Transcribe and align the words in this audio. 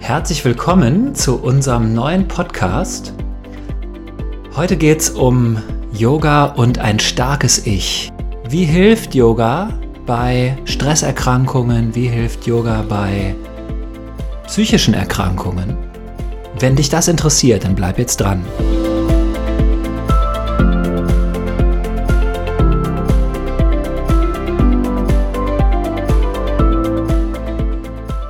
Herzlich 0.00 0.44
willkommen 0.46 1.14
zu 1.14 1.36
unserem 1.36 1.94
neuen 1.94 2.26
Podcast. 2.26 3.12
Heute 4.56 4.76
geht 4.76 5.00
es 5.00 5.10
um 5.10 5.62
Yoga 5.92 6.46
und 6.46 6.78
ein 6.78 6.98
starkes 6.98 7.66
Ich. 7.66 8.10
Wie 8.48 8.64
hilft 8.64 9.14
Yoga 9.14 9.78
bei 10.06 10.56
Stresserkrankungen? 10.64 11.94
Wie 11.94 12.08
hilft 12.08 12.46
Yoga 12.46 12.82
bei 12.88 13.36
psychischen 14.46 14.94
Erkrankungen? 14.94 15.76
Wenn 16.58 16.76
dich 16.76 16.88
das 16.88 17.06
interessiert, 17.06 17.64
dann 17.64 17.76
bleib 17.76 17.98
jetzt 17.98 18.16
dran. 18.16 18.42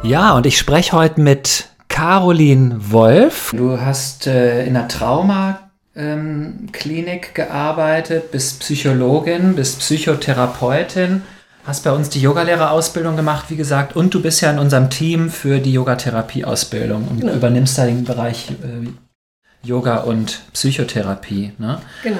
Ja, 0.03 0.35
und 0.35 0.45
ich 0.45 0.59
spreche 0.59 0.91
heute 0.91 1.21
mit 1.21 1.70
Caroline 2.01 2.77
Wolf. 2.79 3.53
Du 3.55 3.79
hast 3.79 4.27
äh, 4.27 4.65
in 4.65 4.73
der 4.73 4.89
Traumaklinik 4.89 5.69
ähm, 5.97 7.35
gearbeitet, 7.35 8.31
bist 8.33 8.61
Psychologin, 8.61 9.55
bist 9.55 9.81
Psychotherapeutin, 9.81 11.21
hast 11.67 11.85
bei 11.85 11.93
uns 11.93 12.09
die 12.09 12.23
Yogalehrerausbildung 12.23 13.17
gemacht, 13.17 13.51
wie 13.51 13.57
gesagt, 13.57 13.97
und 13.97 14.15
du 14.15 14.23
bist 14.23 14.41
ja 14.41 14.51
in 14.51 14.59
unserem 14.59 14.89
Team 14.89 15.29
für 15.29 15.59
die 15.59 15.75
Yogatherapieausbildung 15.75 17.07
und 17.07 17.21
genau. 17.21 17.35
übernimmst 17.35 17.77
da 17.77 17.85
den 17.85 18.05
Bereich 18.05 18.51
äh, 18.51 18.89
Yoga 19.63 19.99
und 19.99 20.41
Psychotherapie. 20.55 21.53
Ne? 21.59 21.83
Genau. 22.03 22.17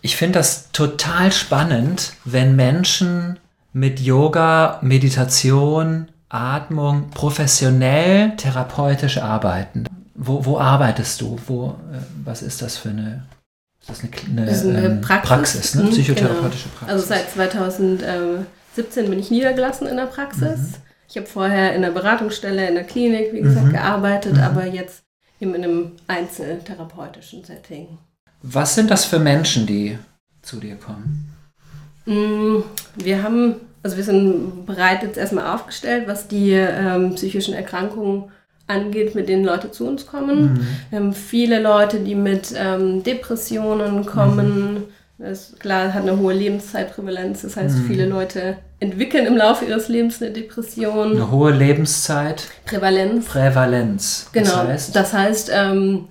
Ich 0.00 0.16
finde 0.16 0.38
das 0.38 0.70
total 0.70 1.32
spannend, 1.32 2.12
wenn 2.24 2.54
Menschen 2.54 3.40
mit 3.72 3.98
Yoga, 3.98 4.78
Meditation, 4.80 6.06
Atmung 6.28 7.10
professionell 7.10 8.36
therapeutisch 8.36 9.18
arbeiten. 9.18 9.84
Wo, 10.14 10.44
wo 10.44 10.58
arbeitest 10.58 11.20
du? 11.20 11.38
Wo, 11.46 11.76
äh, 11.92 11.98
was 12.24 12.42
ist 12.42 12.60
das 12.60 12.76
für 12.76 12.90
eine, 12.90 13.26
ist 13.80 13.90
das 13.90 14.00
eine, 14.00 14.10
eine, 14.26 14.46
das 14.46 14.58
ist 14.58 14.66
eine 14.66 14.84
ähm, 14.84 15.00
Praxis, 15.00 15.28
Praxis 15.28 15.74
ne? 15.74 15.82
Mhm, 15.84 15.90
psychotherapeutische 15.90 16.68
genau. 16.68 16.78
Praxis? 16.78 16.94
Also 16.94 17.06
seit 17.06 17.30
2017 17.30 19.10
bin 19.10 19.18
ich 19.18 19.30
niedergelassen 19.30 19.86
in 19.86 19.96
der 19.96 20.06
Praxis. 20.06 20.58
Mhm. 20.58 20.74
Ich 21.08 21.16
habe 21.16 21.26
vorher 21.26 21.74
in 21.74 21.82
der 21.82 21.90
Beratungsstelle 21.90 22.68
in 22.68 22.74
der 22.74 22.84
Klinik, 22.84 23.32
wie 23.32 23.40
gesagt, 23.40 23.66
mhm. 23.66 23.72
gearbeitet, 23.72 24.34
mhm. 24.34 24.40
aber 24.40 24.66
jetzt 24.66 25.04
eben 25.40 25.54
in 25.54 25.64
einem 25.64 25.92
einzeltherapeutischen 26.06 27.44
Setting. 27.44 27.98
Was 28.42 28.74
sind 28.74 28.90
das 28.90 29.04
für 29.04 29.18
Menschen, 29.18 29.66
die 29.66 29.98
zu 30.42 30.60
dir 30.60 30.76
kommen? 30.76 31.34
Mm, 32.06 32.62
wir 32.96 33.22
haben 33.22 33.56
also 33.82 33.96
wir 33.96 34.04
sind 34.04 34.66
bereit 34.66 35.02
jetzt 35.02 35.18
erstmal 35.18 35.54
aufgestellt, 35.54 36.06
was 36.06 36.28
die 36.28 36.52
ähm, 36.52 37.14
psychischen 37.14 37.54
Erkrankungen 37.54 38.24
angeht, 38.66 39.14
mit 39.14 39.28
denen 39.28 39.44
Leute 39.44 39.70
zu 39.70 39.86
uns 39.86 40.06
kommen. 40.06 40.54
Mhm. 40.54 40.66
Wir 40.90 40.98
haben 40.98 41.12
viele 41.12 41.60
Leute, 41.60 42.00
die 42.00 42.14
mit 42.14 42.52
ähm, 42.56 43.02
Depressionen 43.02 44.04
kommen. 44.04 44.74
Mhm. 44.74 44.84
Das 45.18 45.54
klar, 45.58 45.94
hat 45.94 46.02
eine 46.02 46.18
hohe 46.18 46.34
Lebenszeitprävalenz. 46.34 47.42
Das 47.42 47.56
heißt, 47.56 47.78
mhm. 47.78 47.86
viele 47.86 48.06
Leute 48.06 48.58
entwickeln 48.78 49.26
im 49.26 49.36
Laufe 49.36 49.64
ihres 49.64 49.88
Lebens 49.88 50.22
eine 50.22 50.30
Depression. 50.30 51.12
Eine 51.12 51.30
hohe 51.30 51.50
Lebenszeit. 51.50 52.46
Prävalenz. 52.66 53.26
Prävalenz. 53.26 54.28
Genau. 54.32 54.50
Das 54.50 54.68
heißt, 54.68 54.96
das 54.96 55.12
heißt 55.12 55.50
ähm, 55.52 56.08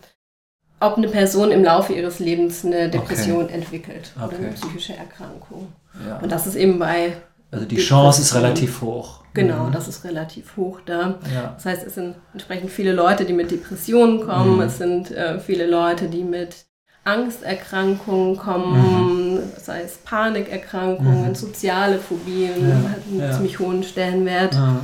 ob 0.80 0.98
eine 0.98 1.08
Person 1.08 1.52
im 1.52 1.64
Laufe 1.64 1.94
ihres 1.94 2.20
Lebens 2.20 2.64
eine 2.64 2.90
Depression 2.90 3.46
okay. 3.46 3.54
entwickelt 3.54 4.12
oder 4.18 4.28
okay. 4.28 4.36
eine 4.38 4.52
psychische 4.52 4.94
Erkrankung. 4.94 5.74
Ja. 6.06 6.18
Und 6.18 6.32
das 6.32 6.46
ist 6.46 6.56
eben 6.56 6.78
bei 6.78 7.14
also 7.52 7.66
die 7.66 7.78
Chance 7.78 8.22
ist 8.22 8.36
relativ 8.36 8.82
hoch. 8.82 9.22
Genau, 9.34 9.66
mhm. 9.66 9.72
das 9.72 9.88
ist 9.88 10.04
relativ 10.04 10.58
hoch 10.58 10.80
da. 10.86 11.20
Ja. 11.34 11.54
Das 11.56 11.66
heißt, 11.66 11.86
es 11.86 11.96
sind 11.96 12.16
entsprechend 12.34 12.72
viele 12.72 12.92
Leute, 12.92 13.24
die 13.24 13.34
mit 13.34 13.52
Depressionen 13.52 14.26
kommen. 14.26 14.56
Mhm. 14.56 14.62
Es 14.62 14.78
sind 14.80 15.12
äh, 15.12 15.40
viele 15.40 15.68
Leute, 15.68 16.08
die 16.08 16.24
mit 16.24 16.66
Angsterkrankungen 17.04 18.36
kommen, 18.36 19.36
mhm. 19.36 19.40
sei 19.58 19.82
es 19.84 19.98
Panikerkrankungen, 19.98 21.30
mhm. 21.30 21.36
soziale 21.36 22.00
Phobien, 22.00 22.70
ja. 22.70 22.90
hat 22.90 23.00
einen 23.10 23.20
ja. 23.20 23.32
ziemlich 23.32 23.60
hohen 23.60 23.84
Stellenwert. 23.84 24.56
Ja. 24.56 24.82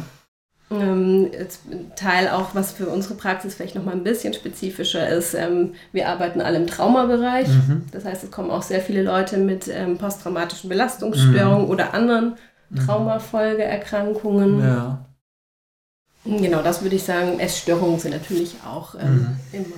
Ähm, 0.72 1.30
Teil 1.96 2.30
auch, 2.30 2.56
was 2.56 2.72
für 2.72 2.88
unsere 2.88 3.16
Praxis 3.16 3.56
vielleicht 3.56 3.76
nochmal 3.76 3.94
ein 3.94 4.04
bisschen 4.04 4.34
spezifischer 4.34 5.08
ist, 5.08 5.36
ähm, 5.36 5.74
wir 5.92 6.10
arbeiten 6.10 6.42
alle 6.42 6.58
im 6.58 6.66
Traumabereich. 6.66 7.48
Mhm. 7.48 7.84
Das 7.92 8.06
heißt, 8.06 8.24
es 8.24 8.32
kommen 8.32 8.50
auch 8.50 8.64
sehr 8.64 8.82
viele 8.82 9.04
Leute 9.04 9.38
mit 9.38 9.68
ähm, 9.68 9.98
posttraumatischen 9.98 10.70
Belastungsstörungen 10.70 11.66
mhm. 11.66 11.72
oder 11.72 11.94
anderen. 11.94 12.36
Traumafolgeerkrankungen. 12.76 14.60
Ja. 14.60 15.06
Genau, 16.26 16.62
das 16.62 16.82
würde 16.82 16.96
ich 16.96 17.04
sagen. 17.04 17.40
Essstörungen 17.40 18.00
sind 18.00 18.12
natürlich 18.12 18.56
auch 18.66 18.96
ähm, 18.96 19.14
mhm. 19.14 19.38
immer. 19.52 19.76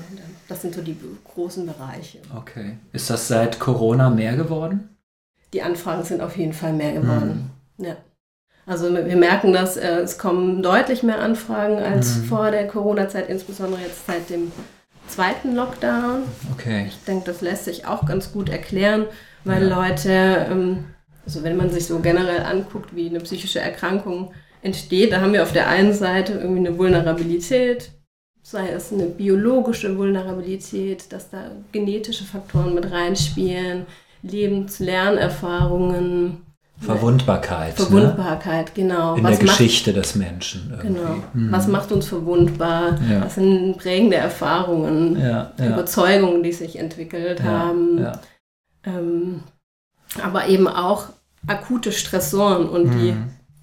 Das 0.47 0.61
sind 0.61 0.75
so 0.75 0.81
die 0.81 0.95
großen 1.23 1.66
Bereiche. 1.66 2.19
Okay. 2.35 2.78
Ist 2.94 3.09
das 3.09 3.28
seit 3.28 3.59
Corona 3.59 4.11
mehr 4.11 4.35
geworden? 4.35 4.95
Die 5.53 5.63
Anfragen 5.63 6.03
sind 6.03 6.22
auf 6.22 6.38
jeden 6.38 6.53
Fall 6.53 6.73
mehr 6.73 6.94
geworden. 6.94 7.50
Mhm. 7.78 7.85
Ja. 7.85 7.95
Also 8.67 8.94
wir 8.94 9.16
merken, 9.16 9.53
dass 9.53 9.78
äh, 9.78 10.00
es 10.00 10.17
kommen 10.17 10.63
deutlich 10.63 11.03
mehr 11.03 11.19
Anfragen 11.19 11.78
als 11.78 12.17
mhm. 12.17 12.23
vor 12.25 12.51
der 12.51 12.67
Corona-Zeit, 12.67 13.29
insbesondere 13.29 13.81
jetzt 13.81 14.05
seit 14.07 14.29
dem 14.29 14.51
zweiten 15.07 15.55
Lockdown. 15.55 16.23
Okay. 16.53 16.85
Ich 16.88 17.03
denke, 17.05 17.25
das 17.25 17.41
lässt 17.41 17.66
sich 17.66 17.85
auch 17.85 18.05
ganz 18.05 18.31
gut 18.31 18.50
erklären, 18.50 19.05
weil 19.44 19.67
ja. 19.67 19.75
Leute 19.75 20.47
ähm, 20.50 20.85
also 21.25 21.44
wenn 21.44 21.58
man 21.58 21.69
sich 21.69 21.86
so 21.86 22.00
generell 22.00 22.44
anguckt, 22.44 22.96
wie 22.96 23.09
eine 23.09 23.19
psychische 23.19 23.59
Erkrankung 23.59 24.31
entsteht, 24.62 25.12
da 25.12 25.19
haben 25.22 25.34
wir 25.34 25.44
auf 25.44 25.52
der 25.53 25.68
einen 25.68 25.94
Seite 25.94 26.34
irgendwie 26.34 26.68
eine 26.68 26.78
Vulnerabilität, 26.78 27.91
sei 28.41 28.69
es 28.69 28.94
eine 28.94 29.06
biologische 29.06 29.97
Vulnerabilität, 29.97 31.12
dass 31.12 31.31
da 31.31 31.52
genetische 31.72 32.25
Faktoren 32.25 32.75
mit 32.75 32.91
reinspielen, 32.91 33.88
Lebens-Lernerfahrungen. 34.22 36.44
Verwundbarkeit. 36.80 37.80
Ne? 37.80 37.85
Verwundbarkeit, 37.85 38.68
ne? 38.68 38.72
genau. 38.75 39.16
In 39.16 39.24
Was 39.24 39.40
der 39.40 39.47
Geschichte 39.47 39.94
des 39.94 40.14
Menschen. 40.16 40.72
Irgendwie. 40.72 41.00
Genau. 41.00 41.16
Hm. 41.34 41.52
Was 41.52 41.68
macht 41.68 41.91
uns 41.91 42.08
verwundbar? 42.08 43.00
Ja. 43.09 43.24
Was 43.24 43.34
sind 43.35 43.78
prägende 43.78 44.18
Erfahrungen, 44.18 45.19
ja, 45.19 45.53
ja. 45.58 45.68
Überzeugungen, 45.68 46.44
die 46.44 46.52
sich 46.52 46.78
entwickelt 46.78 47.41
haben? 47.41 48.06
Ähm, 48.84 49.41
aber 50.22 50.47
eben 50.47 50.68
auch 50.68 51.08
akute 51.47 51.91
Stressoren 51.91 52.67
und 52.69 52.88
mhm. 52.88 53.00
die 53.00 53.13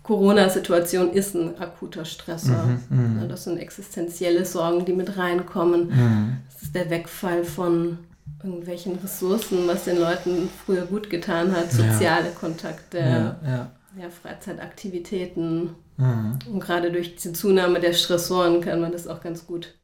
Corona-Situation 0.03 1.13
ist 1.13 1.35
ein 1.35 1.59
akuter 1.59 2.05
Stressor. 2.05 2.65
Mhm, 2.91 3.21
mh. 3.21 3.27
Das 3.27 3.45
sind 3.45 3.59
existenzielle 3.59 4.45
Sorgen, 4.45 4.85
die 4.85 4.93
mit 4.93 5.17
reinkommen. 5.17 5.89
Mhm. 5.89 6.37
Das 6.53 6.63
ist 6.63 6.75
der 6.75 6.91
Wegfall 6.91 7.45
von 7.45 7.99
irgendwelchen 8.43 8.97
Ressourcen, 8.97 9.67
was 9.69 9.85
den 9.85 10.01
Leuten 10.01 10.49
früher 10.65 10.87
gut 10.87 11.09
getan 11.09 11.53
hat, 11.53 11.71
soziale 11.71 12.27
ja. 12.27 12.35
Kontakte, 12.39 12.99
ja, 12.99 13.37
ja. 13.45 13.71
ja 14.01 14.11
Freizeitaktivitäten. 14.11 15.71
Mhm. 15.97 16.39
Und 16.51 16.61
gerade 16.61 16.91
durch 16.91 17.15
die 17.15 17.33
Zunahme 17.33 17.79
der 17.79 17.93
Stressoren 17.93 18.61
kann 18.61 18.81
man 18.81 18.91
das 18.91 19.07
auch 19.07 19.21
ganz 19.21 19.47
gut, 19.47 19.79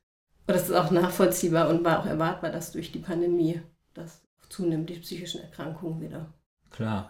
oder 0.49 0.57
das 0.57 0.69
ist 0.69 0.75
auch 0.75 0.91
nachvollziehbar 0.91 1.69
und 1.69 1.85
war 1.85 2.01
auch 2.01 2.07
erwartbar, 2.07 2.51
dass 2.51 2.73
durch 2.73 2.91
die 2.91 2.99
Pandemie 2.99 3.61
das 3.95 4.23
zunimmt, 4.49 4.91
die 4.91 4.99
psychischen 4.99 5.43
Erkrankungen 5.43 6.01
wieder. 6.01 6.27
Klar 6.71 7.09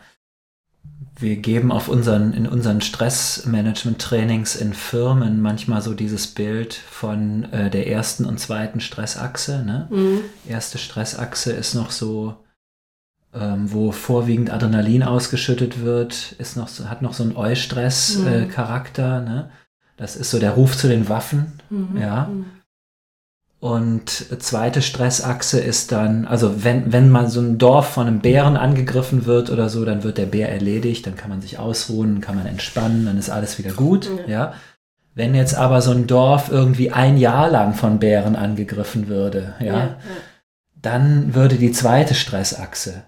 wir 1.20 1.36
geben 1.36 1.72
auf 1.72 1.88
unseren, 1.88 2.32
in 2.32 2.46
unseren 2.46 2.80
Stressmanagement-Trainings 2.80 4.56
in 4.56 4.72
Firmen 4.72 5.40
manchmal 5.40 5.82
so 5.82 5.94
dieses 5.94 6.28
Bild 6.28 6.74
von 6.74 7.44
äh, 7.52 7.70
der 7.70 7.88
ersten 7.88 8.24
und 8.24 8.38
zweiten 8.38 8.80
Stressachse. 8.80 9.64
Ne? 9.64 9.88
Mhm. 9.90 10.20
Erste 10.48 10.78
Stressachse 10.78 11.52
ist 11.52 11.74
noch 11.74 11.90
so, 11.90 12.36
ähm, 13.34 13.72
wo 13.72 13.90
vorwiegend 13.90 14.50
Adrenalin 14.50 15.02
ausgeschüttet 15.02 15.80
wird, 15.80 16.32
ist 16.38 16.56
noch, 16.56 16.68
hat 16.88 17.02
noch 17.02 17.14
so 17.14 17.24
einen 17.24 17.36
Eustress-Charakter. 17.36 19.20
Mhm. 19.20 19.26
Äh, 19.26 19.30
ne? 19.30 19.50
Das 19.96 20.14
ist 20.14 20.30
so 20.30 20.38
der 20.38 20.52
Ruf 20.52 20.76
zu 20.76 20.86
den 20.86 21.08
Waffen. 21.08 21.60
Mhm. 21.68 21.96
Ja. 22.00 22.30
Und 23.60 24.40
zweite 24.40 24.82
Stressachse 24.82 25.58
ist 25.58 25.90
dann, 25.90 26.26
also 26.26 26.62
wenn, 26.62 26.92
wenn 26.92 27.10
mal 27.10 27.28
so 27.28 27.40
ein 27.40 27.58
Dorf 27.58 27.88
von 27.88 28.06
einem 28.06 28.20
Bären 28.20 28.56
angegriffen 28.56 29.26
wird 29.26 29.50
oder 29.50 29.68
so, 29.68 29.84
dann 29.84 30.04
wird 30.04 30.16
der 30.16 30.26
Bär 30.26 30.48
erledigt, 30.48 31.06
dann 31.06 31.16
kann 31.16 31.28
man 31.28 31.40
sich 31.40 31.58
ausruhen, 31.58 32.20
kann 32.20 32.36
man 32.36 32.46
entspannen, 32.46 33.06
dann 33.06 33.18
ist 33.18 33.30
alles 33.30 33.58
wieder 33.58 33.72
gut, 33.72 34.08
ja. 34.26 34.32
ja. 34.32 34.52
Wenn 35.14 35.34
jetzt 35.34 35.56
aber 35.56 35.82
so 35.82 35.90
ein 35.90 36.06
Dorf 36.06 36.48
irgendwie 36.48 36.92
ein 36.92 37.16
Jahr 37.16 37.50
lang 37.50 37.74
von 37.74 37.98
Bären 37.98 38.36
angegriffen 38.36 39.08
würde, 39.08 39.54
ja, 39.58 39.66
ja, 39.66 39.78
ja. 39.78 39.96
dann 40.80 41.34
würde 41.34 41.56
die 41.56 41.72
zweite 41.72 42.14
Stressachse 42.14 43.02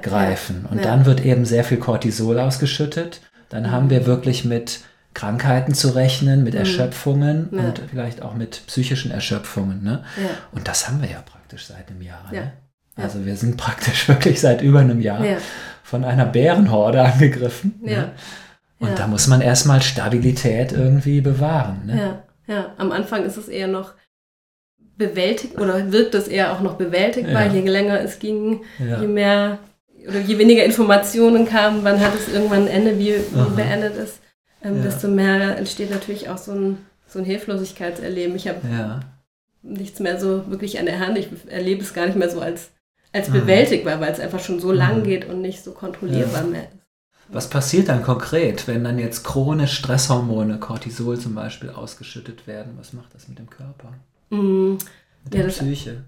greifen. 0.00 0.66
Und 0.70 0.84
dann 0.84 1.04
wird 1.06 1.24
eben 1.24 1.44
sehr 1.44 1.64
viel 1.64 1.78
Cortisol 1.78 2.38
ausgeschüttet. 2.38 3.20
Dann 3.48 3.64
mhm. 3.64 3.70
haben 3.70 3.90
wir 3.90 4.06
wirklich 4.06 4.44
mit 4.44 4.80
Krankheiten 5.14 5.74
zu 5.74 5.94
rechnen, 5.94 6.44
mit 6.44 6.54
mhm. 6.54 6.60
Erschöpfungen 6.60 7.48
ja. 7.52 7.58
und 7.60 7.82
vielleicht 7.90 8.22
auch 8.22 8.34
mit 8.34 8.62
psychischen 8.66 9.10
Erschöpfungen. 9.10 9.82
Ne? 9.82 10.04
Ja. 10.16 10.30
Und 10.52 10.68
das 10.68 10.88
haben 10.88 11.02
wir 11.02 11.10
ja 11.10 11.22
praktisch 11.22 11.66
seit 11.66 11.90
einem 11.90 12.02
Jahr. 12.02 12.30
Ne? 12.30 12.38
Ja. 12.38 12.52
Also 12.96 13.24
wir 13.24 13.36
sind 13.36 13.56
praktisch 13.56 14.08
wirklich 14.08 14.40
seit 14.40 14.62
über 14.62 14.80
einem 14.80 15.00
Jahr 15.00 15.24
von 15.82 16.04
einer 16.04 16.26
Bärenhorde 16.26 17.02
angegriffen. 17.02 17.80
Ne? 17.82 18.12
Und 18.78 18.98
da 18.98 19.06
muss 19.06 19.28
man 19.28 19.40
erstmal 19.40 19.80
Stabilität 19.80 20.72
irgendwie 20.72 21.20
bewahren. 21.20 21.82
Ne? 21.86 22.22
Ja, 22.48 22.74
am 22.78 22.90
Anfang 22.90 23.24
ist 23.24 23.36
es 23.36 23.48
eher 23.48 23.68
noch 23.68 23.94
bewältigt 24.96 25.58
oder 25.58 25.92
wirkt 25.92 26.14
es 26.14 26.28
eher 26.28 26.52
auch 26.52 26.60
noch 26.60 26.74
bewältigbar, 26.74 27.46
ja. 27.46 27.52
je 27.52 27.60
länger 27.60 28.00
es 28.00 28.18
ging, 28.18 28.62
ja. 28.78 29.00
je 29.00 29.06
mehr 29.06 29.58
oder 30.06 30.20
je 30.20 30.38
weniger 30.38 30.64
Informationen 30.64 31.46
kamen, 31.46 31.84
wann 31.84 32.00
hat 32.00 32.14
es 32.14 32.32
irgendwann 32.32 32.62
ein 32.62 32.68
Ende, 32.68 32.98
wie, 32.98 33.14
wie 33.14 33.56
beendet 33.56 33.96
es, 33.96 34.20
ähm, 34.62 34.76
ja. 34.76 34.82
desto 34.82 35.08
mehr 35.08 35.56
entsteht 35.56 35.90
natürlich 35.90 36.28
auch 36.28 36.38
so 36.38 36.52
ein, 36.52 36.78
so 37.06 37.18
ein 37.18 37.24
Hilflosigkeitserleben. 37.24 38.36
Ich 38.36 38.48
habe 38.48 39.00
nichts 39.62 40.00
mehr 40.00 40.18
so 40.18 40.50
wirklich 40.50 40.78
an 40.78 40.86
der 40.86 41.00
Hand, 41.00 41.18
ich 41.18 41.28
erlebe 41.48 41.82
es 41.82 41.94
gar 41.94 42.06
nicht 42.06 42.16
mehr 42.16 42.30
so 42.30 42.40
als, 42.40 42.70
als 43.12 43.28
mhm. 43.28 43.34
bewältigbar, 43.34 44.00
weil 44.00 44.12
es 44.12 44.20
einfach 44.20 44.40
schon 44.40 44.60
so 44.60 44.72
lang 44.72 45.00
mhm. 45.00 45.04
geht 45.04 45.28
und 45.28 45.40
nicht 45.40 45.62
so 45.62 45.72
kontrollierbar 45.72 46.44
mehr 46.44 46.64
ist. 46.64 46.82
Was 47.28 47.48
passiert 47.48 47.88
dann 47.88 48.02
konkret, 48.02 48.68
wenn 48.68 48.84
dann 48.84 48.98
jetzt 48.98 49.24
chronisch 49.24 49.78
Stresshormone, 49.78 50.58
Cortisol 50.58 51.18
zum 51.18 51.34
Beispiel, 51.34 51.70
ausgeschüttet 51.70 52.46
werden? 52.46 52.74
Was 52.78 52.92
macht 52.92 53.14
das 53.14 53.28
mit 53.28 53.38
dem 53.38 53.48
Körper? 53.48 53.94
Mm, 54.30 54.72
mit 55.24 55.32
der 55.32 55.44
Psyche? 55.44 56.04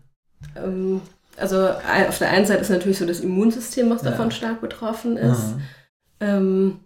ähm, 0.57 1.01
also 1.37 1.69
auf 1.69 2.19
der 2.19 2.31
einen 2.31 2.47
Seite 2.47 2.61
ist 2.61 2.71
natürlich 2.71 2.99
so 2.99 3.07
das 3.07 3.21
Immunsystem, 3.21 3.91
was 3.91 4.03
ja. 4.03 4.11
davon 4.11 4.31
stark 4.31 4.61
betroffen 4.61 5.17
ist. 5.17 5.55
Ähm, 6.21 6.81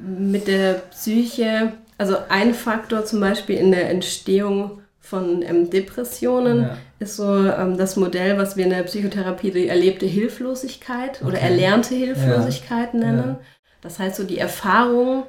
mit 0.00 0.48
der 0.48 0.74
Psyche, 0.90 1.72
also 1.98 2.16
ein 2.28 2.54
Faktor 2.54 3.04
zum 3.04 3.20
Beispiel 3.20 3.56
in 3.56 3.70
der 3.70 3.90
Entstehung 3.90 4.82
von 5.04 5.42
ähm, 5.42 5.68
Depressionen 5.68 6.62
ja. 6.62 6.78
ist 6.98 7.16
so 7.16 7.46
ähm, 7.46 7.76
das 7.76 7.96
Modell, 7.96 8.38
was 8.38 8.56
wir 8.56 8.64
in 8.64 8.70
der 8.70 8.84
Psychotherapie 8.84 9.50
die 9.50 9.68
erlebte 9.68 10.06
Hilflosigkeit 10.06 11.20
okay. 11.20 11.24
oder 11.24 11.38
erlernte 11.40 11.94
Hilflosigkeit 11.94 12.94
ja. 12.94 13.00
nennen. 13.00 13.36
Ja. 13.38 13.40
Das 13.82 13.98
heißt 13.98 14.16
so 14.16 14.24
die 14.24 14.38
Erfahrung, 14.38 15.24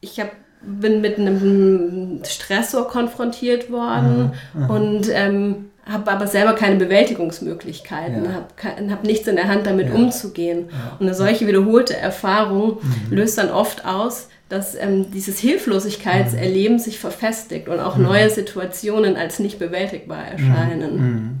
ich 0.00 0.18
hab, 0.18 0.32
bin 0.60 1.00
mit 1.00 1.18
einem 1.18 2.20
Stressor 2.24 2.88
konfrontiert 2.88 3.70
worden 3.70 4.32
mhm. 4.54 4.62
Mhm. 4.64 4.70
und 4.70 5.08
ähm, 5.12 5.70
habe 5.86 6.10
aber 6.10 6.26
selber 6.26 6.54
keine 6.54 6.76
Bewältigungsmöglichkeiten, 6.76 8.24
ja. 8.24 8.32
habe 8.32 8.90
hab 8.90 9.04
nichts 9.04 9.28
in 9.28 9.36
der 9.36 9.48
Hand, 9.48 9.66
damit 9.66 9.92
umzugehen. 9.92 10.68
Und 10.98 11.06
eine 11.06 11.14
solche 11.14 11.46
wiederholte 11.46 11.96
Erfahrung 11.96 12.78
mhm. 12.82 13.16
löst 13.16 13.38
dann 13.38 13.50
oft 13.50 13.84
aus, 13.84 14.28
dass 14.48 14.74
ähm, 14.74 15.10
dieses 15.12 15.38
Hilflosigkeitserleben 15.38 16.76
mhm. 16.76 16.80
sich 16.80 16.98
verfestigt 16.98 17.68
und 17.68 17.78
auch 17.78 17.96
mhm. 17.96 18.04
neue 18.04 18.30
Situationen 18.30 19.16
als 19.16 19.38
nicht 19.38 19.60
bewältigbar 19.60 20.24
mhm. 20.24 20.32
erscheinen. 20.32 20.96
Mhm. 20.96 21.38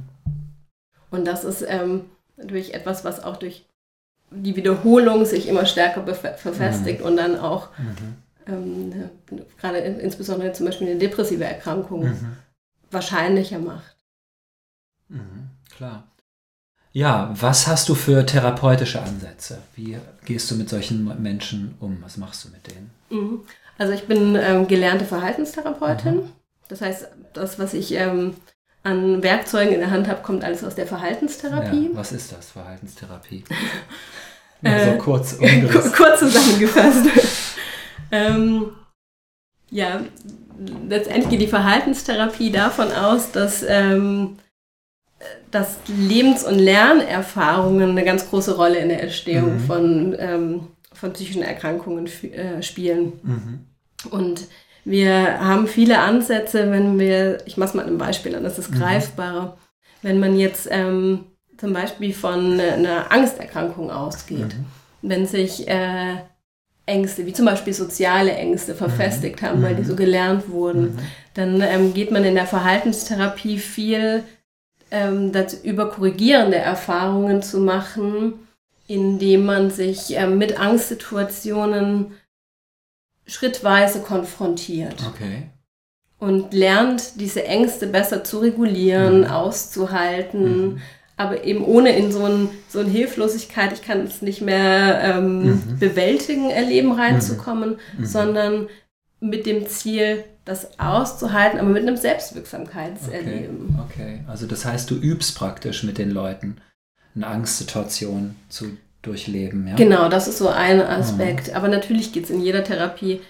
Und 1.10 1.26
das 1.26 1.42
ist 1.44 1.64
ähm, 1.68 2.04
natürlich 2.36 2.72
etwas, 2.74 3.04
was 3.04 3.22
auch 3.22 3.36
durch 3.36 3.64
die 4.30 4.54
Wiederholung 4.54 5.24
sich 5.24 5.48
immer 5.48 5.66
stärker 5.66 6.04
verfestigt 6.14 7.00
mhm. 7.00 7.06
und 7.06 7.16
dann 7.16 7.38
auch 7.38 7.68
ähm, 8.46 8.92
gerade 9.60 9.78
in, 9.78 9.98
insbesondere 9.98 10.52
zum 10.52 10.66
Beispiel 10.66 10.88
eine 10.88 10.98
depressive 10.98 11.44
Erkrankung 11.44 12.12
wahrscheinlicher 12.92 13.58
macht. 13.58 13.95
Klar. 15.74 16.04
Ja, 16.92 17.34
was 17.38 17.66
hast 17.66 17.90
du 17.90 17.94
für 17.94 18.24
therapeutische 18.24 19.02
Ansätze? 19.02 19.58
Wie 19.74 19.98
gehst 20.24 20.50
du 20.50 20.54
mit 20.54 20.70
solchen 20.70 21.22
Menschen 21.22 21.74
um? 21.78 21.98
Was 22.00 22.16
machst 22.16 22.44
du 22.44 22.48
mit 22.48 22.66
denen? 22.66 22.90
Mhm. 23.10 23.40
Also 23.76 23.92
ich 23.92 24.06
bin 24.06 24.34
ähm, 24.34 24.66
gelernte 24.66 25.04
Verhaltenstherapeutin. 25.04 26.16
Mhm. 26.16 26.32
Das 26.68 26.80
heißt, 26.80 27.08
das, 27.34 27.58
was 27.58 27.74
ich 27.74 27.92
ähm, 27.92 28.34
an 28.82 29.22
Werkzeugen 29.22 29.74
in 29.74 29.80
der 29.80 29.90
Hand 29.90 30.08
habe, 30.08 30.22
kommt 30.22 30.42
alles 30.42 30.64
aus 30.64 30.74
der 30.74 30.86
Verhaltenstherapie. 30.86 31.90
Ja, 31.90 31.96
was 31.96 32.12
ist 32.12 32.32
das, 32.32 32.52
Verhaltenstherapie? 32.52 33.44
Mal 34.62 34.92
so 34.92 34.98
kurz, 34.98 35.36
kurz 35.96 36.20
zusammengefasst. 36.20 37.04
ähm, 38.10 38.70
ja, 39.70 40.00
letztendlich 40.88 41.28
geht 41.28 41.42
die 41.42 41.46
Verhaltenstherapie 41.46 42.50
davon 42.50 42.90
aus, 42.90 43.32
dass 43.32 43.62
ähm, 43.68 44.38
dass 45.50 45.78
Lebens- 45.86 46.44
und 46.44 46.58
Lernerfahrungen 46.58 47.90
eine 47.90 48.04
ganz 48.04 48.28
große 48.28 48.56
Rolle 48.56 48.78
in 48.78 48.88
der 48.88 49.02
Entstehung 49.02 49.54
mhm. 49.54 49.60
von, 49.60 50.16
ähm, 50.18 50.60
von 50.92 51.12
psychischen 51.12 51.42
Erkrankungen 51.42 52.06
äh, 52.06 52.62
spielen. 52.62 53.12
Mhm. 53.22 53.60
Und 54.10 54.46
wir 54.84 55.40
haben 55.40 55.66
viele 55.66 55.98
Ansätze, 55.98 56.70
wenn 56.70 56.98
wir, 56.98 57.38
ich 57.46 57.56
mache 57.56 57.70
es 57.70 57.74
mal 57.74 57.86
ein 57.86 57.98
Beispiel 57.98 58.34
an, 58.36 58.44
das 58.44 58.58
ist 58.58 58.70
mhm. 58.70 58.78
greifbarer. 58.78 59.56
Wenn 60.02 60.20
man 60.20 60.38
jetzt 60.38 60.68
ähm, 60.70 61.24
zum 61.56 61.72
Beispiel 61.72 62.12
von 62.12 62.60
einer 62.60 63.10
Angsterkrankung 63.10 63.90
ausgeht, 63.90 64.54
mhm. 64.54 64.66
wenn 65.02 65.26
sich 65.26 65.66
äh, 65.66 66.16
Ängste, 66.84 67.26
wie 67.26 67.32
zum 67.32 67.46
Beispiel 67.46 67.72
soziale 67.72 68.32
Ängste, 68.32 68.74
verfestigt 68.74 69.42
mhm. 69.42 69.46
haben, 69.46 69.62
weil 69.62 69.74
die 69.74 69.82
mhm. 69.82 69.86
so 69.86 69.96
gelernt 69.96 70.48
wurden, 70.50 70.98
dann 71.34 71.60
ähm, 71.62 71.92
geht 71.92 72.12
man 72.12 72.24
in 72.24 72.34
der 72.34 72.46
Verhaltenstherapie 72.46 73.58
viel 73.58 74.22
ähm, 74.90 75.32
dazu, 75.32 75.56
über 75.62 75.90
korrigierende 75.90 76.56
Erfahrungen 76.56 77.42
zu 77.42 77.60
machen, 77.60 78.34
indem 78.86 79.44
man 79.44 79.70
sich 79.70 80.14
ähm, 80.16 80.38
mit 80.38 80.60
Angstsituationen 80.60 82.12
schrittweise 83.26 84.00
konfrontiert. 84.00 85.02
Okay. 85.08 85.50
Und 86.18 86.54
lernt, 86.54 87.20
diese 87.20 87.44
Ängste 87.44 87.86
besser 87.86 88.24
zu 88.24 88.38
regulieren, 88.38 89.22
mhm. 89.22 89.26
auszuhalten, 89.26 90.66
mhm. 90.66 90.80
aber 91.16 91.44
eben 91.44 91.64
ohne 91.64 91.96
in 91.96 92.12
so, 92.12 92.24
ein, 92.24 92.48
so 92.68 92.78
eine 92.78 92.88
Hilflosigkeit, 92.88 93.72
ich 93.72 93.82
kann 93.82 94.00
es 94.02 94.22
nicht 94.22 94.40
mehr 94.40 95.00
ähm, 95.02 95.46
mhm. 95.46 95.78
bewältigen, 95.78 96.50
erleben 96.50 96.92
reinzukommen, 96.92 97.70
mhm. 97.70 98.00
Mhm. 98.00 98.06
sondern 98.06 98.68
mit 99.20 99.46
dem 99.46 99.66
Ziel, 99.66 100.24
das 100.44 100.78
auszuhalten, 100.78 101.58
aber 101.58 101.70
mit 101.70 101.82
einem 101.82 101.96
Selbstwirksamkeitserleben. 101.96 103.78
Okay. 103.88 104.02
okay, 104.02 104.24
also 104.28 104.46
das 104.46 104.64
heißt, 104.64 104.90
du 104.90 104.94
übst 104.94 105.36
praktisch 105.36 105.82
mit 105.82 105.98
den 105.98 106.10
Leuten 106.10 106.58
eine 107.14 107.26
Angstsituation 107.26 108.36
zu 108.48 108.76
durchleben. 109.02 109.66
Ja? 109.66 109.76
Genau, 109.76 110.08
das 110.08 110.28
ist 110.28 110.38
so 110.38 110.48
ein 110.48 110.80
Aspekt. 110.80 111.48
Mhm. 111.48 111.54
Aber 111.54 111.68
natürlich 111.68 112.12
geht 112.12 112.24
es 112.24 112.30
in 112.30 112.42
jeder 112.42 112.62
Therapie 112.62 113.20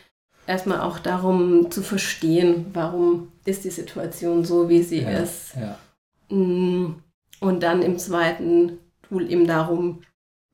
erstmal 0.47 0.81
auch 0.81 0.99
darum 0.99 1.71
zu 1.71 1.83
verstehen, 1.83 2.67
warum 2.73 3.33
ist 3.45 3.65
die 3.65 3.71
Situation 3.71 4.45
so, 4.45 4.69
wie 4.69 4.83
sie 4.83 5.03
ja, 5.03 5.11
ist. 5.11 5.55
Ja. 5.57 6.37
Mm, 6.37 7.03
und 7.41 7.63
dann 7.63 7.83
im 7.83 7.99
zweiten 7.99 8.79
Tool 9.03 9.31
eben 9.31 9.47
darum, 9.47 10.03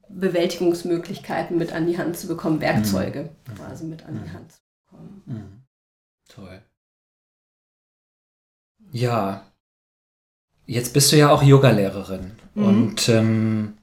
Bewältigungsmöglichkeiten 0.09 1.57
mit 1.57 1.73
an 1.73 1.87
die 1.87 1.97
Hand 1.97 2.17
zu 2.17 2.27
bekommen, 2.27 2.61
Werkzeuge 2.61 3.31
mhm. 3.49 3.55
quasi 3.55 3.85
mit 3.85 4.05
an 4.05 4.21
die 4.23 4.29
mhm. 4.29 4.35
Hand 4.35 4.53
zu 4.53 4.59
bekommen. 5.03 5.23
Mhm. 5.27 5.63
Toll. 6.29 6.63
Ja, 8.93 9.47
jetzt 10.67 10.93
bist 10.93 11.13
du 11.13 11.17
ja 11.17 11.31
auch 11.31 11.43
Yogalehrerin 11.43 12.33
mhm. 12.55 12.65
und 12.65 13.09
ähm, 13.09 13.79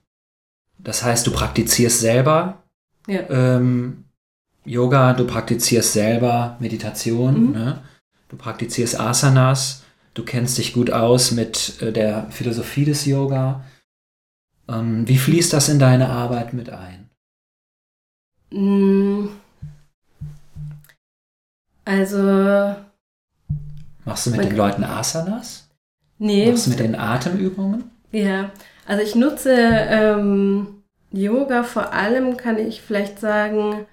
das 0.77 1.03
heißt, 1.03 1.25
du 1.27 1.31
praktizierst 1.31 1.99
selber 1.99 2.63
ja. 3.07 3.29
ähm, 3.29 4.05
Yoga, 4.65 5.13
du 5.13 5.25
praktizierst 5.25 5.93
selber 5.93 6.57
Meditation, 6.59 7.47
mhm. 7.47 7.51
ne? 7.51 7.83
du 8.29 8.37
praktizierst 8.37 8.99
Asanas, 8.99 9.83
du 10.13 10.23
kennst 10.23 10.57
dich 10.57 10.73
gut 10.73 10.91
aus 10.91 11.31
mit 11.31 11.81
äh, 11.81 11.91
der 11.91 12.29
Philosophie 12.29 12.85
des 12.85 13.05
Yoga. 13.05 13.65
Ähm, 14.67 15.07
wie 15.07 15.17
fließt 15.17 15.53
das 15.53 15.69
in 15.69 15.79
deine 15.79 16.09
Arbeit 16.09 16.53
mit 16.53 16.69
ein? 16.69 17.09
Also. 21.89 22.75
Machst 24.05 24.27
du 24.27 24.29
mit 24.29 24.43
den 24.43 24.55
Leuten 24.55 24.83
Asanas? 24.83 25.69
Nee. 26.19 26.51
Machst 26.51 26.67
du 26.67 26.69
mit 26.69 26.79
den 26.79 26.95
Atemübungen? 26.95 27.85
Ja, 28.11 28.51
also 28.85 29.03
ich 29.03 29.15
nutze 29.15 29.53
ähm, 29.55 30.83
Yoga 31.11 31.63
vor 31.63 31.91
allem, 31.91 32.37
kann 32.37 32.59
ich 32.59 32.83
vielleicht 32.83 33.19
sagen, 33.19 33.87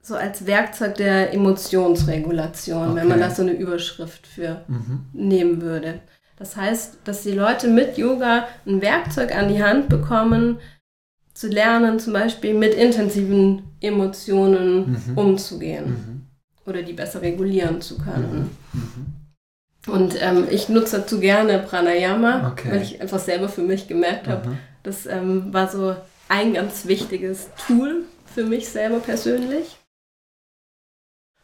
so 0.00 0.14
als 0.14 0.46
Werkzeug 0.46 0.94
der 0.94 1.34
Emotionsregulation, 1.34 2.90
okay. 2.90 3.00
wenn 3.00 3.08
man 3.08 3.18
da 3.18 3.30
so 3.30 3.42
eine 3.42 3.52
Überschrift 3.52 4.26
für 4.26 4.64
mhm. 4.68 5.06
nehmen 5.12 5.60
würde. 5.60 6.00
Das 6.36 6.56
heißt, 6.56 6.98
dass 7.04 7.22
die 7.22 7.32
Leute 7.32 7.66
mit 7.66 7.98
Yoga 7.98 8.46
ein 8.64 8.80
Werkzeug 8.80 9.34
an 9.34 9.48
die 9.48 9.62
Hand 9.62 9.88
bekommen, 9.88 10.58
zu 11.34 11.48
lernen, 11.48 11.98
zum 11.98 12.12
Beispiel 12.12 12.54
mit 12.54 12.74
intensiven 12.74 13.62
Emotionen 13.80 14.92
mhm. 14.92 15.18
umzugehen. 15.18 15.84
Mhm 15.86 16.21
oder 16.66 16.82
die 16.82 16.92
besser 16.92 17.22
regulieren 17.22 17.80
zu 17.80 17.98
können. 17.98 18.56
Mhm. 18.72 19.92
Und 19.92 20.14
ähm, 20.20 20.46
ich 20.50 20.68
nutze 20.68 21.00
dazu 21.00 21.18
gerne 21.18 21.58
Pranayama, 21.58 22.52
okay. 22.52 22.70
weil 22.70 22.82
ich 22.82 23.00
einfach 23.00 23.18
selber 23.18 23.48
für 23.48 23.62
mich 23.62 23.88
gemerkt 23.88 24.28
habe, 24.28 24.50
mhm. 24.50 24.58
das 24.84 25.06
ähm, 25.06 25.52
war 25.52 25.68
so 25.68 25.96
ein 26.28 26.54
ganz 26.54 26.86
wichtiges 26.86 27.48
Tool 27.66 28.04
für 28.32 28.44
mich 28.44 28.68
selber 28.68 29.00
persönlich. 29.00 29.76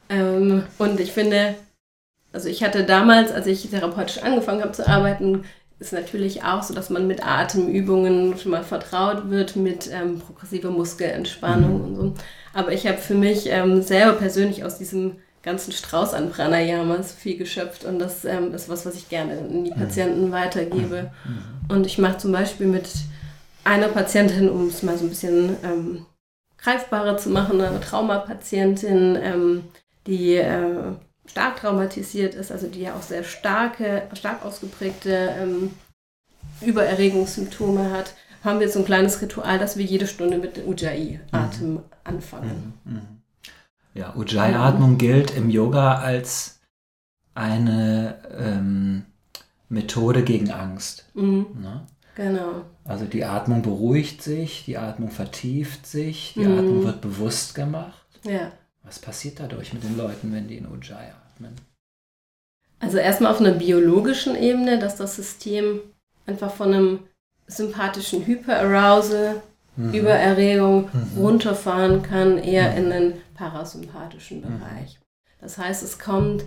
Ähm, 0.09 0.63
und 0.79 1.01
ich 1.01 1.13
finde, 1.13 1.57
also 2.33 2.49
ich 2.49 2.63
hatte 2.63 2.85
damals, 2.85 3.33
als 3.33 3.47
ich 3.47 3.69
therapeutisch 3.69 4.23
angefangen 4.23 4.63
habe 4.63 4.73
zu 4.73 4.87
arbeiten, 4.87 5.45
ist 5.79 5.93
natürlich 5.93 6.43
auch 6.43 6.63
so, 6.63 6.75
dass 6.75 6.91
man 6.91 7.07
mit 7.07 7.25
Atemübungen 7.25 8.37
schon 8.39 8.51
mal 8.51 8.65
vertraut 8.65 9.31
wird, 9.31 9.57
mit 9.57 9.89
ähm, 9.93 10.21
progressiver 10.21 10.71
Muskelentspannung 10.71 11.79
mhm. 11.79 11.85
und 11.85 11.97
so. 11.97 12.15
Aber 12.53 12.73
ich 12.73 12.87
habe 12.87 12.99
für 12.99 13.15
mich 13.15 13.49
ähm, 13.49 13.83
selber 13.83 14.13
persönlich 14.13 14.65
aus 14.65 14.79
diesem 14.79 15.17
ganzen 15.43 15.73
Strauß 15.73 16.15
an 16.15 16.31
Pranayamas 16.31 17.13
viel 17.13 17.39
geschöpft 17.39 17.85
und 17.85 18.01
das 18.01 18.25
ähm, 18.25 18.53
ist 18.55 18.69
was, 18.69 18.85
was 18.85 18.97
ich 18.97 19.09
gerne 19.09 19.39
in 19.39 19.65
die 19.65 19.71
Patienten 19.71 20.33
weitergebe. 20.33 21.11
Mhm. 21.25 21.75
Und 21.75 21.87
ich 21.87 21.99
mache 21.99 22.19
zum 22.19 22.33
Beispiel 22.33 22.67
mit 22.67 22.89
einer 23.63 23.89
Patientin, 23.89 24.51
um 24.51 24.67
es 24.67 24.83
mal 24.83 24.99
so 24.99 25.05
ein 25.05 25.11
bisschen 25.11 25.57
ähm, 25.63 26.07
greifbarer 26.59 27.17
zu 27.19 27.31
machen, 27.31 27.61
eine 27.61 27.81
Traumapatientin, 27.81 29.17
ähm, 29.23 29.65
die 30.07 30.35
äh, 30.35 30.93
stark 31.29 31.57
traumatisiert 31.57 32.35
ist, 32.35 32.51
also 32.51 32.67
die 32.67 32.81
ja 32.81 32.95
auch 32.95 33.03
sehr 33.03 33.25
starke, 33.25 34.03
stark 34.15 34.45
ausgeprägte 34.45 35.35
ähm, 35.39 35.71
Übererregungssymptome 36.61 37.91
hat, 37.91 38.15
haben 38.43 38.61
wir 38.61 38.69
so 38.69 38.81
ein 38.81 38.85
kleines 38.85 39.21
Ritual, 39.21 39.59
dass 39.59 39.77
wir 39.77 39.85
jede 39.85 40.07
Stunde 40.07 40.39
mit 40.39 40.67
Ujjayi-Atem 40.67 41.73
mhm. 41.75 41.83
anfangen. 42.05 42.75
Mhm. 42.85 42.93
mhm. 42.93 43.01
Ja, 43.95 44.15
Ujjayi-Atmung 44.15 44.97
gilt 44.97 45.35
im 45.35 45.51
Yoga 45.51 45.97
als 45.97 46.61
eine 47.35 48.17
ähm, 48.39 49.07
Methode 49.69 50.23
gegen 50.23 50.51
Angst. 50.51 51.11
Mhm. 51.15 51.47
Ne? 51.61 51.87
Genau. 52.15 52.63
Also 52.85 53.07
die 53.07 53.25
Atmung 53.25 53.63
beruhigt 53.63 54.23
sich, 54.23 54.65
die 54.65 54.77
Atmung 54.77 55.11
vertieft 55.11 55.87
sich, 55.87 56.35
die 56.35 56.45
mhm. 56.45 56.59
Atmung 56.59 56.85
wird 56.85 57.01
bewusst 57.01 57.55
gemacht. 57.55 58.07
Ja. 58.25 58.53
Was 58.83 58.99
passiert 58.99 59.41
dadurch 59.41 59.73
mit 59.73 59.85
den 59.85 59.97
Leuten, 59.97 60.33
wenn 60.33 60.49
die 60.49 60.57
in 60.57 60.67
Ujjayi 60.67 61.11
atmen? 61.39 61.55
Also 62.81 62.99
erstmal 62.99 63.33
auf 63.33 63.41
einer 63.41 63.53
biologischen 63.53 64.37
Ebene, 64.37 64.79
dass 64.79 64.97
das 64.97 65.17
System 65.17 65.81
einfach 66.27 66.53
von 66.53 66.73
einem 66.73 67.01
sympathischen 67.47 68.25
Hyperarousal, 68.27 69.43
mhm. 69.77 69.95
Übererregung 69.95 70.89
mhm. 70.93 71.19
runterfahren 71.19 72.03
kann, 72.03 72.39
eher 72.39 72.71
mhm. 72.73 72.77
in 72.77 72.91
den 72.91 73.13
parasympathischen 73.35 74.39
mhm. 74.39 74.43
Bereich. 74.43 74.99
Das 75.41 75.59
heißt, 75.59 75.83
es 75.83 75.99
kommt, 75.99 76.45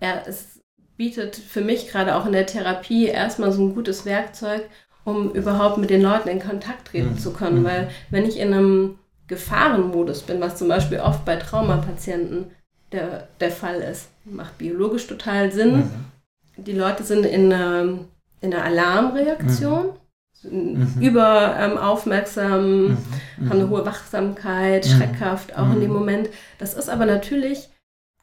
er, 0.00 0.26
es 0.26 0.60
bietet 0.96 1.36
für 1.36 1.60
mich 1.60 1.88
gerade 1.88 2.16
auch 2.16 2.26
in 2.26 2.32
der 2.32 2.46
Therapie 2.46 3.06
erstmal 3.06 3.52
so 3.52 3.62
ein 3.62 3.74
gutes 3.74 4.04
Werkzeug, 4.04 4.68
um 5.04 5.32
überhaupt 5.32 5.78
mit 5.78 5.90
den 5.90 6.02
Leuten 6.02 6.28
in 6.28 6.40
Kontakt 6.40 6.88
treten 6.88 7.12
mhm. 7.12 7.18
zu 7.18 7.32
können. 7.32 7.60
Mhm. 7.60 7.64
Weil 7.64 7.90
wenn 8.10 8.26
ich 8.26 8.38
in 8.38 8.52
einem 8.52 8.98
Gefahrenmodus 9.28 10.22
bin, 10.22 10.40
was 10.40 10.56
zum 10.56 10.68
Beispiel 10.68 10.98
oft 10.98 11.24
bei 11.24 11.36
Traumapatienten 11.36 12.50
der, 12.92 13.28
der 13.40 13.50
Fall 13.50 13.80
ist, 13.80 14.08
macht 14.30 14.58
biologisch 14.58 15.06
total 15.06 15.52
Sinn. 15.52 15.76
Mhm. 15.76 16.64
Die 16.64 16.72
Leute 16.72 17.02
sind 17.02 17.24
in 17.24 17.52
einer, 17.52 17.98
in 18.40 18.54
einer 18.54 18.64
Alarmreaktion. 18.64 19.90
Mhm. 20.44 20.94
über 21.00 21.56
ähm, 21.58 21.76
aufmerksam, 21.76 22.90
mhm. 22.90 22.96
haben 23.40 23.60
eine 23.60 23.68
hohe 23.70 23.84
Wachsamkeit, 23.84 24.86
mhm. 24.86 24.90
schreckhaft 24.90 25.58
auch 25.58 25.72
in 25.72 25.80
dem 25.80 25.90
mhm. 25.90 25.96
Moment. 25.96 26.28
Das 26.58 26.74
ist 26.74 26.88
aber 26.88 27.06
natürlich 27.06 27.70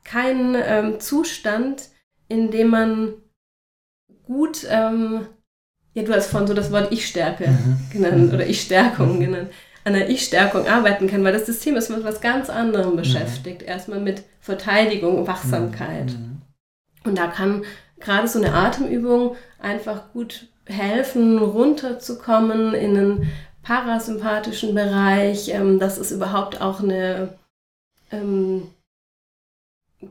kein 0.06 0.56
ähm, 0.56 1.02
Zustand, 1.02 1.90
in 2.30 2.52
dem 2.52 2.70
man 2.70 3.16
gut 4.26 4.66
ähm, 4.70 5.28
ja, 5.96 6.04
du 6.04 6.14
hast 6.14 6.28
vorhin 6.28 6.48
so 6.48 6.54
das 6.54 6.72
Wort 6.72 6.92
Ich-Stärke 6.92 7.48
mhm. 7.48 7.78
genannt 7.92 8.34
oder 8.34 8.46
Ich-Stärkung 8.46 9.16
mhm. 9.16 9.20
genannt, 9.22 9.50
an 9.86 9.94
der 9.94 10.10
Ich-Stärkung 10.10 10.68
arbeiten 10.68 11.08
kann, 11.08 11.24
weil 11.24 11.32
das 11.32 11.46
System 11.46 11.78
ist 11.78 11.90
mit 11.90 12.04
was 12.04 12.20
ganz 12.20 12.50
anderem 12.50 12.92
mhm. 12.92 12.98
beschäftigt. 12.98 13.62
Mhm. 13.62 13.68
Erstmal 13.68 14.00
mit 14.02 14.24
Verteidigung, 14.46 15.26
Wachsamkeit. 15.26 16.12
Mhm. 16.12 16.42
Und 17.04 17.18
da 17.18 17.28
kann 17.28 17.64
gerade 18.00 18.28
so 18.28 18.38
eine 18.40 18.54
Atemübung 18.54 19.36
einfach 19.60 20.14
gut 20.14 20.48
helfen, 20.66 21.40
runterzukommen 21.40 22.76
in 22.76 22.96
einen 22.96 23.32
parasympathischen 23.64 24.76
Bereich. 24.76 25.50
Ähm, 25.50 25.80
das 25.80 25.98
ist 25.98 26.12
überhaupt 26.12 26.62
auch 26.62 26.80
eine 26.80 27.34
ähm, 28.12 28.68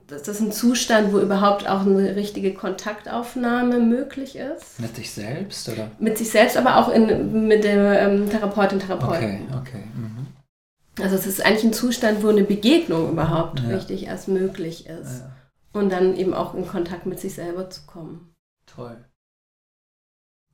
das 0.08 0.26
ist 0.26 0.40
ein 0.40 0.50
Zustand, 0.50 1.12
wo 1.12 1.20
überhaupt 1.20 1.68
auch 1.68 1.82
eine 1.82 2.16
richtige 2.16 2.52
Kontaktaufnahme 2.52 3.78
möglich 3.78 4.34
ist. 4.34 4.80
Mit 4.80 4.96
sich 4.96 5.12
selbst, 5.12 5.68
oder? 5.68 5.92
Mit 6.00 6.18
sich 6.18 6.30
selbst, 6.30 6.56
aber 6.56 6.78
auch 6.78 6.88
in, 6.88 7.46
mit 7.46 7.62
der 7.62 8.00
ähm, 8.00 8.28
Therapeutin, 8.28 8.80
Therapeuten. 8.80 9.46
Okay, 9.52 9.58
okay. 9.60 9.82
Mhm. 9.94 10.23
Also 11.00 11.16
es 11.16 11.26
ist 11.26 11.44
eigentlich 11.44 11.64
ein 11.64 11.72
Zustand, 11.72 12.22
wo 12.22 12.28
eine 12.28 12.44
Begegnung 12.44 13.10
überhaupt 13.10 13.60
ja. 13.60 13.76
richtig 13.76 14.06
erst 14.06 14.28
möglich 14.28 14.86
ist. 14.86 15.20
Ja. 15.20 15.32
Und 15.72 15.90
dann 15.90 16.16
eben 16.16 16.34
auch 16.34 16.54
in 16.54 16.66
Kontakt 16.66 17.06
mit 17.06 17.18
sich 17.18 17.34
selber 17.34 17.68
zu 17.68 17.82
kommen. 17.86 18.32
Toll. 18.66 18.96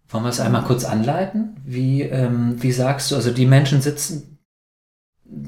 Wollen 0.09 0.25
wir 0.25 0.31
es 0.31 0.41
einmal 0.41 0.65
kurz 0.65 0.85
anleiten? 0.85 1.57
Wie, 1.65 2.03
ähm, 2.03 2.61
wie 2.63 2.73
sagst 2.73 3.11
du, 3.11 3.17
also 3.17 3.31
die 3.31 3.47
Menschen 3.47 3.81
sitzen 3.81 4.39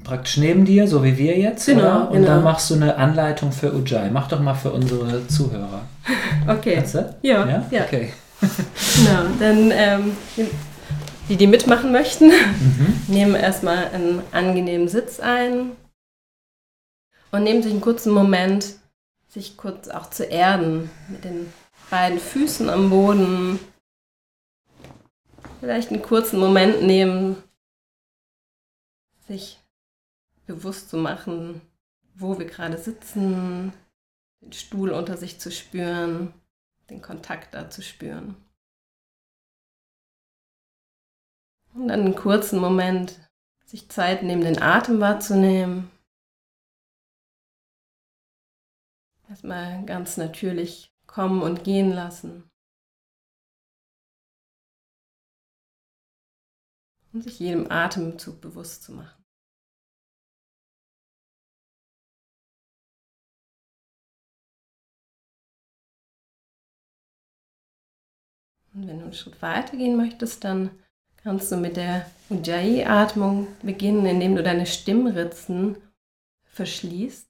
praktisch 0.04 0.36
neben 0.36 0.64
dir, 0.64 0.86
so 0.86 1.02
wie 1.02 1.18
wir 1.18 1.36
jetzt, 1.38 1.66
genau, 1.66 1.80
oder? 1.80 2.10
Und 2.10 2.16
genau. 2.18 2.28
dann 2.28 2.44
machst 2.44 2.70
du 2.70 2.74
eine 2.74 2.96
Anleitung 2.96 3.50
für 3.50 3.74
Ujjayi. 3.74 4.10
Mach 4.10 4.28
doch 4.28 4.40
mal 4.40 4.54
für 4.54 4.72
unsere 4.72 5.26
Zuhörer. 5.28 5.82
Okay. 6.48 6.74
Kannst 6.74 6.96
du? 6.96 7.14
Ja. 7.22 7.46
ja. 7.46 7.64
ja. 7.70 7.82
Okay. 7.84 8.12
genau, 8.40 9.22
dann 9.38 9.70
ähm, 9.72 10.16
die, 11.28 11.36
die 11.36 11.46
mitmachen 11.46 11.92
möchten, 11.92 12.28
mhm. 12.28 13.02
nehmen 13.08 13.34
erstmal 13.34 13.88
einen 13.88 14.22
angenehmen 14.32 14.88
Sitz 14.88 15.20
ein 15.20 15.72
und 17.30 17.44
nehmen 17.44 17.62
sich 17.62 17.72
einen 17.72 17.80
kurzen 17.80 18.12
Moment, 18.12 18.74
sich 19.28 19.56
kurz 19.56 19.88
auch 19.88 20.10
zu 20.10 20.24
erden, 20.24 20.90
mit 21.08 21.24
den 21.24 21.52
beiden 21.90 22.18
Füßen 22.18 22.68
am 22.68 22.90
Boden. 22.90 23.58
Vielleicht 25.60 25.90
einen 25.90 26.02
kurzen 26.02 26.38
Moment 26.38 26.82
nehmen, 26.82 27.42
sich 29.26 29.58
bewusst 30.46 30.90
zu 30.90 30.96
machen, 30.96 31.62
wo 32.14 32.38
wir 32.38 32.46
gerade 32.46 32.76
sitzen, 32.76 33.72
den 34.42 34.52
Stuhl 34.52 34.90
unter 34.90 35.16
sich 35.16 35.40
zu 35.40 35.50
spüren, 35.50 36.34
den 36.90 37.00
Kontakt 37.00 37.54
da 37.54 37.70
zu 37.70 37.80
spüren. 37.80 38.36
Und 41.74 41.88
dann 41.88 42.00
einen 42.00 42.14
kurzen 42.14 42.58
Moment 42.60 43.18
sich 43.64 43.88
Zeit 43.88 44.22
nehmen, 44.22 44.42
den 44.42 44.60
Atem 44.60 45.00
wahrzunehmen. 45.00 45.90
Erstmal 49.28 49.82
ganz 49.86 50.18
natürlich 50.18 50.92
kommen 51.06 51.40
und 51.40 51.64
gehen 51.64 51.90
lassen. 51.90 52.50
Und 57.14 57.22
sich 57.22 57.38
jedem 57.38 57.70
Atemzug 57.70 58.42
bewusst 58.42 58.82
zu 58.82 58.92
machen. 58.92 59.22
Und 68.74 68.86
wenn 68.86 68.98
du 68.98 69.04
einen 69.04 69.12
Schritt 69.12 69.40
weiter 69.40 69.76
gehen 69.76 69.96
möchtest, 69.96 70.44
dann 70.44 70.82
kannst 71.22 71.52
du 71.52 71.56
mit 71.56 71.76
der 71.76 72.10
Ujjayi-Atmung 72.30 73.46
beginnen, 73.62 74.06
indem 74.06 74.36
du 74.36 74.42
deine 74.42 74.66
Stimmritzen 74.66 75.76
verschließt. 76.44 77.28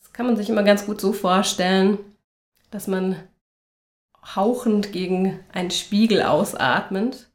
Das 0.00 0.12
kann 0.12 0.26
man 0.26 0.36
sich 0.36 0.48
immer 0.48 0.62
ganz 0.62 0.86
gut 0.86 1.00
so 1.00 1.12
vorstellen, 1.12 1.98
dass 2.70 2.86
man 2.86 3.16
hauchend 4.34 4.92
gegen 4.92 5.44
einen 5.52 5.70
Spiegel 5.70 6.22
ausatmet. 6.22 7.30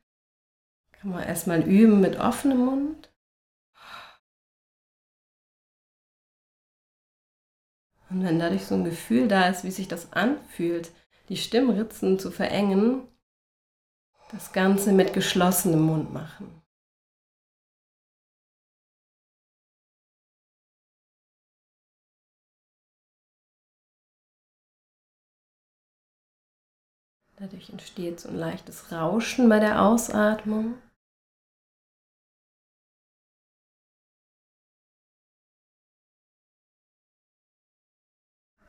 Kann 0.94 1.12
man 1.12 1.24
erstmal 1.24 1.62
üben 1.62 2.00
mit 2.00 2.20
offenem 2.20 2.66
Mund. 2.66 3.12
Und 8.10 8.26
wenn 8.26 8.40
dadurch 8.40 8.66
so 8.66 8.76
ein 8.76 8.84
Gefühl 8.84 9.30
da 9.30 9.48
ist, 9.48 9.64
wie 9.64 9.72
sich 9.72 9.88
das 9.88 10.12
anfühlt, 10.12 10.92
die 11.30 11.38
Stimmritzen 11.38 12.20
zu 12.20 12.30
verengen, 12.30 13.08
das 14.32 14.54
Ganze 14.54 14.94
mit 14.94 15.14
geschlossenem 15.14 15.82
Mund 15.82 16.14
machen. 16.14 16.62
Dadurch 27.38 27.72
entsteht 27.72 28.20
so 28.20 28.30
ein 28.30 28.36
leichtes 28.36 28.92
Rauschen 28.92 29.50
bei 29.50 29.60
der 29.60 29.82
Ausatmung. 29.82 30.76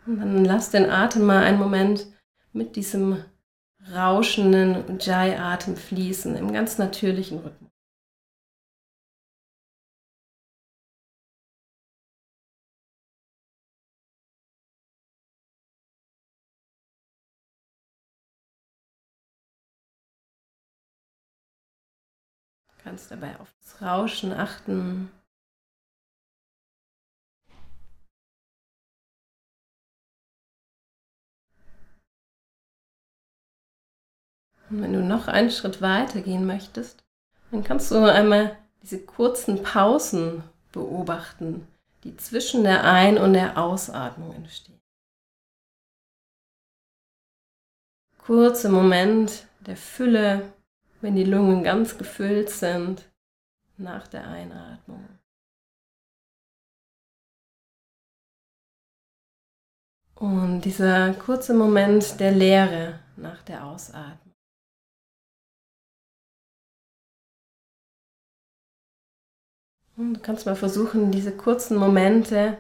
Und 0.06 0.18
dann 0.18 0.44
lass 0.44 0.70
den 0.70 0.90
Atem 0.90 1.24
mal 1.24 1.44
einen 1.44 1.58
Moment 1.58 2.06
mit 2.52 2.74
diesem 2.74 3.24
rauschenden 3.90 4.84
Ujjayi-Atem 4.88 5.76
fließen 5.76 6.36
im 6.36 6.52
ganz 6.52 6.78
natürlichen 6.78 7.38
Rhythmus. 7.40 7.70
Kannst 22.82 23.10
dabei 23.12 23.38
auf 23.38 23.52
das 23.60 23.80
Rauschen 23.80 24.32
achten. 24.32 25.10
Und 34.72 34.80
wenn 34.80 34.94
du 34.94 35.04
noch 35.04 35.28
einen 35.28 35.50
Schritt 35.50 35.82
weiter 35.82 36.22
gehen 36.22 36.46
möchtest, 36.46 37.04
dann 37.50 37.62
kannst 37.62 37.90
du 37.90 38.10
einmal 38.10 38.56
diese 38.80 38.98
kurzen 39.04 39.62
Pausen 39.62 40.42
beobachten, 40.72 41.68
die 42.04 42.16
zwischen 42.16 42.64
der 42.64 42.82
Ein- 42.84 43.18
und 43.18 43.34
der 43.34 43.58
Ausatmung 43.58 44.34
entstehen. 44.34 44.80
Kurze 48.16 48.70
Moment 48.70 49.46
der 49.60 49.76
Fülle, 49.76 50.54
wenn 51.02 51.16
die 51.16 51.24
Lungen 51.24 51.62
ganz 51.62 51.98
gefüllt 51.98 52.48
sind 52.48 53.10
nach 53.76 54.08
der 54.08 54.26
Einatmung. 54.26 55.06
Und 60.14 60.62
dieser 60.62 61.12
kurze 61.12 61.52
Moment 61.52 62.18
der 62.20 62.32
Leere 62.32 63.00
nach 63.16 63.42
der 63.42 63.66
Ausatmung. 63.66 64.31
Du 70.10 70.20
kannst 70.20 70.46
mal 70.46 70.56
versuchen, 70.56 71.10
diese 71.10 71.36
kurzen 71.36 71.76
Momente 71.76 72.58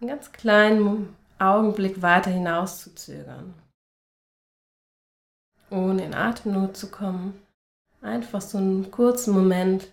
einen 0.00 0.08
ganz 0.08 0.32
kleinen 0.32 1.16
Augenblick 1.38 2.02
weiter 2.02 2.30
hinaus 2.30 2.80
zu 2.80 2.94
zögern. 2.94 3.54
Ohne 5.70 6.04
in 6.04 6.14
Atemnot 6.14 6.76
zu 6.76 6.90
kommen. 6.90 7.42
Einfach 8.00 8.40
so 8.40 8.58
einen 8.58 8.90
kurzen 8.90 9.34
Moment 9.34 9.92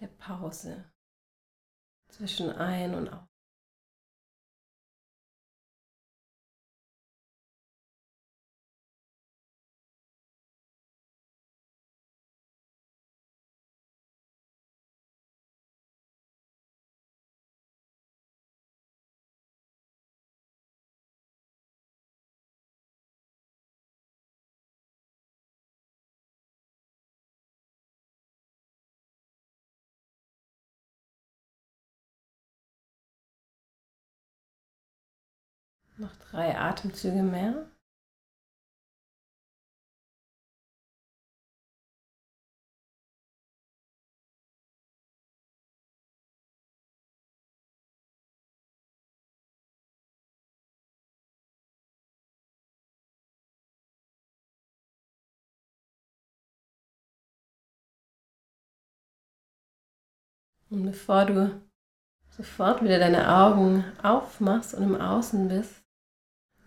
der 0.00 0.06
Pause 0.06 0.84
zwischen 2.08 2.50
ein 2.50 2.94
und 2.94 3.08
aus. 3.08 3.29
Noch 36.00 36.16
drei 36.30 36.56
Atemzüge 36.58 37.22
mehr. 37.22 37.66
Und 60.70 60.84
bevor 60.84 61.26
du 61.26 61.60
sofort 62.30 62.82
wieder 62.82 62.98
deine 62.98 63.28
Augen 63.28 63.84
aufmachst 64.02 64.72
und 64.72 64.84
im 64.84 64.98
Außen 64.98 65.48
bist, 65.48 65.79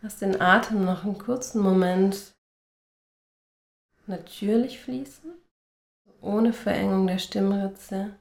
Lass 0.04 0.20
den 0.20 0.42
Atem 0.42 0.84
noch 0.84 1.06
einen 1.06 1.18
kurzen 1.18 1.62
Moment 1.62 2.36
natürlich 4.06 4.82
fließen, 4.82 5.34
ohne 6.20 6.52
Verengung 6.52 7.08
der 7.08 7.20
Stimmritze 7.20 8.20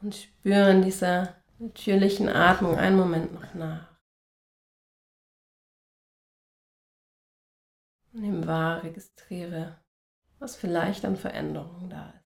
und 0.00 0.14
spüren 0.14 0.82
dieser 0.82 1.42
natürlichen 1.58 2.28
Atmung 2.28 2.76
einen 2.76 2.96
Moment 2.96 3.34
noch 3.34 3.54
nach. 3.54 4.00
Nimm 8.12 8.46
wahr, 8.46 8.84
registriere, 8.84 9.82
was 10.38 10.54
vielleicht 10.54 11.04
an 11.04 11.16
Veränderungen 11.16 11.90
da 11.90 12.10
ist. 12.10 12.24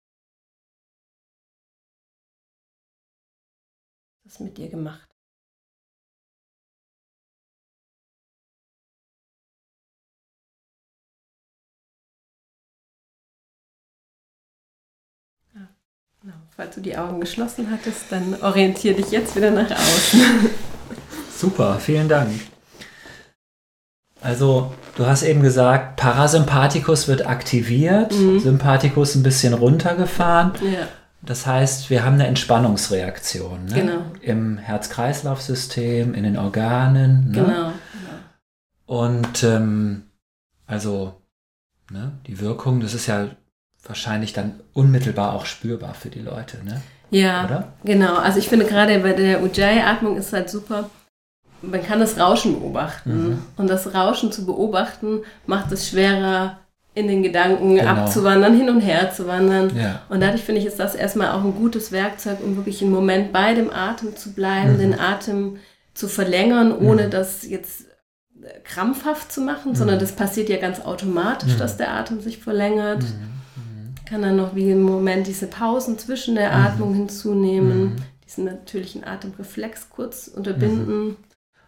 Was 4.24 4.40
mit 4.40 4.58
dir 4.58 4.70
gemacht 4.70 5.07
Genau. 16.28 16.40
Falls 16.58 16.76
du 16.76 16.82
die 16.82 16.98
Augen 16.98 17.22
geschlossen 17.22 17.70
hattest, 17.72 18.12
dann 18.12 18.36
orientiere 18.42 18.96
dich 18.96 19.12
jetzt 19.12 19.38
wieder 19.38 19.50
nach 19.50 19.72
außen. 19.72 20.22
Super, 21.38 21.80
vielen 21.80 22.10
Dank. 22.10 22.32
Also, 24.20 24.74
du 24.98 25.06
hast 25.06 25.24
eben 25.24 25.42
gesagt, 25.42 25.96
Parasympathikus 25.96 27.08
wird 27.08 27.26
aktiviert, 27.26 28.12
mhm. 28.14 28.42
Sympathikus 28.42 29.16
ein 29.16 29.24
bisschen 29.24 29.54
runtergefahren. 29.54 30.52
Ja. 30.62 30.90
Das 31.22 31.46
heißt, 31.46 31.90
wir 31.90 32.04
haben 32.04 32.16
eine 32.16 32.28
Entspannungsreaktion 32.28 33.64
ne? 33.64 33.74
genau. 33.74 34.02
im 34.20 34.58
Herz-Kreislauf-System, 34.58 36.14
in 36.14 36.24
den 36.24 36.38
Organen. 36.38 37.32
Ne? 37.32 37.32
Genau, 37.32 37.48
genau. 37.48 37.74
Und 38.86 39.44
ähm, 39.46 40.04
also 40.66 41.22
ne, 41.90 42.20
die 42.28 42.42
Wirkung, 42.42 42.82
das 42.82 42.94
ist 42.94 43.08
ja 43.08 43.30
wahrscheinlich 43.88 44.34
dann 44.34 44.60
unmittelbar 44.74 45.34
auch 45.34 45.46
spürbar 45.46 45.94
für 45.94 46.10
die 46.10 46.22
Leute, 46.22 46.64
ne? 46.64 46.82
Ja, 47.10 47.46
Oder? 47.46 47.74
genau. 47.86 48.16
Also 48.18 48.40
ich 48.40 48.50
finde 48.50 48.66
gerade 48.66 49.00
bei 49.00 49.14
der 49.14 49.42
Ujjayi-Atmung 49.42 50.18
ist 50.18 50.34
halt 50.34 50.50
super, 50.50 50.90
man 51.62 51.82
kann 51.82 52.00
das 52.00 52.20
Rauschen 52.20 52.60
beobachten. 52.60 53.30
Mhm. 53.30 53.40
Und 53.56 53.70
das 53.70 53.94
Rauschen 53.94 54.32
zu 54.32 54.46
beobachten 54.46 55.22
macht 55.46 55.72
es 55.72 55.90
schwerer, 55.90 56.58
in 56.98 57.08
den 57.08 57.22
Gedanken 57.22 57.76
genau. 57.76 57.92
abzuwandern, 57.92 58.58
hin 58.58 58.70
und 58.70 58.82
her 58.82 59.12
zu 59.12 59.28
wandern. 59.28 59.72
Ja. 59.78 60.02
Und 60.10 60.20
dadurch 60.20 60.42
finde 60.42 60.62
ich, 60.62 60.68
ist 60.68 60.80
das 60.80 60.96
erstmal 60.96 61.30
auch 61.30 61.44
ein 61.44 61.54
gutes 61.54 61.92
Werkzeug, 61.92 62.40
um 62.44 62.56
wirklich 62.56 62.82
einen 62.82 62.92
Moment 62.92 63.32
bei 63.32 63.54
dem 63.54 63.70
Atem 63.72 64.16
zu 64.16 64.34
bleiben, 64.34 64.74
mhm. 64.74 64.80
den 64.80 65.00
Atem 65.00 65.58
zu 65.94 66.08
verlängern, 66.08 66.76
ohne 66.76 67.06
mhm. 67.06 67.12
das 67.12 67.48
jetzt 67.48 67.86
krampfhaft 68.64 69.32
zu 69.32 69.42
machen, 69.42 69.76
sondern 69.76 69.98
mhm. 69.98 70.02
das 70.02 70.14
passiert 70.14 70.50
ja 70.50 70.58
ganz 70.58 70.80
automatisch, 70.80 71.54
mhm. 71.54 71.60
dass 71.60 71.78
der 71.78 71.94
Atem 71.94 72.20
sich 72.20 72.40
verlängert. 72.40 73.04
Mhm 74.08 74.10
kann 74.10 74.22
dann 74.22 74.36
noch 74.38 74.56
wie 74.56 74.72
im 74.72 74.82
Moment 74.82 75.28
diese 75.28 75.48
Pausen 75.48 75.98
zwischen 76.00 76.36
der 76.36 76.50
mhm. 76.50 76.66
Atmung 76.66 76.94
hinzunehmen, 76.94 77.84
mhm. 77.84 77.96
diesen 78.26 78.46
natürlichen 78.46 79.04
Atemreflex 79.04 79.90
kurz 79.90 80.28
unterbinden. 80.28 81.08
Mhm. 81.08 81.18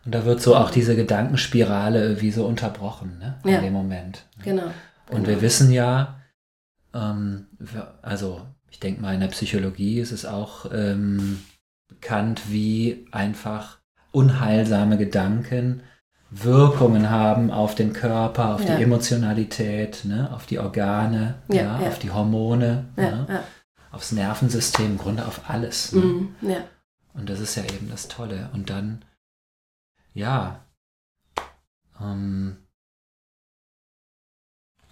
Und 0.05 0.15
da 0.15 0.25
wird 0.25 0.41
so 0.41 0.55
auch 0.55 0.71
diese 0.71 0.95
Gedankenspirale 0.95 2.21
wie 2.21 2.31
so 2.31 2.45
unterbrochen, 2.45 3.19
ne? 3.19 3.39
In 3.43 3.51
ja. 3.51 3.61
dem 3.61 3.73
Moment. 3.73 4.25
Genau. 4.43 4.71
Und 5.09 5.23
genau. 5.23 5.27
wir 5.27 5.41
wissen 5.41 5.71
ja, 5.71 6.21
ähm, 6.93 7.47
also 8.01 8.41
ich 8.71 8.79
denke 8.79 9.01
mal 9.01 9.13
in 9.13 9.19
der 9.19 9.27
Psychologie 9.27 9.99
ist 9.99 10.11
es 10.11 10.25
auch 10.25 10.65
ähm, 10.71 11.41
bekannt, 11.87 12.43
wie 12.49 13.05
einfach 13.11 13.79
unheilsame 14.11 14.97
Gedanken 14.97 15.83
Wirkungen 16.31 17.09
haben 17.09 17.49
auf 17.49 17.75
den 17.75 17.93
Körper, 17.93 18.55
auf 18.55 18.63
ja. 18.63 18.75
die 18.75 18.83
Emotionalität, 18.83 20.05
ne, 20.05 20.31
auf 20.31 20.45
die 20.45 20.59
Organe, 20.59 21.35
ja, 21.47 21.79
ja, 21.81 21.87
auf 21.87 21.99
die 21.99 22.11
Hormone, 22.11 22.85
ne, 22.95 23.43
aufs 23.91 24.11
Nervensystem, 24.11 24.85
im 24.85 24.97
Grunde 24.97 25.25
auf 25.25 25.49
alles. 25.49 25.91
Ne? 25.91 26.01
Mhm, 26.01 26.35
Und 27.13 27.29
das 27.29 27.39
ist 27.39 27.55
ja 27.55 27.63
eben 27.63 27.89
das 27.89 28.07
Tolle. 28.07 28.49
Und 28.53 28.69
dann, 28.69 29.03
ja, 30.13 30.59
ähm, 31.99 32.57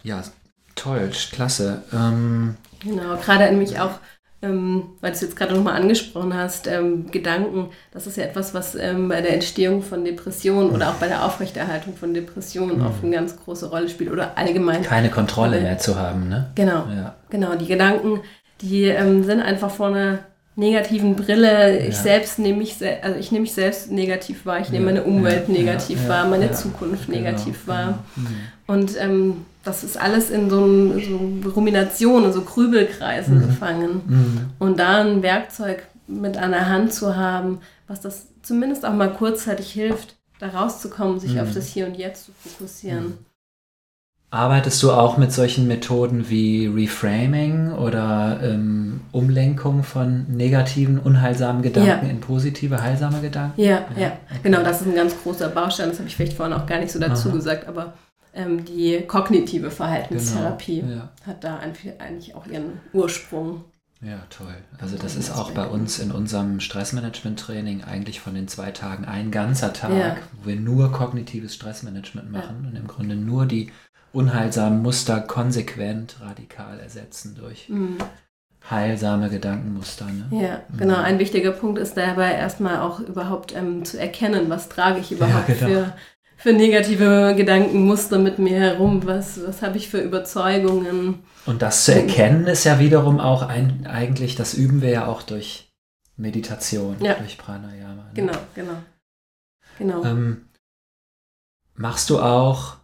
ja, 0.04 0.23
toll, 0.76 1.12
klasse. 1.32 1.84
Ähm, 1.93 2.58
genau, 2.80 3.17
gerade 3.17 3.45
nämlich 3.45 3.80
auch 3.80 4.00
ähm, 4.48 4.84
weil 5.02 5.12
du 5.12 5.16
es 5.16 5.22
jetzt 5.22 5.36
gerade 5.36 5.54
nochmal 5.54 5.76
angesprochen 5.76 6.34
hast, 6.34 6.68
ähm, 6.68 7.12
Gedanken, 7.12 7.70
das 7.92 8.08
ist 8.08 8.18
ja 8.18 8.24
etwas, 8.24 8.54
was 8.54 8.76
ähm, 8.76 9.10
bei 9.10 9.22
der 9.22 9.34
Entstehung 9.34 9.82
von 9.82 10.06
Depressionen 10.06 10.72
oder 10.72 10.90
auch 10.90 10.96
bei 10.96 11.08
der 11.08 11.26
Aufrechterhaltung 11.26 11.96
von 11.96 12.14
Depressionen 12.14 12.80
mhm. 12.80 12.86
auch 12.86 13.04
eine 13.04 13.16
ganz 13.16 13.36
große 13.38 13.70
Rolle 13.70 13.90
spielt 13.90 14.12
oder 14.12 14.38
allgemein. 14.38 14.84
Keine 14.84 15.10
Kontrolle 15.10 15.62
mehr 15.62 15.78
zu 15.78 15.98
haben, 15.98 16.30
ne? 16.30 16.52
Genau. 16.56 16.86
Ja. 16.96 17.16
Genau, 17.30 17.56
die 17.56 17.68
Gedanken, 17.68 18.22
die 18.62 18.86
ähm, 18.86 19.24
sind 19.24 19.42
einfach 19.42 19.70
vor 19.70 19.88
einer 19.88 20.20
negativen 20.56 21.16
Brille. 21.16 21.80
Ich 21.80 21.96
ja. 21.96 22.02
selbst 22.02 22.40
nehme 22.40 22.60
mich, 22.60 22.78
also 23.02 23.20
ich 23.20 23.32
nehme 23.32 23.44
mich 23.44 23.54
selbst 23.54 23.92
negativ 23.92 24.46
wahr, 24.46 24.60
ich 24.60 24.70
nehme 24.70 24.86
meine 24.86 25.04
Umwelt 25.04 25.50
negativ 25.50 26.08
wahr, 26.08 26.26
meine 26.26 26.52
Zukunft 26.52 27.06
genau, 27.08 27.20
negativ 27.20 27.66
genau. 27.66 27.78
wahr. 27.78 28.00
Und 28.66 29.00
ähm, 29.00 29.46
das 29.67 29.84
ist 29.84 29.99
alles 29.99 30.30
in 30.30 30.49
so, 30.49 30.97
so 30.99 31.49
Ruminationen, 31.49 32.32
so 32.32 32.41
Krübelkreisen 32.41 33.39
mhm. 33.39 33.47
gefangen. 33.47 34.01
Mhm. 34.08 34.45
Und 34.60 34.80
da 34.80 35.01
ein 35.01 35.21
Werkzeug 35.21 35.84
mit 36.08 36.38
an 36.38 36.51
der 36.51 36.69
Hand 36.69 36.93
zu 36.93 37.17
haben, 37.17 37.60
was 37.88 37.99
das 37.99 38.27
zumindest 38.41 38.86
auch 38.86 38.93
mal 38.93 39.12
kurzzeitig 39.12 39.71
hilft, 39.71 40.15
da 40.39 40.47
rauszukommen, 40.47 41.19
sich 41.19 41.34
mhm. 41.34 41.41
auf 41.41 41.53
das 41.53 41.67
Hier 41.67 41.86
und 41.86 41.97
Jetzt 41.97 42.25
zu 42.25 42.32
fokussieren. 42.32 43.17
Arbeitest 44.30 44.84
du 44.84 44.91
auch 44.91 45.17
mit 45.17 45.32
solchen 45.32 45.67
Methoden 45.67 46.30
wie 46.30 46.67
Reframing 46.67 47.71
oder 47.71 48.39
ähm, 48.43 48.99
Umlenkung 49.13 49.84
von 49.84 50.25
negativen, 50.30 50.99
unheilsamen 50.99 51.62
Gedanken 51.62 52.06
ja. 52.06 52.12
in 52.12 52.19
positive, 52.19 52.82
heilsame 52.82 53.21
Gedanken? 53.21 53.60
Ja, 53.60 53.86
ja, 53.95 54.01
ja. 54.01 54.12
Okay. 54.30 54.39
genau, 54.43 54.63
das 54.63 54.82
ist 54.82 54.88
ein 54.88 54.95
ganz 54.95 55.15
großer 55.23 55.47
Baustein, 55.47 55.89
das 55.89 55.99
habe 55.99 56.10
ich 56.10 56.15
vielleicht 56.15 56.34
vorhin 56.34 56.53
auch 56.53 56.65
gar 56.65 56.80
nicht 56.80 56.91
so 56.91 56.99
dazu 56.99 57.30
Aha. 57.30 57.36
gesagt, 57.38 57.67
aber 57.69 57.93
ähm, 58.38 58.63
die 58.63 59.02
kognitive 59.02 59.71
Verhaltenstherapie 59.71 60.82
genau. 60.82 60.95
ja. 60.95 61.12
hat 61.26 61.43
da 61.43 61.58
eigentlich 61.58 62.36
auch 62.36 62.47
ihren 62.47 62.80
Ursprung. 62.93 63.65
Ja, 64.02 64.21
toll. 64.30 64.56
Also 64.80 64.95
das 64.95 65.15
ist 65.15 65.32
auch 65.32 65.52
bei 65.52 65.65
uns 65.65 65.97
in 65.97 66.12
unserem 66.12 66.60
Stressmanagement-Training 66.60 67.84
eigentlich 67.84 68.19
von 68.19 68.36
den 68.36 68.47
zwei 68.47 68.71
Tagen 68.71 69.06
ein 69.06 69.32
ganzer 69.32 69.73
Tag, 69.73 69.91
ja. 69.91 70.17
wo 70.34 70.50
wir 70.50 70.56
nur 70.56 70.91
kognitives 70.91 71.56
Stressmanagement 71.56 72.32
machen 72.32 72.60
ja. 72.62 72.69
und 72.69 72.76
im 72.76 72.88
Grunde 72.88 73.15
nur 73.15 73.47
die 73.47 73.71
unheilsamen 74.13 74.82
Muster 74.82 75.19
konsequent 75.19 76.17
radikal 76.21 76.80
ersetzen 76.80 77.36
durch 77.39 77.69
mhm. 77.69 77.97
heilsame 78.69 79.30
Gedankenmuster. 79.30 80.06
Ne? 80.06 80.28
Ja, 80.43 80.62
genau. 80.78 81.00
Mhm. 81.00 81.06
Ein 81.06 81.19
wichtiger 81.19 81.52
Punkt 81.52 81.80
ist 81.80 81.97
dabei 81.97 82.34
erstmal 82.34 82.80
auch 82.82 83.00
überhaupt 83.00 83.56
ähm, 83.56 83.84
zu 83.84 84.00
erkennen, 84.00 84.50
was 84.50 84.69
trage 84.69 85.00
ich 85.00 85.12
überhaupt 85.12 85.50
ja, 85.50 85.56
genau. 85.56 85.67
für, 85.67 85.93
für 86.38 86.54
negative 86.54 87.34
Gedankenmuster 87.36 88.19
mit 88.19 88.38
mir 88.38 88.60
herum, 88.60 89.06
was, 89.06 89.45
was 89.45 89.62
habe 89.63 89.78
ich 89.78 89.89
für 89.89 90.00
Überzeugungen. 90.00 91.23
Und 91.47 91.62
das 91.62 91.86
zu 91.86 91.93
erkennen 91.93 92.45
ist 92.45 92.63
ja 92.63 92.80
wiederum 92.80 93.19
auch 93.19 93.41
ein, 93.41 93.88
eigentlich, 93.88 94.36
das 94.36 94.54
üben 94.54 94.82
wir 94.82 94.89
ja 94.89 95.08
auch 95.08 95.23
durch 95.23 95.69
Meditation, 96.15 96.97
ja. 97.02 97.15
durch 97.15 97.38
Pranayama. 97.38 98.04
Ne? 98.04 98.12
Genau, 98.13 98.38
genau. 98.54 98.84
genau. 99.80 100.04
Ähm, 100.04 100.47
machst 101.76 102.10
du 102.12 102.19
auch 102.19 102.78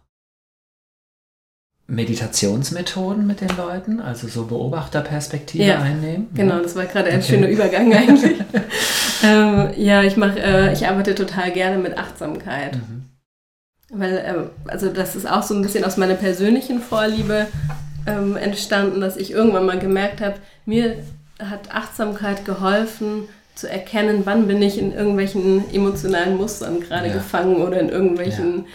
Meditationsmethoden 1.86 3.26
mit 3.26 3.40
den 3.40 3.54
Leuten, 3.56 4.00
also 4.00 4.26
so 4.26 4.46
Beobachterperspektive 4.46 5.64
ja, 5.64 5.80
einnehmen. 5.80 6.28
Genau, 6.34 6.60
das 6.60 6.74
war 6.74 6.86
gerade 6.86 7.10
ein 7.10 7.20
okay. 7.20 7.28
schöner 7.28 7.48
Übergang 7.48 7.92
eigentlich. 7.94 8.40
ähm, 9.22 9.70
ja, 9.76 10.02
ich 10.02 10.16
mache, 10.16 10.40
äh, 10.40 10.72
ich 10.72 10.88
arbeite 10.88 11.14
total 11.14 11.52
gerne 11.52 11.78
mit 11.78 11.96
Achtsamkeit. 11.98 12.76
Mhm. 12.76 13.13
Weil, 13.90 14.16
äh, 14.16 14.70
also 14.70 14.88
das 14.88 15.14
ist 15.14 15.30
auch 15.30 15.42
so 15.42 15.54
ein 15.54 15.62
bisschen 15.62 15.84
aus 15.84 15.96
meiner 15.96 16.14
persönlichen 16.14 16.80
Vorliebe 16.80 17.46
ähm, 18.06 18.36
entstanden, 18.36 19.00
dass 19.00 19.16
ich 19.16 19.30
irgendwann 19.30 19.66
mal 19.66 19.78
gemerkt 19.78 20.20
habe, 20.20 20.36
mir 20.66 20.96
hat 21.38 21.74
Achtsamkeit 21.74 22.44
geholfen, 22.44 23.28
zu 23.54 23.70
erkennen, 23.70 24.22
wann 24.24 24.48
bin 24.48 24.60
ich 24.62 24.78
in 24.78 24.92
irgendwelchen 24.92 25.72
emotionalen 25.72 26.36
Mustern 26.36 26.80
gerade 26.80 27.08
ja. 27.08 27.14
gefangen 27.14 27.56
oder 27.56 27.78
in 27.78 27.88
irgendwelchen 27.88 28.66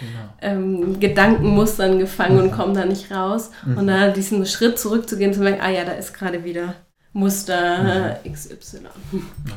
ja, 0.42 0.48
genau. 0.48 0.60
ähm, 0.60 1.00
Gedankenmustern 1.00 2.00
gefangen 2.00 2.38
mhm. 2.38 2.44
und 2.44 2.52
komme 2.52 2.74
da 2.74 2.86
nicht 2.86 3.12
raus. 3.12 3.52
Mhm. 3.66 3.78
Und 3.78 3.88
da 3.88 4.10
diesen 4.10 4.46
Schritt 4.46 4.80
zurückzugehen, 4.80 5.34
zu 5.34 5.42
merken, 5.42 5.60
ah 5.62 5.70
ja, 5.70 5.84
da 5.84 5.92
ist 5.92 6.14
gerade 6.14 6.46
wieder 6.46 6.76
Muster 7.12 8.20
mhm. 8.24 8.34
XY. 8.34 8.78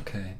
Okay. 0.00 0.34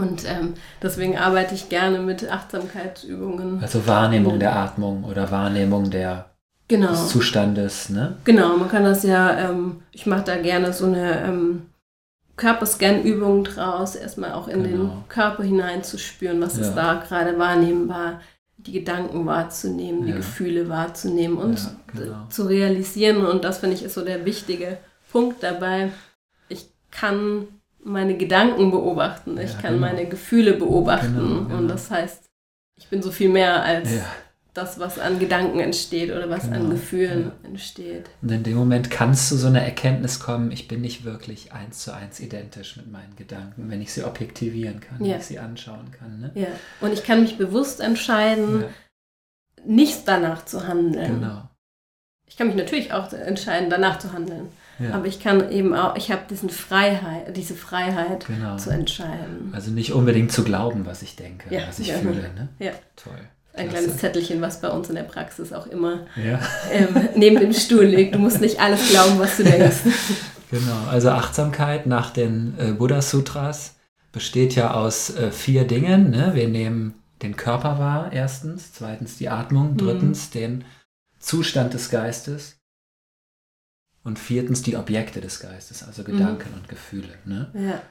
Und 0.00 0.24
ähm, 0.26 0.54
deswegen 0.82 1.18
arbeite 1.18 1.54
ich 1.54 1.68
gerne 1.68 1.98
mit 1.98 2.30
Achtsamkeitsübungen. 2.30 3.60
Also 3.62 3.86
Wahrnehmung 3.86 4.38
der 4.38 4.56
Atmung 4.56 5.04
oder 5.04 5.30
Wahrnehmung 5.30 5.90
der, 5.90 6.30
genau. 6.68 6.90
des 6.90 7.08
Zustandes, 7.08 7.90
ne? 7.90 8.16
Genau, 8.24 8.56
man 8.56 8.68
kann 8.68 8.84
das 8.84 9.02
ja, 9.02 9.50
ähm, 9.50 9.82
ich 9.92 10.06
mache 10.06 10.24
da 10.24 10.36
gerne 10.36 10.72
so 10.72 10.86
eine 10.86 11.22
ähm, 11.24 11.66
Körperscan-Übungen 12.36 13.44
draus, 13.44 13.94
erstmal 13.94 14.32
auch 14.32 14.48
in 14.48 14.62
genau. 14.62 14.84
den 14.84 14.90
Körper 15.08 15.42
hineinzuspüren, 15.42 16.40
was 16.40 16.56
ja. 16.56 16.62
ist 16.62 16.74
da 16.74 16.94
gerade 16.94 17.38
wahrnehmbar, 17.38 18.22
die 18.56 18.72
Gedanken 18.72 19.26
wahrzunehmen, 19.26 20.00
ja. 20.00 20.06
die 20.06 20.12
Gefühle 20.14 20.68
wahrzunehmen 20.70 21.36
und 21.36 21.58
ja, 21.58 21.70
genau. 21.92 22.26
zu 22.30 22.44
realisieren. 22.44 23.26
Und 23.26 23.44
das 23.44 23.58
finde 23.58 23.76
ich 23.76 23.82
ist 23.82 23.94
so 23.94 24.04
der 24.04 24.24
wichtige 24.24 24.78
Punkt 25.12 25.42
dabei. 25.42 25.90
Ich 26.48 26.70
kann 26.90 27.48
meine 27.82 28.16
Gedanken 28.16 28.70
beobachten, 28.70 29.38
ich 29.38 29.58
kann 29.58 29.74
genau. 29.74 29.86
meine 29.86 30.06
Gefühle 30.06 30.54
beobachten. 30.54 31.14
Genau, 31.14 31.44
genau. 31.44 31.58
Und 31.58 31.68
das 31.68 31.90
heißt, 31.90 32.24
ich 32.76 32.88
bin 32.88 33.02
so 33.02 33.10
viel 33.10 33.28
mehr 33.28 33.62
als 33.62 33.88
das, 34.54 34.80
was 34.80 34.98
an 34.98 35.18
Gedanken 35.18 35.60
entsteht 35.60 36.10
oder 36.10 36.28
was 36.28 36.44
genau, 36.44 36.56
an 36.56 36.70
Gefühlen 36.70 37.32
ja. 37.42 37.48
entsteht. 37.48 38.10
Und 38.20 38.32
in 38.32 38.42
dem 38.42 38.56
Moment 38.56 38.90
kannst 38.90 39.30
du 39.30 39.36
so 39.36 39.46
eine 39.46 39.64
Erkenntnis 39.64 40.18
kommen, 40.18 40.50
ich 40.50 40.66
bin 40.66 40.80
nicht 40.80 41.04
wirklich 41.04 41.52
eins 41.52 41.84
zu 41.84 41.94
eins 41.94 42.20
identisch 42.20 42.76
mit 42.76 42.90
meinen 42.90 43.14
Gedanken, 43.16 43.70
wenn 43.70 43.80
ich 43.80 43.92
sie 43.92 44.04
objektivieren 44.04 44.80
kann, 44.80 45.04
ja. 45.04 45.12
wenn 45.12 45.20
ich 45.20 45.26
sie 45.26 45.38
anschauen 45.38 45.92
kann. 45.92 46.20
Ne? 46.20 46.30
Ja, 46.34 46.48
und 46.80 46.92
ich 46.92 47.04
kann 47.04 47.22
mich 47.22 47.38
bewusst 47.38 47.80
entscheiden, 47.80 48.62
ja. 48.62 48.68
nicht 49.64 50.08
danach 50.08 50.44
zu 50.44 50.66
handeln. 50.66 51.20
Genau. 51.20 51.48
Ich 52.26 52.36
kann 52.36 52.48
mich 52.48 52.56
natürlich 52.56 52.92
auch 52.92 53.12
entscheiden, 53.12 53.70
danach 53.70 53.98
zu 53.98 54.12
handeln. 54.12 54.48
Ja. 54.80 54.94
Aber 54.94 55.06
ich 55.06 55.20
kann 55.20 55.50
eben 55.50 55.74
auch, 55.74 55.96
ich 55.96 56.10
habe 56.10 56.22
diesen 56.30 56.48
Freiheit, 56.48 57.36
diese 57.36 57.54
Freiheit 57.54 58.26
genau. 58.26 58.56
zu 58.56 58.70
entscheiden. 58.70 59.52
Also 59.52 59.70
nicht 59.70 59.92
unbedingt 59.92 60.32
zu 60.32 60.42
glauben, 60.42 60.86
was 60.86 61.02
ich 61.02 61.16
denke, 61.16 61.50
was 61.66 61.78
ich 61.78 61.92
fühle. 61.92 62.30
Ne? 62.34 62.48
Ja. 62.58 62.72
Toll. 62.96 63.12
Ein 63.52 63.68
Klasse. 63.68 63.84
kleines 63.84 64.00
Zettelchen, 64.00 64.40
was 64.40 64.60
bei 64.60 64.68
uns 64.68 64.88
in 64.88 64.94
der 64.94 65.02
Praxis 65.02 65.52
auch 65.52 65.66
immer 65.66 66.06
ja. 66.16 66.40
ähm, 66.72 67.08
neben 67.16 67.40
dem 67.40 67.52
Stuhl 67.52 67.84
liegt. 67.84 68.14
Du 68.14 68.18
musst 68.18 68.40
nicht 68.40 68.60
alles 68.60 68.88
glauben, 68.88 69.18
was 69.18 69.36
du 69.36 69.44
denkst. 69.44 69.78
genau, 70.50 70.86
also 70.88 71.10
Achtsamkeit 71.10 71.86
nach 71.86 72.10
den 72.10 72.54
äh, 72.58 72.72
Buddha-Sutras 72.72 73.74
besteht 74.12 74.54
ja 74.54 74.72
aus 74.74 75.14
äh, 75.16 75.30
vier 75.30 75.64
Dingen. 75.66 76.10
Ne? 76.10 76.30
Wir 76.34 76.48
nehmen 76.48 76.94
den 77.22 77.36
Körper 77.36 77.78
wahr, 77.78 78.12
erstens, 78.12 78.72
zweitens 78.72 79.18
die 79.18 79.28
Atmung, 79.28 79.72
mhm. 79.72 79.76
drittens 79.76 80.28
mhm. 80.28 80.38
den 80.38 80.64
Zustand 81.18 81.74
des 81.74 81.90
Geistes 81.90 82.59
und 84.02 84.18
viertens 84.18 84.62
die 84.62 84.76
Objekte 84.76 85.20
des 85.20 85.40
Geistes, 85.40 85.82
also 85.82 86.04
Gedanken 86.04 86.50
mhm. 86.50 86.56
und 86.56 86.68
Gefühle. 86.68 87.18
Ne? 87.24 87.52
Ja. 87.54 87.82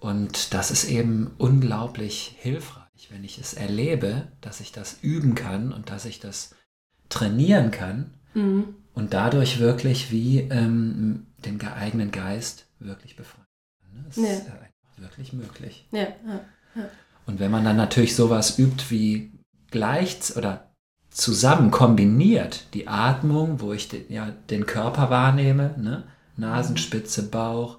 Und 0.00 0.54
das 0.54 0.70
ist 0.70 0.84
eben 0.84 1.32
unglaublich 1.38 2.36
hilfreich 2.38 2.84
wenn 3.10 3.24
ich 3.24 3.38
es 3.38 3.54
erlebe, 3.54 4.28
dass 4.40 4.60
ich 4.60 4.72
das 4.72 4.98
üben 5.02 5.34
kann 5.34 5.72
und 5.72 5.90
dass 5.90 6.04
ich 6.04 6.20
das 6.20 6.54
trainieren 7.08 7.70
kann 7.70 8.14
mhm. 8.34 8.74
und 8.94 9.14
dadurch 9.14 9.58
wirklich 9.58 10.10
wie 10.10 10.40
ähm, 10.40 11.26
den 11.44 11.60
eigenen 11.62 12.10
Geist 12.10 12.66
wirklich 12.78 13.16
befreien 13.16 13.46
kann. 13.80 14.04
Das 14.06 14.16
ja. 14.16 14.24
ist 14.24 14.46
einfach 14.46 14.68
wirklich 14.96 15.32
möglich. 15.32 15.88
Ja. 15.92 16.08
Und 17.26 17.40
wenn 17.40 17.50
man 17.50 17.64
dann 17.64 17.76
natürlich 17.76 18.16
sowas 18.16 18.58
übt 18.58 18.84
wie 18.90 19.32
gleich 19.70 20.36
oder 20.36 20.73
zusammen 21.14 21.70
kombiniert, 21.70 22.66
die 22.74 22.88
Atmung, 22.88 23.60
wo 23.60 23.72
ich 23.72 23.88
den, 23.88 24.12
ja, 24.12 24.30
den 24.50 24.66
Körper 24.66 25.08
wahrnehme, 25.08 25.74
ne? 25.78 26.04
Nasenspitze, 26.36 27.30
Bauch, 27.30 27.78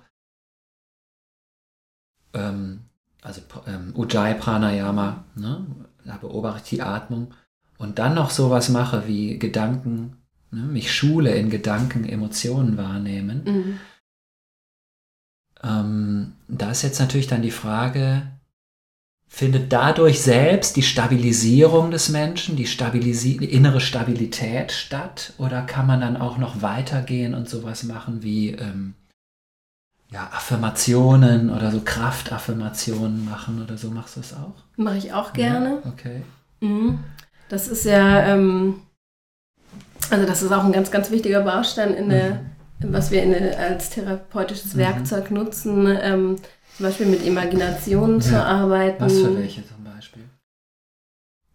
ähm, 2.34 2.82
also 3.22 3.42
ähm, 3.68 3.94
Ujjayi 3.96 4.36
Pranayama, 4.36 5.26
ne? 5.36 5.66
da 6.06 6.18
beobachte 6.18 6.62
ich 6.64 6.70
die 6.70 6.82
Atmung 6.82 7.34
und 7.78 8.00
dann 8.00 8.14
noch 8.14 8.30
sowas 8.30 8.70
mache 8.70 9.08
wie 9.08 9.40
Gedanken, 9.40 10.18
ne? 10.52 10.62
mich 10.62 10.94
schule 10.94 11.36
in 11.36 11.50
Gedanken, 11.50 12.08
Emotionen 12.08 12.78
wahrnehmen. 12.78 13.44
Mhm. 13.46 13.80
Ähm, 15.64 16.34
da 16.48 16.72
ist 16.72 16.84
jetzt 16.84 17.00
natürlich 17.00 17.28
dann 17.28 17.42
die 17.42 17.52
Frage, 17.52 18.28
findet 19.36 19.74
dadurch 19.74 20.22
selbst 20.22 20.78
die 20.78 20.82
Stabilisierung 20.82 21.92
des 21.92 22.08
Menschen, 22.08 22.56
die, 22.56 22.66
Stabilisi 22.66 23.36
die 23.36 23.52
innere 23.52 23.82
Stabilität 23.82 24.72
statt? 24.72 25.34
Oder 25.38 25.64
kann 25.64 25.88
man 25.88 26.00
dann 26.00 26.16
auch 26.16 26.38
noch 26.38 26.62
weitergehen 26.62 27.34
und 27.34 27.50
sowas 27.50 27.84
machen 27.84 28.24
wie 28.24 28.52
ähm, 28.52 28.94
ja, 30.10 30.30
Affirmationen 30.32 31.50
oder 31.50 31.70
so 31.70 31.82
Kraftaffirmationen 31.84 33.26
machen 33.26 33.62
oder 33.62 33.78
so. 33.78 33.90
Machst 33.90 34.16
du 34.16 34.22
das 34.22 34.32
auch? 34.32 34.54
Mache 34.78 35.00
ich 35.00 35.12
auch 35.12 35.34
gerne. 35.34 35.82
Ja, 35.84 35.92
okay. 35.92 36.22
Mhm. 36.62 37.00
Das 37.50 37.68
ist 37.68 37.84
ja, 37.84 38.28
ähm, 38.28 38.76
also 40.12 40.26
das 40.26 40.44
ist 40.44 40.52
auch 40.54 40.64
ein 40.64 40.72
ganz, 40.72 40.92
ganz 40.92 41.12
wichtiger 41.12 41.42
Baustein 41.42 41.94
in 41.94 42.08
der, 42.08 42.40
mhm. 42.80 42.94
was 42.94 43.12
wir 43.12 43.26
der, 43.26 43.60
als 43.60 43.90
therapeutisches 43.90 44.76
mhm. 44.76 44.80
Werkzeug 44.80 45.30
nutzen, 45.30 45.94
ähm, 46.02 46.38
zum 46.76 46.86
Beispiel 46.86 47.06
mit 47.06 47.26
Imaginationen 47.26 48.20
ja. 48.20 48.26
zu 48.26 48.44
arbeiten. 48.44 49.04
Was 49.04 49.14
für 49.14 49.38
welche 49.38 49.66
zum 49.66 49.84
Beispiel? 49.84 50.24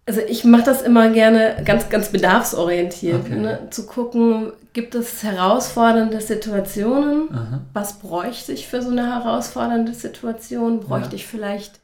Also 0.06 0.20
ich 0.28 0.44
mache 0.44 0.64
das 0.64 0.82
immer 0.82 1.10
gerne 1.10 1.62
ganz, 1.64 1.88
ganz 1.88 2.08
bedarfsorientiert, 2.08 3.26
okay. 3.26 3.36
ne? 3.36 3.68
zu 3.70 3.86
gucken, 3.86 4.52
gibt 4.72 4.94
es 4.94 5.22
herausfordernde 5.22 6.20
Situationen? 6.20 7.32
Aha. 7.32 7.60
Was 7.74 7.98
bräuchte 7.98 8.52
ich 8.52 8.66
für 8.66 8.82
so 8.82 8.90
eine 8.90 9.06
herausfordernde 9.06 9.94
Situation? 9.94 10.80
Bräuchte 10.80 11.10
ja. 11.10 11.16
ich 11.16 11.26
vielleicht 11.26 11.80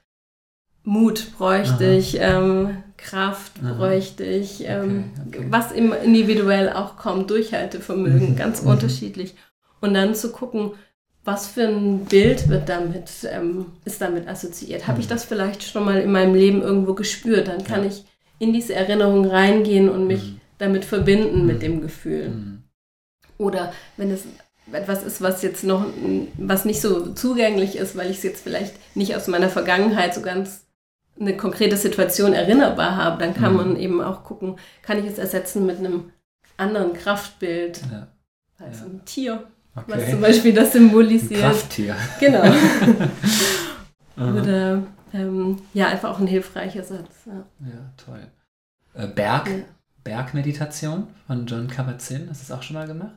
Mut? 0.82 1.32
Bräuchte 1.36 1.84
Aha. 1.84 1.92
ich 1.92 2.18
ähm, 2.20 2.78
Kraft? 2.96 3.52
Aha. 3.62 3.74
Bräuchte 3.74 4.24
ich, 4.24 4.64
ähm, 4.66 5.10
okay, 5.28 5.38
okay. 5.38 5.46
was 5.50 5.72
individuell 5.72 6.72
auch 6.72 6.96
kommt, 6.96 7.30
Durchhaltevermögen, 7.30 8.30
mhm. 8.30 8.36
ganz 8.36 8.62
mhm. 8.62 8.70
unterschiedlich. 8.70 9.34
Und 9.80 9.94
dann 9.94 10.14
zu 10.14 10.32
gucken, 10.32 10.72
was 11.26 11.46
für 11.46 11.68
ein 11.68 12.06
Bild 12.06 12.48
wird 12.48 12.68
damit, 12.68 13.10
ähm, 13.30 13.66
ist 13.84 14.00
damit 14.00 14.26
assoziiert? 14.26 14.86
Habe 14.86 15.00
ich 15.00 15.06
mhm. 15.06 15.10
das 15.10 15.24
vielleicht 15.24 15.62
schon 15.62 15.84
mal 15.84 16.00
in 16.00 16.10
meinem 16.10 16.34
Leben 16.34 16.62
irgendwo 16.62 16.94
gespürt? 16.94 17.48
Dann 17.48 17.62
kann 17.62 17.82
ja. 17.82 17.90
ich 17.90 18.04
in 18.38 18.54
diese 18.54 18.74
Erinnerung 18.74 19.26
reingehen 19.26 19.90
und 19.90 20.06
mich 20.06 20.22
mhm 20.22 20.40
damit 20.58 20.84
verbinden 20.84 21.40
mhm. 21.40 21.46
mit 21.46 21.62
dem 21.62 21.80
Gefühl. 21.80 22.28
Mhm. 22.28 22.62
Oder 23.38 23.72
wenn 23.96 24.10
es 24.10 24.24
etwas 24.72 25.02
ist, 25.02 25.20
was 25.20 25.42
jetzt 25.42 25.64
noch, 25.64 25.86
was 26.38 26.64
nicht 26.64 26.80
so 26.80 27.12
zugänglich 27.12 27.76
ist, 27.76 27.96
weil 27.96 28.10
ich 28.10 28.18
es 28.18 28.22
jetzt 28.22 28.42
vielleicht 28.42 28.74
nicht 28.96 29.14
aus 29.14 29.28
meiner 29.28 29.48
Vergangenheit 29.48 30.14
so 30.14 30.22
ganz 30.22 30.64
eine 31.18 31.36
konkrete 31.36 31.76
Situation 31.76 32.32
erinnerbar 32.32 32.96
habe, 32.96 33.22
dann 33.22 33.34
kann 33.34 33.52
mhm. 33.52 33.56
man 33.56 33.76
eben 33.76 34.02
auch 34.02 34.24
gucken, 34.24 34.58
kann 34.82 34.98
ich 34.98 35.10
es 35.10 35.18
ersetzen 35.18 35.66
mit 35.66 35.78
einem 35.78 36.10
anderen 36.56 36.94
Kraftbild, 36.94 37.80
ja. 37.90 38.08
also 38.58 38.84
ja. 38.84 38.90
ein 38.90 39.04
Tier, 39.04 39.46
okay. 39.76 39.84
was 39.86 40.10
zum 40.10 40.20
Beispiel 40.20 40.52
das 40.54 40.72
symbolisiert. 40.72 41.42
Ein 41.42 41.50
Krafttier. 41.50 41.96
Genau. 42.20 42.42
Oder 44.16 44.82
ähm, 45.12 45.58
ja, 45.74 45.88
einfach 45.88 46.10
auch 46.10 46.18
ein 46.18 46.26
hilfreicher 46.26 46.82
Satz. 46.82 47.26
Ja, 47.26 47.44
ja 47.60 47.92
toll. 47.96 48.26
Äh, 48.94 49.08
Berg, 49.08 49.50
Bergmeditation 50.04 51.08
von 51.26 51.46
John 51.46 51.68
Kabat-Zinn, 51.68 52.28
hast 52.30 52.42
du 52.42 52.48
das 52.48 52.58
auch 52.58 52.62
schon 52.62 52.74
mal 52.74 52.86
gemacht? 52.86 53.16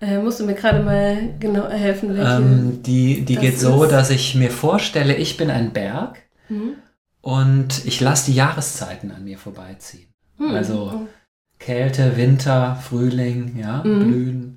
Äh, 0.00 0.18
musst 0.18 0.40
du 0.40 0.44
mir 0.44 0.54
gerade 0.54 0.82
mal 0.82 1.34
genau 1.40 1.68
helfen, 1.68 2.14
welche 2.14 2.30
ähm, 2.30 2.82
Die, 2.82 3.24
die 3.24 3.36
geht 3.36 3.58
so, 3.58 3.84
ist? 3.84 3.92
dass 3.92 4.10
ich 4.10 4.34
mir 4.34 4.50
vorstelle, 4.50 5.14
ich 5.14 5.36
bin 5.36 5.50
ein 5.50 5.72
Berg 5.72 6.18
mhm. 6.48 6.74
und 7.22 7.86
ich 7.86 8.00
lasse 8.00 8.30
die 8.30 8.36
Jahreszeiten 8.36 9.10
an 9.10 9.24
mir 9.24 9.38
vorbeiziehen. 9.38 10.08
Mhm. 10.38 10.50
Also 10.50 10.92
oh. 10.94 11.08
Kälte, 11.58 12.16
Winter, 12.18 12.76
Frühling, 12.76 13.56
ja, 13.58 13.82
mhm. 13.84 13.98
Blühen, 14.00 14.55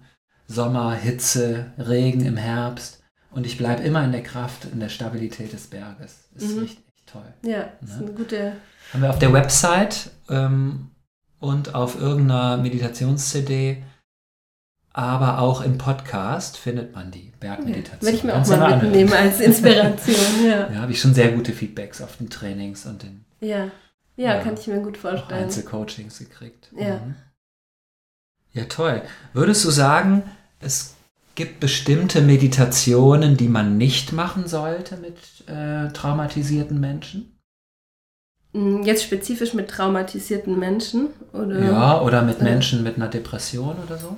Sommer, 0.49 0.93
Hitze, 0.93 1.67
Regen 1.77 2.25
im 2.25 2.35
Herbst. 2.35 3.01
Und 3.31 3.45
ich 3.45 3.57
bleibe 3.57 3.83
immer 3.83 4.03
in 4.03 4.12
der 4.12 4.23
Kraft, 4.23 4.65
in 4.65 4.79
der 4.79 4.89
Stabilität 4.89 5.53
des 5.53 5.67
Berges. 5.67 6.27
Ist 6.35 6.55
mhm. 6.55 6.59
richtig 6.62 7.05
toll. 7.05 7.33
Ja, 7.43 7.69
das 7.79 7.91
ist 7.91 7.99
ne? 8.01 8.07
eine 8.07 8.15
gute. 8.15 8.53
Haben 8.91 9.01
wir 9.03 9.09
auf 9.12 9.19
der 9.19 9.31
Website 9.31 10.09
ähm, 10.29 10.89
und 11.39 11.75
auf 11.75 11.99
irgendeiner 11.99 12.57
Meditations-CD 12.57 13.83
aber 14.99 15.39
auch 15.39 15.62
im 15.62 15.77
Podcast 15.77 16.57
findet 16.57 16.95
man 16.95 17.12
die 17.12 17.31
Bergmeditation. 17.39 18.01
Werde 18.01 18.17
ich 18.17 18.23
mir 18.23 18.35
auch 18.35 18.45
mal 18.47 18.81
mitnehmen 18.81 19.13
als 19.13 19.39
Inspiration. 19.39 20.15
ja. 20.45 20.69
ja, 20.69 20.81
habe 20.81 20.91
ich 20.91 20.99
schon 20.99 21.13
sehr 21.13 21.31
gute 21.31 21.53
Feedbacks 21.53 22.01
auf 22.01 22.17
den 22.17 22.29
Trainings 22.29 22.85
und 22.85 23.03
den. 23.03 23.23
Ja, 23.39 23.65
ja, 24.17 24.35
ja 24.35 24.39
kann 24.41 24.55
ich 24.55 24.67
mir 24.67 24.81
gut 24.81 24.97
vorstellen. 24.97 25.43
Einzelcoachings 25.43 26.19
gekriegt. 26.19 26.69
Ja. 26.77 26.97
Mhm. 26.97 27.15
Ja, 28.51 28.65
toll. 28.65 29.03
Würdest 29.33 29.63
du 29.63 29.69
sagen, 29.69 30.23
es 30.60 30.95
gibt 31.36 31.60
bestimmte 31.60 32.22
Meditationen, 32.22 33.38
die 33.38 33.48
man 33.48 33.78
nicht 33.78 34.12
machen 34.12 34.48
sollte 34.48 34.98
mit 34.98 35.17
äh, 35.48 35.91
traumatisierten 35.93 36.80
Menschen? 36.80 37.39
Mm, 38.54 38.84
jetzt 38.84 39.04
spezifisch 39.04 39.54
mit 39.54 39.69
traumatisierten 39.69 40.58
Menschen? 40.58 41.08
Oder, 41.34 41.63
ja, 41.63 42.02
oder 42.02 42.24
mit 42.24 42.41
äh, 42.41 42.43
Menschen 42.43 42.84
mit 42.84 42.98
einer 42.98 43.08
Depression 43.08 43.78
oder 43.86 43.98
so? 43.98 44.17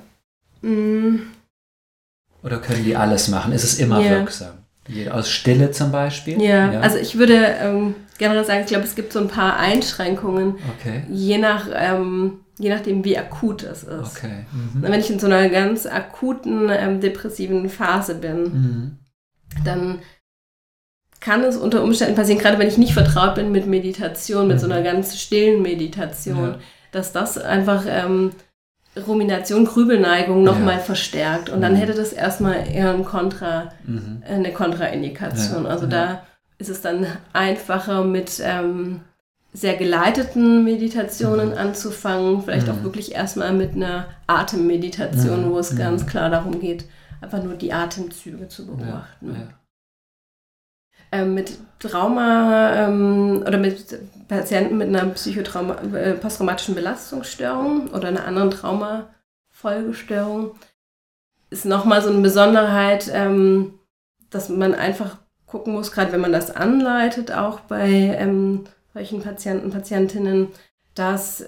Mm. 0.66 1.20
Oder 2.42 2.58
können 2.58 2.84
die 2.84 2.96
alles 2.96 3.28
machen? 3.28 3.52
Ist 3.52 3.64
es 3.64 3.78
immer 3.78 4.00
yeah. 4.00 4.10
wirksam? 4.10 4.54
Aus 5.12 5.30
Stille 5.30 5.70
zum 5.70 5.92
Beispiel? 5.92 6.42
Ja, 6.42 6.72
ja. 6.72 6.80
also 6.80 6.98
ich 6.98 7.16
würde 7.16 7.36
ähm, 7.36 7.94
generell 8.18 8.44
sagen, 8.44 8.62
ich 8.62 8.66
glaube, 8.66 8.84
es 8.84 8.96
gibt 8.96 9.12
so 9.12 9.20
ein 9.20 9.28
paar 9.28 9.56
Einschränkungen, 9.56 10.56
okay. 10.76 11.04
je, 11.08 11.38
nach, 11.38 11.68
ähm, 11.72 12.40
je 12.58 12.70
nachdem, 12.70 13.04
wie 13.04 13.18
akut 13.18 13.62
es 13.62 13.82
ist. 13.82 14.16
Okay. 14.18 14.46
Mhm. 14.52 14.82
Wenn 14.82 15.00
ich 15.00 15.10
in 15.10 15.18
so 15.18 15.26
einer 15.26 15.48
ganz 15.48 15.86
akuten 15.86 16.68
ähm, 16.70 17.00
depressiven 17.00 17.68
Phase 17.68 18.14
bin, 18.14 18.42
mhm. 18.42 18.98
dann 19.64 19.98
kann 21.20 21.44
es 21.44 21.56
unter 21.56 21.82
Umständen 21.82 22.16
passieren, 22.16 22.40
gerade 22.40 22.58
wenn 22.58 22.68
ich 22.68 22.78
nicht 22.78 22.94
vertraut 22.94 23.36
bin 23.36 23.52
mit 23.52 23.66
Meditation, 23.66 24.48
mit 24.48 24.56
mhm. 24.56 24.60
so 24.60 24.66
einer 24.66 24.82
ganz 24.82 25.18
stillen 25.18 25.62
Meditation, 25.62 26.52
ja. 26.52 26.58
dass 26.90 27.12
das 27.12 27.38
einfach 27.38 27.84
ähm, 27.86 28.32
Rumination, 29.06 29.64
Grübelneigung 29.64 30.42
nochmal 30.42 30.76
ja. 30.76 30.80
verstärkt. 30.80 31.48
Und 31.48 31.62
dann 31.62 31.72
mhm. 31.72 31.76
hätte 31.76 31.94
das 31.94 32.12
erstmal 32.12 32.68
eher 32.68 32.92
ein 32.92 33.04
Kontra, 33.04 33.72
mhm. 33.86 34.22
eine 34.28 34.52
Kontraindikation. 34.52 35.64
Ja. 35.64 35.70
Also 35.70 35.84
ja. 35.84 35.90
da 35.90 36.22
ist 36.58 36.68
es 36.68 36.80
dann 36.80 37.06
einfacher 37.32 38.04
mit 38.04 38.42
ähm, 38.44 39.00
sehr 39.52 39.76
geleiteten 39.76 40.64
Meditationen 40.64 41.50
mhm. 41.50 41.58
anzufangen, 41.58 42.42
vielleicht 42.42 42.70
auch 42.70 42.76
mhm. 42.76 42.84
wirklich 42.84 43.14
erstmal 43.14 43.52
mit 43.52 43.74
einer 43.74 44.06
Atemmeditation, 44.26 45.50
wo 45.50 45.58
es 45.58 45.76
ganz 45.76 46.06
klar 46.06 46.30
darum 46.30 46.60
geht, 46.60 46.86
einfach 47.20 47.42
nur 47.42 47.54
die 47.54 47.72
Atemzüge 47.72 48.48
zu 48.48 48.66
beobachten 48.66 49.52
ähm, 51.12 51.34
mit 51.34 51.52
Trauma 51.78 52.74
ähm, 52.74 53.44
oder 53.46 53.58
mit 53.58 54.00
Patienten 54.28 54.78
mit 54.78 54.88
einer 54.88 55.04
Psychotrauma, 55.10 55.76
äh, 55.94 56.14
posttraumatischen 56.14 56.74
Belastungsstörung 56.74 57.90
oder 57.90 58.08
einer 58.08 58.24
anderen 58.24 58.50
Traumafolgestörung 58.50 60.56
ist 61.50 61.66
nochmal 61.66 62.02
so 62.02 62.08
eine 62.08 62.22
Besonderheit, 62.22 63.08
ähm, 63.12 63.74
dass 64.30 64.48
man 64.48 64.74
einfach 64.74 65.18
gucken 65.46 65.74
muss, 65.74 65.92
gerade 65.92 66.10
wenn 66.12 66.22
man 66.22 66.32
das 66.32 66.50
anleitet, 66.50 67.30
auch 67.30 67.60
bei 67.60 67.90
ähm, 67.90 68.64
solchen 68.94 69.22
Patienten, 69.22 69.70
Patientinnen, 69.70 70.48
dass 70.94 71.46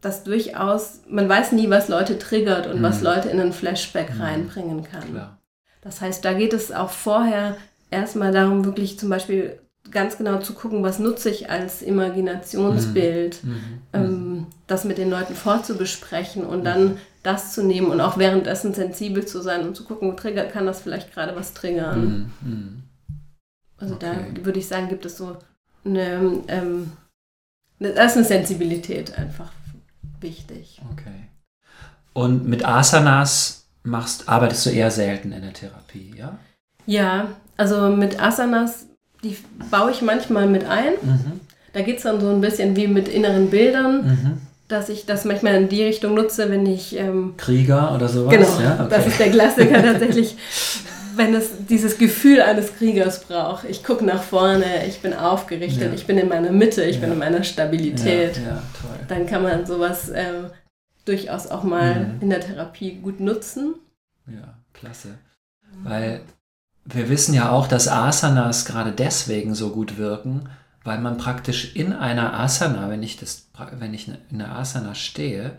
das 0.00 0.24
durchaus, 0.24 1.00
man 1.08 1.28
weiß 1.28 1.52
nie, 1.52 1.70
was 1.70 1.88
Leute 1.88 2.18
triggert 2.18 2.66
und 2.66 2.80
mhm. 2.80 2.82
was 2.82 3.02
Leute 3.02 3.28
in 3.28 3.40
einen 3.40 3.52
Flashback 3.52 4.14
mhm. 4.14 4.20
reinbringen 4.20 4.84
kann. 4.84 5.10
Klar. 5.10 5.38
Das 5.80 6.00
heißt, 6.00 6.24
da 6.24 6.32
geht 6.32 6.52
es 6.52 6.72
auch 6.72 6.90
vorher 6.90 7.56
erstmal 7.90 8.32
darum, 8.32 8.64
wirklich 8.64 8.98
zum 8.98 9.08
Beispiel 9.08 9.58
ganz 9.90 10.16
genau 10.16 10.38
zu 10.38 10.54
gucken, 10.54 10.82
was 10.82 10.98
nutze 10.98 11.30
ich 11.30 11.50
als 11.50 11.82
Imaginationsbild, 11.82 13.44
mhm. 13.44 13.50
mhm. 13.50 13.58
ähm, 13.92 14.46
das 14.66 14.84
mit 14.84 14.98
den 14.98 15.10
Leuten 15.10 15.34
vorzubesprechen 15.34 16.44
und 16.44 16.64
dann 16.64 16.84
mhm. 16.84 16.96
das 17.22 17.52
zu 17.52 17.62
nehmen 17.62 17.90
und 17.90 18.00
auch 18.00 18.18
währenddessen 18.18 18.74
sensibel 18.74 19.26
zu 19.26 19.40
sein 19.40 19.66
und 19.66 19.76
zu 19.76 19.84
gucken, 19.84 20.16
trigger, 20.16 20.44
kann 20.44 20.66
das 20.66 20.80
vielleicht 20.80 21.12
gerade 21.12 21.36
was 21.36 21.54
triggern. 21.54 22.32
Mhm. 22.42 22.48
mhm. 22.48 22.82
Also 23.76 23.94
okay. 23.96 24.14
da 24.36 24.44
würde 24.44 24.60
ich 24.60 24.68
sagen, 24.68 24.88
gibt 24.88 25.04
es 25.04 25.16
so 25.16 25.36
eine, 25.84 26.42
ähm, 26.48 26.92
da 27.78 28.04
ist 28.04 28.16
eine 28.16 28.24
Sensibilität 28.24 29.18
einfach 29.18 29.52
wichtig. 30.20 30.80
Okay. 30.92 31.28
Und 32.12 32.46
mit 32.46 32.64
Asanas 32.64 33.66
machst, 33.82 34.28
arbeitest 34.28 34.66
du 34.66 34.70
eher 34.70 34.90
selten 34.90 35.32
in 35.32 35.42
der 35.42 35.52
Therapie, 35.52 36.14
ja? 36.16 36.38
Ja, 36.86 37.28
also 37.56 37.88
mit 37.88 38.20
Asanas, 38.20 38.86
die 39.22 39.36
baue 39.70 39.90
ich 39.90 40.02
manchmal 40.02 40.46
mit 40.46 40.64
ein. 40.64 40.92
Mhm. 41.02 41.40
Da 41.72 41.80
geht 41.80 41.98
es 41.98 42.02
dann 42.02 42.20
so 42.20 42.30
ein 42.30 42.40
bisschen 42.40 42.76
wie 42.76 42.86
mit 42.86 43.08
inneren 43.08 43.50
Bildern, 43.50 44.06
mhm. 44.06 44.40
dass 44.68 44.88
ich 44.88 45.06
das 45.06 45.24
manchmal 45.24 45.54
in 45.54 45.68
die 45.68 45.82
Richtung 45.82 46.14
nutze, 46.14 46.50
wenn 46.50 46.66
ich... 46.66 46.96
Ähm, 46.96 47.34
Krieger 47.36 47.94
oder 47.94 48.08
sowas? 48.08 48.34
Genau, 48.34 48.60
ja? 48.60 48.84
okay. 48.84 48.88
das 48.90 49.06
ist 49.06 49.18
der 49.18 49.30
Klassiker 49.30 49.82
tatsächlich. 49.92 50.36
Wenn 51.16 51.34
es 51.34 51.66
dieses 51.68 51.98
Gefühl 51.98 52.40
eines 52.42 52.76
Kriegers 52.76 53.24
braucht. 53.24 53.64
Ich 53.64 53.84
gucke 53.84 54.04
nach 54.04 54.22
vorne, 54.22 54.86
ich 54.86 55.00
bin 55.00 55.14
aufgerichtet, 55.14 55.88
ja. 55.88 55.92
ich 55.92 56.06
bin 56.06 56.18
in 56.18 56.28
meiner 56.28 56.52
Mitte, 56.52 56.84
ich 56.84 56.96
ja. 56.96 57.02
bin 57.02 57.12
in 57.12 57.18
meiner 57.18 57.44
Stabilität. 57.44 58.36
Ja, 58.38 58.62
dann 59.08 59.26
kann 59.26 59.42
man 59.42 59.66
sowas 59.66 60.10
ähm, 60.14 60.50
durchaus 61.04 61.46
auch 61.46 61.64
mal 61.64 62.06
mhm. 62.06 62.20
in 62.20 62.30
der 62.30 62.40
Therapie 62.40 62.96
gut 62.96 63.20
nutzen. 63.20 63.74
Ja, 64.26 64.58
klasse. 64.72 65.18
Weil 65.82 66.22
wir 66.84 67.08
wissen 67.08 67.34
ja 67.34 67.50
auch, 67.50 67.66
dass 67.66 67.88
Asanas 67.88 68.64
gerade 68.64 68.92
deswegen 68.92 69.54
so 69.54 69.70
gut 69.70 69.98
wirken, 69.98 70.48
weil 70.84 70.98
man 70.98 71.16
praktisch 71.16 71.76
in 71.76 71.92
einer 71.92 72.34
Asana, 72.38 72.88
wenn 72.90 73.02
ich, 73.02 73.16
das, 73.16 73.50
wenn 73.72 73.94
ich 73.94 74.08
in 74.08 74.16
einer 74.32 74.56
Asana 74.56 74.94
stehe, 74.94 75.58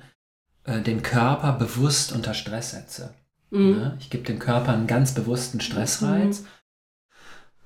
äh, 0.65 0.81
den 0.81 1.01
Körper 1.01 1.53
bewusst 1.53 2.11
unter 2.11 2.33
Stress 2.33 2.71
setze. 2.71 3.13
Mhm. 3.53 3.93
Ich 3.99 4.09
gebe 4.09 4.23
dem 4.23 4.39
Körper 4.39 4.73
einen 4.73 4.87
ganz 4.87 5.13
bewussten 5.13 5.61
Stressreiz 5.61 6.41
mhm. 6.41 6.47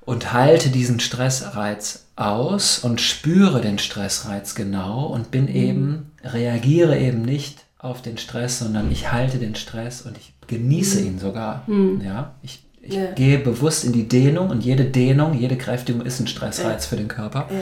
und 0.02 0.34
halte 0.34 0.70
diesen 0.70 1.00
Stressreiz 1.00 2.08
aus 2.16 2.80
und 2.80 3.00
spüre 3.02 3.62
den 3.62 3.80
Stressreiz 3.80 4.54
genau 4.56 5.06
und 5.06 5.32
bin 5.32 5.44
mhm. 5.44 5.56
eben, 5.56 6.12
reagiere 6.24 6.98
eben 6.98 7.22
nicht 7.22 7.66
auf 7.80 8.02
den 8.02 8.18
Stress, 8.18 8.60
sondern 8.60 8.92
ich 8.92 9.12
halte 9.12 9.38
den 9.38 9.56
Stress 9.56 10.02
und 10.02 10.18
ich 10.18 10.34
genieße 10.48 11.02
mhm. 11.02 11.08
ihn 11.08 11.20
sogar. 11.20 11.64
Mhm. 11.68 12.02
Ja, 12.02 12.36
ich 12.42 12.64
ich 12.88 12.96
ja. 12.96 13.12
gehe 13.12 13.38
bewusst 13.38 13.84
in 13.84 13.92
die 13.92 14.08
Dehnung 14.08 14.50
und 14.50 14.64
jede 14.64 14.86
Dehnung, 14.86 15.34
jede 15.34 15.58
Kräftigung 15.58 16.06
ist 16.06 16.22
ein 16.22 16.28
Stressreiz 16.28 16.86
ja. 16.86 16.90
für 16.90 16.96
den 16.96 17.10
Körper. 17.10 17.50
Ja. 17.52 17.62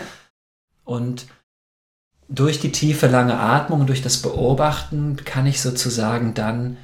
Und 0.83 1.25
durch 2.27 2.59
die 2.59 2.71
tiefe, 2.71 3.07
lange 3.07 3.39
Atmung 3.39 3.81
und 3.81 3.87
durch 3.87 4.03
das 4.03 4.21
Beobachten 4.21 5.17
kann 5.25 5.47
ich 5.47 5.61
sozusagen 5.61 6.35
dann 6.35 6.77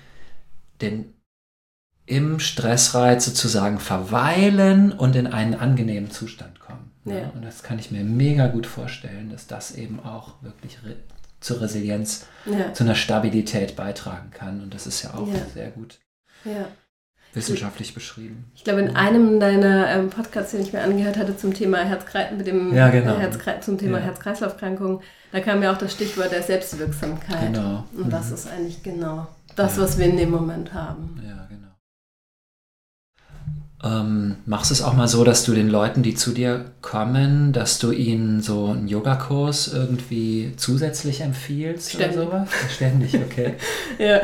den 0.82 1.14
im 2.12 2.40
Stressreiz 2.42 3.24
sozusagen 3.24 3.80
verweilen 3.80 4.92
und 4.92 5.16
in 5.16 5.28
einen 5.28 5.56
angenehmen 5.56 6.12
Zustand 6.12 6.60
kommen. 6.60 6.92
Ja. 7.06 7.32
Und 7.34 7.46
das 7.46 7.64
kann 7.64 7.80
ich 7.80 7.90
mir 7.90 8.04
mega 8.04 8.48
gut 8.48 8.68
vorstellen, 8.68 9.30
dass 9.30 9.48
das 9.48 9.72
eben 9.76 10.02
auch 10.02 10.34
wirklich 10.42 10.78
re 10.84 10.96
zur 11.40 11.60
Resilienz, 11.60 12.28
ja. 12.46 12.72
zu 12.72 12.84
einer 12.84 12.94
Stabilität 12.94 13.76
beitragen 13.76 14.30
kann. 14.30 14.62
Und 14.62 14.76
das 14.76 14.86
ist 14.86 15.02
ja 15.02 15.16
auch 15.16 15.28
sehr 15.56 15.72
gut. 15.72 15.98
Ja. 16.46 16.68
wissenschaftlich 17.34 17.96
beschrieben. 17.96 18.52
Ich 18.54 18.64
glaube, 18.64 18.82
in 18.82 18.96
einem 18.96 19.40
deiner 19.40 19.90
ähm, 19.90 20.12
Podcasts, 20.12 20.52
den 20.52 20.62
ich 20.62 20.74
mir 20.74 20.82
angehört 20.82 21.18
hatte 21.18 21.36
zum 21.36 21.54
Thema 21.54 21.80
Herzkreis 21.80 22.32
mit 22.38 22.46
dem 22.46 22.76
ja, 22.76 22.90
genau. 22.90 23.18
Herzkreis 23.18 23.66
zum 23.66 23.80
Thema 23.80 24.00
ja. 24.00 24.06
Herz-Kreislauf-Krankungen, 24.06 25.00
da 25.32 25.40
kam 25.40 25.64
ja 25.64 25.74
auch 25.74 25.78
das 25.78 25.94
Stichwort 25.94 26.32
der 26.32 26.44
Selbstwirksamkeit. 26.44 27.54
Genau. 27.54 27.86
Und 27.94 28.08
mhm. 28.08 28.10
das 28.12 28.32
ist 28.32 28.48
eigentlich 28.48 28.84
genau 28.84 29.28
das, 29.56 29.78
ja. 29.78 29.84
was 29.84 29.98
wir 29.98 30.06
in 30.06 30.18
dem 30.18 30.30
Moment 30.30 30.74
haben. 30.74 31.20
Ja. 31.26 31.48
Ähm, 33.84 34.36
machst 34.46 34.70
du 34.70 34.76
es 34.76 34.84
auch 34.84 34.94
mal 34.94 35.08
so, 35.08 35.24
dass 35.24 35.44
du 35.44 35.54
den 35.54 35.68
Leuten, 35.68 36.04
die 36.04 36.14
zu 36.14 36.32
dir 36.32 36.66
kommen, 36.82 37.52
dass 37.52 37.80
du 37.80 37.92
ihnen 37.92 38.42
so 38.42 38.68
einen 38.68 38.88
Yogakurs 38.88 39.74
irgendwie 39.74 40.54
zusätzlich 40.56 41.22
empfiehlst 41.22 41.94
Ständig. 41.94 42.18
oder 42.18 42.26
sowas? 42.26 42.50
Ständig, 42.76 43.16
okay. 43.16 43.56
ja. 43.98 44.22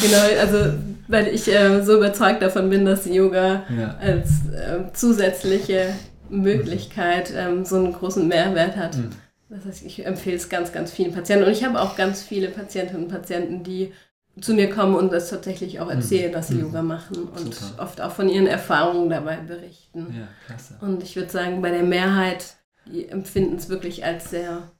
genau, 0.00 0.40
also 0.40 0.74
weil 1.08 1.28
ich 1.28 1.52
äh, 1.52 1.82
so 1.82 1.96
überzeugt 1.96 2.40
davon 2.42 2.70
bin, 2.70 2.84
dass 2.84 3.06
Yoga 3.06 3.64
ja. 3.76 3.96
als 4.00 4.28
äh, 4.52 4.92
zusätzliche 4.92 5.94
Möglichkeit 6.30 7.32
ähm, 7.36 7.64
so 7.64 7.76
einen 7.76 7.92
großen 7.92 8.26
Mehrwert 8.26 8.76
hat. 8.76 8.96
Mhm. 8.96 9.10
Das 9.48 9.64
heißt, 9.64 9.84
ich 9.84 10.04
empfehle 10.04 10.36
es 10.36 10.48
ganz, 10.48 10.72
ganz 10.72 10.90
vielen 10.90 11.12
Patienten. 11.12 11.46
Und 11.46 11.52
ich 11.52 11.64
habe 11.64 11.80
auch 11.80 11.96
ganz 11.96 12.22
viele 12.22 12.48
Patientinnen 12.48 13.04
und 13.04 13.10
Patienten, 13.10 13.62
die 13.62 13.92
zu 14.40 14.54
mir 14.54 14.68
kommen 14.68 14.94
und 14.94 15.12
das 15.12 15.30
tatsächlich 15.30 15.80
auch 15.80 15.90
erzählen, 15.90 16.30
mhm. 16.30 16.34
dass 16.34 16.48
sie 16.48 16.54
mhm. 16.54 16.62
Yoga 16.62 16.82
machen 16.82 17.24
und 17.24 17.54
Super. 17.54 17.82
oft 17.82 18.00
auch 18.00 18.12
von 18.12 18.28
ihren 18.28 18.46
Erfahrungen 18.46 19.08
dabei 19.08 19.36
berichten. 19.36 20.14
Ja, 20.14 20.28
klasse. 20.46 20.76
Und 20.80 21.02
ich 21.02 21.16
würde 21.16 21.30
sagen, 21.30 21.62
bei 21.62 21.70
der 21.70 21.82
Mehrheit, 21.82 22.56
die 22.86 23.08
empfinden 23.08 23.56
es 23.56 23.68
wirklich 23.68 24.04
als 24.04 24.30
sehr, 24.30 24.70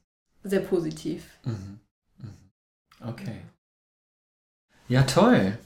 sehr 0.42 0.60
positiv. 0.60 1.24
Mhm. 1.44 1.80
mhm. 2.18 3.08
Okay. 3.08 3.40
Ja, 4.88 5.02
toll. 5.02 5.58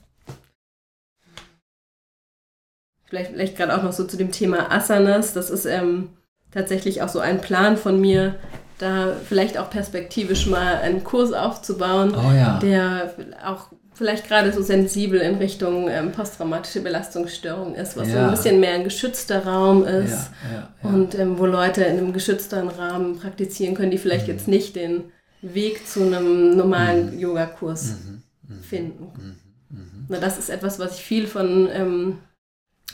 Vielleicht, 3.04 3.32
vielleicht 3.32 3.56
gerade 3.56 3.76
auch 3.76 3.82
noch 3.82 3.92
so 3.92 4.06
zu 4.06 4.16
dem 4.16 4.30
Thema 4.30 4.70
Asanas. 4.70 5.34
Das 5.34 5.50
ist 5.50 5.66
ähm, 5.66 6.10
tatsächlich 6.52 7.02
auch 7.02 7.08
so 7.08 7.18
ein 7.18 7.40
Plan 7.40 7.76
von 7.76 8.00
mir, 8.00 8.38
da 8.78 9.14
vielleicht 9.28 9.58
auch 9.58 9.68
perspektivisch 9.68 10.46
mal 10.46 10.76
einen 10.76 11.04
Kurs 11.04 11.32
aufzubauen, 11.32 12.14
oh 12.14 12.32
ja. 12.32 12.58
der 12.60 13.14
auch 13.44 13.72
vielleicht 14.00 14.28
gerade 14.28 14.50
so 14.50 14.62
sensibel 14.62 15.20
in 15.20 15.34
Richtung 15.34 15.86
ähm, 15.90 16.10
posttraumatische 16.10 16.80
Belastungsstörung 16.80 17.74
ist, 17.74 17.98
was 17.98 18.08
ja. 18.08 18.14
so 18.14 18.20
ein 18.20 18.30
bisschen 18.30 18.58
mehr 18.58 18.72
ein 18.72 18.84
geschützter 18.84 19.44
Raum 19.44 19.84
ist 19.84 20.30
ja, 20.50 20.70
ja, 20.82 20.90
und 20.90 21.18
ähm, 21.18 21.38
wo 21.38 21.44
Leute 21.44 21.84
in 21.84 21.98
einem 21.98 22.14
geschützten 22.14 22.68
Rahmen 22.68 23.18
praktizieren 23.18 23.74
können, 23.74 23.90
die 23.90 23.98
vielleicht 23.98 24.26
mhm. 24.26 24.32
jetzt 24.32 24.48
nicht 24.48 24.74
den 24.74 25.12
Weg 25.42 25.86
zu 25.86 26.02
einem 26.02 26.56
normalen 26.56 27.12
mhm. 27.12 27.18
Yogakurs 27.18 27.88
mhm. 27.88 28.22
mhm. 28.48 28.62
finden. 28.62 29.36
Mhm. 29.68 29.78
Mhm. 29.78 30.06
Na, 30.08 30.18
das 30.18 30.38
ist 30.38 30.48
etwas, 30.48 30.78
was 30.78 30.94
ich 30.96 31.04
viel 31.04 31.26
von 31.26 31.68
ähm, 31.70 32.18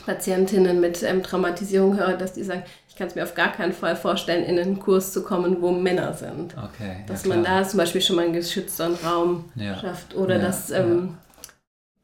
Patientinnen 0.05 0.81
mit 0.81 1.05
ähm, 1.05 1.23
Traumatisierung 1.23 1.97
höre, 1.97 2.17
dass 2.17 2.33
die 2.33 2.43
sagen, 2.43 2.65
ich 2.97 2.99
kann 2.99 3.09
es 3.09 3.15
mir 3.15 3.25
auf 3.25 3.35
gar 3.35 3.53
keinen 3.53 3.75
Fall 3.75 3.95
vorstellen, 3.95 4.43
in 4.43 4.59
einen 4.59 4.81
Kurs 4.81 5.13
zu 5.13 5.23
kommen, 5.23 5.61
wo 5.61 5.71
Männer 5.71 6.15
sind. 6.15 6.57
Okay, 6.57 7.05
dass 7.07 7.25
ja, 7.25 7.29
man 7.29 7.45
da 7.45 7.63
zum 7.63 7.77
Beispiel 7.77 8.01
schon 8.01 8.17
mal 8.17 8.25
einen 8.25 8.33
geschützten 8.33 8.95
Raum 9.05 9.51
ja. 9.55 9.79
schafft. 9.79 10.17
Oder 10.17 10.37
ja, 10.37 10.41
dass 10.41 10.71
ähm, 10.71 11.19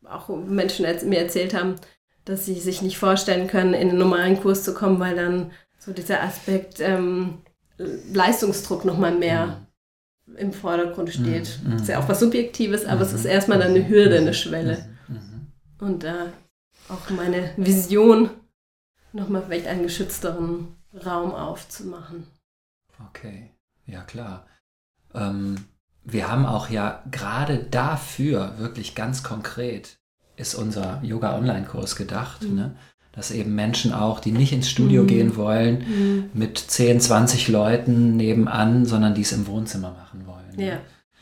auch 0.04 0.28
Menschen 0.28 0.84
mir 1.08 1.18
erzählt 1.18 1.54
haben, 1.54 1.76
dass 2.26 2.44
sie 2.44 2.60
sich 2.60 2.82
nicht 2.82 2.98
vorstellen 2.98 3.48
können, 3.48 3.72
in 3.72 3.88
einen 3.88 3.96
normalen 3.96 4.38
Kurs 4.38 4.64
zu 4.64 4.74
kommen, 4.74 5.00
weil 5.00 5.16
dann 5.16 5.50
so 5.78 5.94
dieser 5.94 6.22
Aspekt 6.22 6.80
ähm, 6.80 7.38
Leistungsdruck 8.12 8.84
nochmal 8.84 9.14
mehr 9.14 9.62
mhm. 10.26 10.36
im 10.36 10.52
Vordergrund 10.52 11.08
steht. 11.08 11.58
Mhm. 11.64 11.70
Das 11.70 11.82
ist 11.82 11.88
ja 11.88 12.00
auch 12.00 12.08
was 12.10 12.20
Subjektives, 12.20 12.84
aber 12.84 12.96
mhm. 12.96 13.06
es 13.06 13.12
ist 13.14 13.24
erstmal 13.24 13.58
dann 13.58 13.70
eine 13.70 13.88
Hürde, 13.88 14.18
eine 14.18 14.34
Schwelle. 14.34 14.84
Mhm. 15.08 15.14
Mhm. 15.14 15.86
Und 15.88 16.04
da 16.04 16.26
auch 16.90 17.08
meine 17.08 17.52
Vision, 17.56 18.28
nochmal 19.14 19.42
vielleicht 19.46 19.66
einen 19.66 19.84
geschützteren 19.84 20.76
Raum 20.94 21.34
aufzumachen. 21.34 22.26
Okay, 23.10 23.50
ja 23.86 24.02
klar. 24.02 24.46
Ähm, 25.14 25.64
wir 26.04 26.30
haben 26.30 26.46
auch 26.46 26.68
ja 26.68 27.02
gerade 27.10 27.64
dafür 27.64 28.58
wirklich 28.58 28.94
ganz 28.94 29.22
konkret 29.22 29.98
ist 30.36 30.54
unser 30.54 31.00
Yoga-Online-Kurs 31.02 31.96
gedacht, 31.96 32.42
mhm. 32.42 32.54
ne? 32.54 32.76
dass 33.12 33.30
eben 33.30 33.54
Menschen 33.54 33.92
auch, 33.92 34.20
die 34.20 34.32
nicht 34.32 34.52
ins 34.52 34.70
Studio 34.70 35.02
mhm. 35.02 35.06
gehen 35.06 35.36
wollen, 35.36 35.78
mhm. 35.78 36.30
mit 36.32 36.58
10, 36.58 37.00
20 37.00 37.48
Leuten 37.48 38.16
nebenan, 38.16 38.86
sondern 38.86 39.14
die 39.14 39.20
es 39.20 39.32
im 39.32 39.46
Wohnzimmer 39.46 39.90
machen 39.90 40.26
wollen. 40.26 40.58
Ja, 40.58 40.80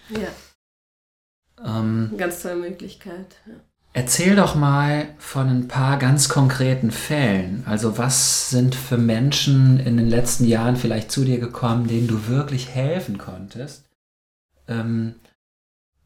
ne? 0.08 0.20
ja. 0.22 1.80
Ähm, 1.80 2.14
ganz 2.16 2.42
tolle 2.42 2.56
Möglichkeit. 2.56 3.36
Ja. 3.46 3.54
Erzähl 3.92 4.36
doch 4.36 4.54
mal 4.54 5.08
von 5.18 5.48
ein 5.48 5.68
paar 5.68 5.98
ganz 5.98 6.28
konkreten 6.28 6.92
Fällen. 6.92 7.64
Also 7.66 7.98
was 7.98 8.48
sind 8.48 8.76
für 8.76 8.96
Menschen 8.96 9.80
in 9.80 9.96
den 9.96 10.08
letzten 10.08 10.44
Jahren 10.46 10.76
vielleicht 10.76 11.10
zu 11.10 11.24
dir 11.24 11.40
gekommen, 11.40 11.88
denen 11.88 12.06
du 12.06 12.28
wirklich 12.28 12.68
helfen 12.68 13.18
konntest? 13.18 13.86
Ähm, 14.68 15.16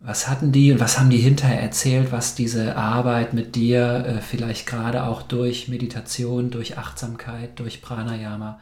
was 0.00 0.28
hatten 0.28 0.50
die 0.50 0.72
und 0.72 0.80
was 0.80 0.98
haben 0.98 1.10
die 1.10 1.18
hinterher 1.18 1.60
erzählt, 1.60 2.10
was 2.10 2.34
diese 2.34 2.76
Arbeit 2.76 3.34
mit 3.34 3.54
dir 3.54 4.04
äh, 4.06 4.20
vielleicht 4.22 4.66
gerade 4.66 5.04
auch 5.04 5.20
durch 5.20 5.68
Meditation, 5.68 6.50
durch 6.50 6.78
Achtsamkeit, 6.78 7.58
durch 7.58 7.82
Pranayama, 7.82 8.60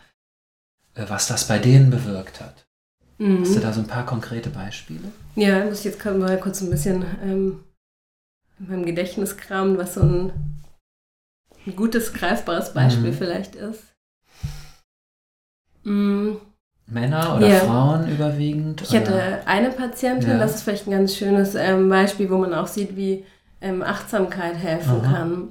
äh, 0.95 1.05
was 1.07 1.29
das 1.29 1.47
bei 1.47 1.59
denen 1.59 1.91
bewirkt 1.91 2.41
hat? 2.41 2.67
Mhm. 3.19 3.43
Hast 3.43 3.55
du 3.55 3.61
da 3.61 3.73
so 3.73 3.83
ein 3.83 3.87
paar 3.87 4.05
konkrete 4.05 4.51
Beispiele? 4.51 5.13
Ja, 5.37 5.65
muss 5.65 5.79
ich 5.79 5.85
jetzt 5.85 6.05
mal 6.05 6.41
kurz 6.41 6.61
ein 6.61 6.71
bisschen 6.71 7.05
ähm 7.25 7.61
meinem 8.69 8.87
Gedächtnis 8.87 9.37
kramen, 9.37 9.79
was 9.79 9.95
so 9.95 10.01
ein, 10.03 10.33
ein 11.67 11.77
gutes, 11.77 12.13
greifbares 12.13 12.75
Beispiel 12.75 13.11
mhm. 13.11 13.17
vielleicht 13.17 13.55
ist. 13.55 13.95
Mhm. 15.85 16.39
Männer 16.87 17.37
oder 17.37 17.49
ja. 17.49 17.61
Frauen 17.61 18.09
überwiegend? 18.09 18.83
Ich 18.83 18.91
oder? 18.91 19.01
hatte 19.01 19.47
eine 19.47 19.71
Patientin, 19.71 20.31
ja. 20.31 20.39
das 20.39 20.57
ist 20.57 20.63
vielleicht 20.63 20.87
ein 20.87 20.93
ganz 20.93 21.17
schönes 21.17 21.55
ähm, 21.55 21.89
Beispiel, 21.89 22.29
wo 22.31 22.39
man 22.39 22.55
auch 22.55 22.67
sieht, 22.67 22.97
wie 22.97 23.25
ähm, 23.61 23.83
Achtsamkeit 23.83 24.57
helfen 24.57 25.01
Aha. 25.03 25.13
kann. 25.13 25.49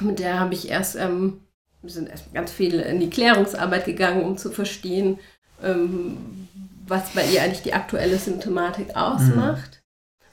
Mit 0.00 0.18
der 0.18 0.40
habe 0.40 0.54
ich 0.54 0.70
erst, 0.70 0.96
ähm, 0.96 1.40
wir 1.82 1.90
sind 1.90 2.08
erst 2.08 2.32
ganz 2.32 2.52
viel 2.52 2.80
in 2.80 3.00
die 3.00 3.10
Klärungsarbeit 3.10 3.84
gegangen, 3.84 4.22
um 4.22 4.38
zu 4.38 4.50
verstehen, 4.50 5.18
ähm, 5.62 6.48
was 6.86 7.10
bei 7.10 7.26
ihr 7.26 7.42
eigentlich 7.42 7.62
die 7.62 7.74
aktuelle 7.74 8.18
Symptomatik 8.18 8.96
ausmacht. 8.96 9.82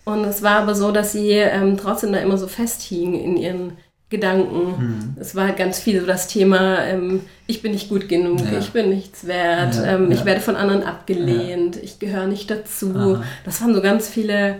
Mhm. 0.06 0.14
Und 0.14 0.24
es 0.26 0.42
war 0.42 0.62
aber 0.62 0.76
so, 0.76 0.92
dass 0.92 1.12
sie 1.12 1.32
ähm, 1.32 1.78
trotzdem 1.78 2.14
da 2.14 2.20
immer 2.20 2.38
so 2.38 2.48
festhing 2.48 3.14
in 3.14 3.38
ihren 3.38 3.78
Gedanken. 4.14 4.68
Mhm. 4.68 5.16
Es 5.20 5.36
war 5.36 5.52
ganz 5.54 5.80
viel 5.80 6.00
so 6.00 6.06
das 6.06 6.28
Thema, 6.28 6.84
ähm, 6.84 7.22
ich 7.48 7.64
bin 7.64 7.72
nicht 7.72 7.90
gut 7.90 8.08
genug, 8.08 8.42
ja. 8.42 8.60
ich 8.60 8.72
bin 8.72 8.90
nichts 8.90 9.26
wert, 9.26 9.76
ja, 9.76 9.96
ähm, 9.96 10.12
ja. 10.12 10.18
ich 10.18 10.24
werde 10.24 10.40
von 10.40 10.56
anderen 10.56 10.84
abgelehnt, 10.84 11.78
ich 11.78 11.98
gehöre 11.98 12.28
nicht 12.28 12.52
dazu. 12.52 12.94
Aha. 12.96 13.24
Das 13.44 13.60
waren 13.62 13.74
so 13.74 13.82
ganz 13.82 14.08
viele, 14.08 14.60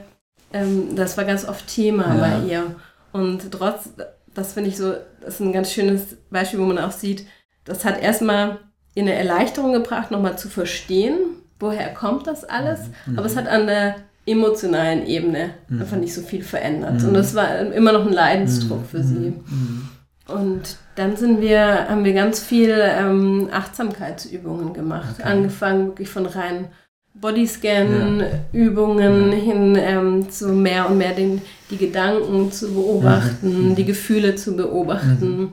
ähm, 0.54 0.96
das 0.96 1.18
war 1.18 1.26
ganz 1.26 1.48
oft 1.48 1.68
Thema 1.68 2.16
bei 2.16 2.52
ihr. 2.52 2.76
Und 3.12 3.52
trotz, 3.52 3.90
das 4.34 4.54
finde 4.54 4.72
ich 4.72 4.78
so, 4.78 4.96
das 5.22 5.36
ist 5.36 5.40
ein 5.40 5.54
ganz 5.54 5.72
schönes 5.72 6.18
Beispiel, 6.32 6.60
wo 6.60 6.66
man 6.66 6.80
auch 6.80 6.92
sieht, 6.92 7.28
das 7.64 7.86
hat 7.86 8.02
erstmal 8.02 8.58
ihr 8.96 9.04
eine 9.04 9.14
Erleichterung 9.14 9.72
gebracht, 9.72 10.10
nochmal 10.10 10.36
zu 10.36 10.50
verstehen, 10.50 11.20
woher 11.60 11.94
kommt 11.94 12.26
das 12.26 12.44
alles. 12.44 12.80
Mhm. 13.06 13.20
Aber 13.20 13.28
es 13.28 13.36
hat 13.36 13.48
an 13.48 13.68
der 13.68 13.98
emotionalen 14.26 15.06
Ebene 15.06 15.52
mhm. 15.68 15.82
einfach 15.82 15.98
nicht 15.98 16.14
so 16.14 16.22
viel 16.22 16.44
verändert. 16.44 17.02
Mhm. 17.02 17.10
Und 17.10 17.14
das 17.14 17.36
war 17.36 17.60
immer 17.60 17.92
noch 17.92 18.06
ein 18.06 18.14
Leidensdruck 18.14 18.82
mhm. 18.82 18.86
für 18.86 19.04
sie. 19.04 19.34
Mhm. 19.46 19.90
Und 20.28 20.78
dann 20.96 21.18
sind 21.18 21.42
wir, 21.42 21.90
haben 21.90 22.06
wir 22.06 22.14
ganz 22.14 22.40
viel 22.40 22.74
ähm, 22.80 23.50
Achtsamkeitsübungen 23.52 24.74
gemacht. 24.74 25.16
Okay. 25.20 25.28
Angefangen 25.28 25.88
wirklich 25.88 26.10
von 26.10 26.26
rein 26.26 26.70
Bodyscan-Übungen 27.16 29.32
ja. 29.32 29.38
hin 29.38 29.78
ähm, 29.80 30.30
zu 30.30 30.50
mehr 30.50 30.90
und 30.90 30.98
mehr 30.98 31.14
den, 31.14 31.42
die 31.70 31.78
Gedanken 31.78 32.52
zu 32.52 32.74
beobachten, 32.74 33.70
mhm. 33.70 33.76
die 33.76 33.86
Gefühle 33.86 34.36
zu 34.36 34.56
beobachten. 34.56 35.38
Mhm. 35.38 35.52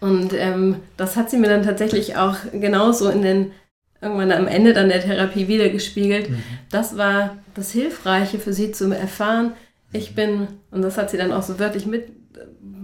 Und 0.00 0.34
ähm, 0.34 0.76
das 0.96 1.16
hat 1.16 1.30
sie 1.30 1.38
mir 1.38 1.48
dann 1.48 1.62
tatsächlich 1.62 2.16
auch 2.16 2.36
genauso 2.52 3.08
in 3.08 3.22
den 3.22 3.52
irgendwann 4.00 4.32
am 4.32 4.46
Ende 4.46 4.72
dann 4.72 4.88
der 4.88 5.00
Therapie 5.00 5.48
wieder 5.48 5.68
gespiegelt. 5.68 6.30
Mhm. 6.30 6.42
Das 6.70 6.96
war 6.96 7.36
das 7.54 7.70
Hilfreiche 7.72 8.38
für 8.38 8.52
sie 8.52 8.72
zu 8.72 8.90
erfahren. 8.92 9.52
Ich 9.92 10.14
bin, 10.14 10.48
und 10.70 10.82
das 10.82 10.98
hat 10.98 11.10
sie 11.10 11.16
dann 11.16 11.32
auch 11.32 11.42
so 11.42 11.58
wirklich 11.58 11.86
mit, 11.86 12.08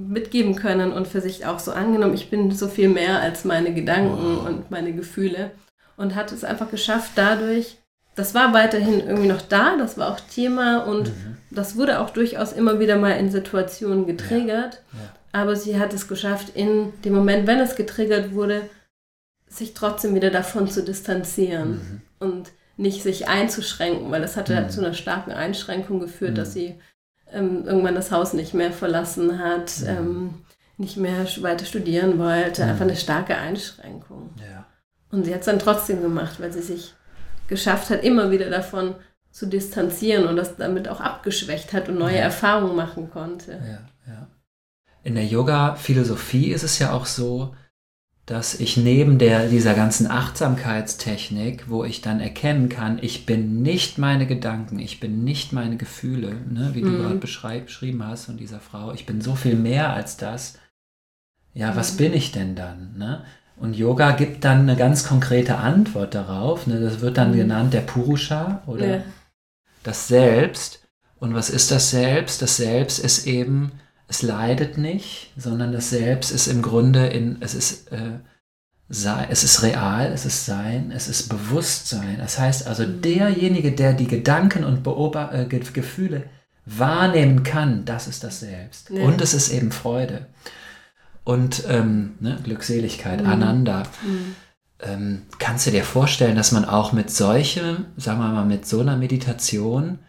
mitgeben 0.08 0.56
können 0.56 0.92
und 0.92 1.08
für 1.08 1.20
sich 1.20 1.46
auch 1.46 1.58
so 1.58 1.72
angenommen, 1.72 2.14
ich 2.14 2.30
bin 2.30 2.50
so 2.52 2.68
viel 2.68 2.88
mehr 2.88 3.20
als 3.20 3.44
meine 3.44 3.72
Gedanken 3.74 4.38
oh. 4.38 4.46
und 4.46 4.70
meine 4.70 4.92
Gefühle. 4.92 5.50
Und 5.96 6.14
hat 6.14 6.32
es 6.32 6.42
einfach 6.42 6.70
geschafft, 6.70 7.12
dadurch, 7.16 7.76
das 8.14 8.34
war 8.34 8.54
weiterhin 8.54 9.00
irgendwie 9.00 9.28
noch 9.28 9.42
da, 9.42 9.76
das 9.76 9.98
war 9.98 10.10
auch 10.10 10.20
Thema 10.20 10.78
und 10.84 11.08
mhm. 11.08 11.36
das 11.50 11.76
wurde 11.76 12.00
auch 12.00 12.10
durchaus 12.10 12.52
immer 12.52 12.80
wieder 12.80 12.96
mal 12.96 13.12
in 13.12 13.30
Situationen 13.30 14.06
getriggert. 14.06 14.82
Ja. 14.92 14.98
Ja. 14.98 15.12
Aber 15.32 15.56
sie 15.56 15.78
hat 15.78 15.94
es 15.94 16.08
geschafft, 16.08 16.54
in 16.54 16.92
dem 17.04 17.14
Moment, 17.14 17.46
wenn 17.46 17.60
es 17.60 17.76
getriggert 17.76 18.34
wurde, 18.34 18.62
sich 19.52 19.74
trotzdem 19.74 20.14
wieder 20.14 20.30
davon 20.30 20.68
zu 20.68 20.82
distanzieren 20.82 21.70
mhm. 21.70 22.00
und 22.18 22.52
nicht 22.76 23.02
sich 23.02 23.28
einzuschränken, 23.28 24.10
weil 24.10 24.22
das 24.22 24.36
hatte 24.36 24.58
mhm. 24.58 24.70
zu 24.70 24.80
einer 24.80 24.94
starken 24.94 25.32
Einschränkung 25.32 26.00
geführt, 26.00 26.32
mhm. 26.32 26.36
dass 26.36 26.52
sie 26.54 26.80
ähm, 27.30 27.64
irgendwann 27.66 27.94
das 27.94 28.10
Haus 28.10 28.32
nicht 28.32 28.54
mehr 28.54 28.72
verlassen 28.72 29.38
hat, 29.38 29.80
ja. 29.80 29.98
ähm, 29.98 30.34
nicht 30.78 30.96
mehr 30.96 31.26
weiter 31.40 31.64
studieren 31.64 32.18
wollte. 32.18 32.62
Ja. 32.62 32.68
Einfach 32.68 32.84
eine 32.84 32.96
starke 32.96 33.36
Einschränkung. 33.36 34.30
Ja. 34.38 34.66
Und 35.10 35.24
sie 35.24 35.32
hat 35.32 35.40
es 35.40 35.46
dann 35.46 35.58
trotzdem 35.58 36.00
gemacht, 36.00 36.40
weil 36.40 36.52
sie 36.52 36.62
sich 36.62 36.94
geschafft 37.46 37.90
hat, 37.90 38.02
immer 38.02 38.30
wieder 38.30 38.48
davon 38.48 38.94
zu 39.30 39.46
distanzieren 39.46 40.26
und 40.26 40.36
das 40.36 40.56
damit 40.56 40.88
auch 40.88 41.00
abgeschwächt 41.00 41.72
hat 41.72 41.88
und 41.88 41.98
neue 41.98 42.18
Erfahrungen 42.18 42.76
machen 42.76 43.10
konnte. 43.10 43.52
Ja, 43.52 44.12
ja. 44.12 44.28
In 45.02 45.14
der 45.14 45.26
Yoga-Philosophie 45.26 46.52
ist 46.52 46.62
es 46.62 46.78
ja 46.78 46.92
auch 46.92 47.06
so, 47.06 47.54
dass 48.32 48.54
ich 48.58 48.78
neben 48.78 49.18
der, 49.18 49.46
dieser 49.48 49.74
ganzen 49.74 50.10
Achtsamkeitstechnik, 50.10 51.68
wo 51.68 51.84
ich 51.84 52.00
dann 52.00 52.18
erkennen 52.18 52.70
kann, 52.70 52.98
ich 53.02 53.26
bin 53.26 53.60
nicht 53.60 53.98
meine 53.98 54.26
Gedanken, 54.26 54.78
ich 54.78 55.00
bin 55.00 55.22
nicht 55.22 55.52
meine 55.52 55.76
Gefühle, 55.76 56.36
ne, 56.48 56.70
wie 56.72 56.80
du 56.80 56.88
mhm. 56.88 56.96
gerade 56.96 57.14
beschrieben 57.16 58.02
hast 58.06 58.24
von 58.24 58.38
dieser 58.38 58.58
Frau, 58.58 58.94
ich 58.94 59.04
bin 59.04 59.20
so 59.20 59.34
viel 59.34 59.54
mehr 59.54 59.92
als 59.92 60.16
das. 60.16 60.58
Ja, 61.52 61.72
mhm. 61.72 61.76
was 61.76 61.98
bin 61.98 62.14
ich 62.14 62.32
denn 62.32 62.54
dann? 62.54 62.94
Ne? 62.96 63.22
Und 63.56 63.76
Yoga 63.76 64.12
gibt 64.12 64.46
dann 64.46 64.60
eine 64.60 64.76
ganz 64.76 65.06
konkrete 65.06 65.58
Antwort 65.58 66.14
darauf. 66.14 66.66
Ne? 66.66 66.80
Das 66.80 67.02
wird 67.02 67.18
dann 67.18 67.32
mhm. 67.32 67.36
genannt 67.36 67.74
der 67.74 67.82
Purusha 67.82 68.62
oder 68.66 68.86
ja. 68.86 69.02
das 69.82 70.08
Selbst. 70.08 70.88
Und 71.18 71.34
was 71.34 71.50
ist 71.50 71.70
das 71.70 71.90
Selbst? 71.90 72.40
Das 72.40 72.56
Selbst 72.56 72.98
ist 72.98 73.26
eben 73.26 73.72
es 74.12 74.20
leidet 74.20 74.76
nicht, 74.76 75.32
sondern 75.38 75.72
das 75.72 75.88
Selbst 75.88 76.32
ist 76.32 76.46
im 76.46 76.60
Grunde 76.60 77.06
in, 77.06 77.38
es 77.40 77.54
ist, 77.54 77.90
äh, 77.92 78.18
sei, 78.90 79.26
es 79.30 79.42
ist 79.42 79.62
real, 79.62 80.12
es 80.12 80.26
ist 80.26 80.44
Sein, 80.44 80.92
es 80.94 81.08
ist 81.08 81.30
Bewusstsein. 81.30 82.18
Das 82.18 82.38
heißt 82.38 82.66
also, 82.66 82.86
mhm. 82.86 83.00
derjenige, 83.00 83.72
der 83.72 83.94
die 83.94 84.06
Gedanken 84.06 84.64
und 84.64 84.82
Beobacht 84.82 85.32
äh, 85.32 85.46
Gefühle 85.46 86.24
wahrnehmen 86.66 87.42
kann, 87.42 87.86
das 87.86 88.06
ist 88.06 88.22
das 88.22 88.40
Selbst. 88.40 88.90
Ja. 88.90 89.02
Und 89.02 89.22
es 89.22 89.32
ist 89.32 89.50
eben 89.50 89.72
Freude. 89.72 90.26
Und 91.24 91.64
ähm, 91.68 92.16
ne, 92.20 92.38
Glückseligkeit, 92.44 93.22
mhm. 93.22 93.30
Ananda. 93.30 93.84
Mhm. 94.04 94.36
Ähm, 94.80 95.22
kannst 95.38 95.66
du 95.66 95.70
dir 95.70 95.84
vorstellen, 95.84 96.36
dass 96.36 96.52
man 96.52 96.66
auch 96.66 96.92
mit 96.92 97.08
solchen, 97.08 97.86
sagen 97.96 98.18
wir 98.18 98.28
mal, 98.28 98.44
mit 98.44 98.66
so 98.66 98.80
einer 98.80 98.98
Meditation 98.98 100.00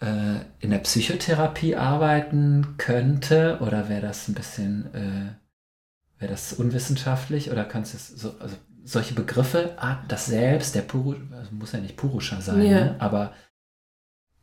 äh, 0.00 0.40
in 0.60 0.70
der 0.70 0.78
Psychotherapie 0.78 1.76
arbeiten 1.76 2.74
könnte 2.78 3.58
oder 3.60 3.88
wäre 3.88 4.02
das 4.02 4.28
ein 4.28 4.34
bisschen, 4.34 4.94
äh, 4.94 6.20
wäre 6.20 6.30
das 6.30 6.52
unwissenschaftlich 6.52 7.50
oder 7.50 7.64
kannst 7.64 7.94
du 7.94 7.98
so, 7.98 8.34
also 8.38 8.56
solche 8.84 9.14
Begriffe, 9.14 9.74
ah, 9.76 9.98
das 10.08 10.26
Selbst, 10.26 10.74
der 10.74 10.82
Puru, 10.82 11.14
also 11.36 11.50
muss 11.52 11.72
ja 11.72 11.80
nicht 11.80 11.96
Purusha 11.96 12.40
sein, 12.40 12.62
ja. 12.62 12.80
ne? 12.80 12.96
aber 12.98 13.32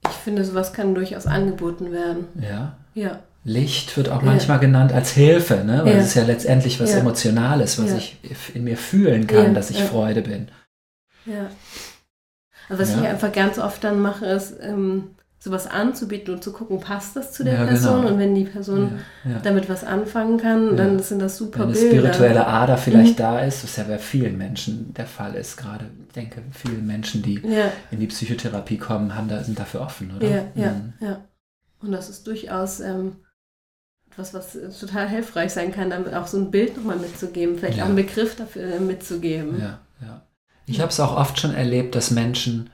ich 0.03 0.15
finde, 0.17 0.45
sowas 0.45 0.73
kann 0.73 0.93
durchaus 0.93 1.25
angeboten 1.25 1.91
werden. 1.91 2.27
Ja. 2.39 2.77
Ja. 2.93 3.21
Licht 3.43 3.95
wird 3.95 4.09
auch 4.09 4.21
ja. 4.21 4.25
manchmal 4.25 4.59
genannt 4.59 4.91
als 4.91 5.11
Hilfe, 5.11 5.63
ne? 5.63 5.81
weil 5.83 5.93
ja. 5.93 5.99
es 5.99 6.07
ist 6.07 6.15
ja 6.15 6.23
letztendlich 6.23 6.79
was 6.79 6.93
Emotionales, 6.93 7.81
was 7.81 7.93
ich 7.93 8.17
in 8.53 8.63
mir 8.63 8.77
fühlen 8.77 9.27
kann, 9.27 9.53
dass 9.53 9.69
ich 9.69 9.81
Freude 9.81 10.21
bin. 10.21 10.49
Ja. 11.25 11.49
Also 12.69 12.81
was 12.81 12.95
ich 12.95 13.07
einfach 13.07 13.31
ganz 13.31 13.59
oft 13.59 13.83
dann 13.83 14.01
mache, 14.01 14.25
ist, 14.25 14.55
ähm, 14.61 15.15
sowas 15.45 15.67
anzubieten 15.67 16.33
und 16.33 16.43
zu 16.43 16.51
gucken, 16.51 16.79
passt 16.79 17.15
das 17.15 17.31
zu 17.31 17.43
der 17.43 17.53
ja, 17.53 17.65
Person 17.65 18.01
genau. 18.01 18.13
und 18.13 18.19
wenn 18.19 18.33
die 18.33 18.45
Person 18.45 18.99
ja, 19.23 19.31
ja. 19.31 19.39
damit 19.43 19.69
was 19.69 19.83
anfangen 19.83 20.39
kann, 20.39 20.75
dann 20.75 20.97
sind 20.97 21.19
das 21.19 21.37
super 21.37 21.59
wenn 21.59 21.73
Bilder. 21.73 21.81
Wenn 21.81 21.99
eine 21.99 22.13
spirituelle 22.13 22.47
Ader 22.47 22.77
vielleicht 22.77 23.19
mhm. 23.19 23.21
da 23.21 23.39
ist, 23.41 23.63
was 23.63 23.75
ja 23.75 23.83
bei 23.83 23.99
vielen 23.99 24.39
Menschen 24.39 24.91
der 24.95 25.05
Fall 25.05 25.35
ist, 25.35 25.55
gerade, 25.55 25.85
ich 26.07 26.13
denke, 26.13 26.41
viele 26.49 26.79
Menschen, 26.79 27.21
die 27.21 27.43
in 27.91 27.99
die 27.99 28.07
Psychotherapie 28.07 28.79
kommen, 28.79 29.15
haben 29.15 29.27
da, 29.27 29.43
sind 29.43 29.59
dafür 29.59 29.81
offen, 29.81 30.15
oder? 30.15 30.27
Ja, 30.27 30.43
ja, 30.55 30.71
mhm. 30.71 30.93
ja. 30.99 31.23
Und 31.79 31.91
das 31.91 32.09
ist 32.09 32.25
durchaus 32.25 32.79
ähm, 32.79 33.17
etwas, 34.09 34.33
was 34.33 34.57
total 34.79 35.07
hilfreich 35.07 35.53
sein 35.53 35.71
kann, 35.71 35.91
damit 35.91 36.15
auch 36.15 36.25
so 36.25 36.39
ein 36.39 36.49
Bild 36.49 36.75
nochmal 36.75 36.97
mitzugeben, 36.97 37.59
vielleicht 37.59 37.79
auch 37.81 37.85
einen 37.85 37.95
Begriff 37.95 38.35
dafür 38.35 38.79
mitzugeben. 38.79 39.59
Ja, 39.59 39.79
ja. 40.01 40.23
Ich 40.65 40.81
habe 40.81 40.89
es 40.89 40.99
auch 40.99 41.15
oft 41.15 41.39
schon 41.39 41.53
erlebt, 41.53 41.93
dass 41.93 42.09
Menschen 42.09 42.71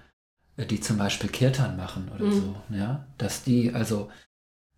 die 0.57 0.79
zum 0.79 0.97
Beispiel 0.97 1.29
Kirtan 1.29 1.77
machen 1.77 2.11
oder 2.13 2.25
mhm. 2.25 2.31
so, 2.31 2.55
ja, 2.69 3.05
dass 3.17 3.43
die, 3.43 3.73
also 3.73 4.09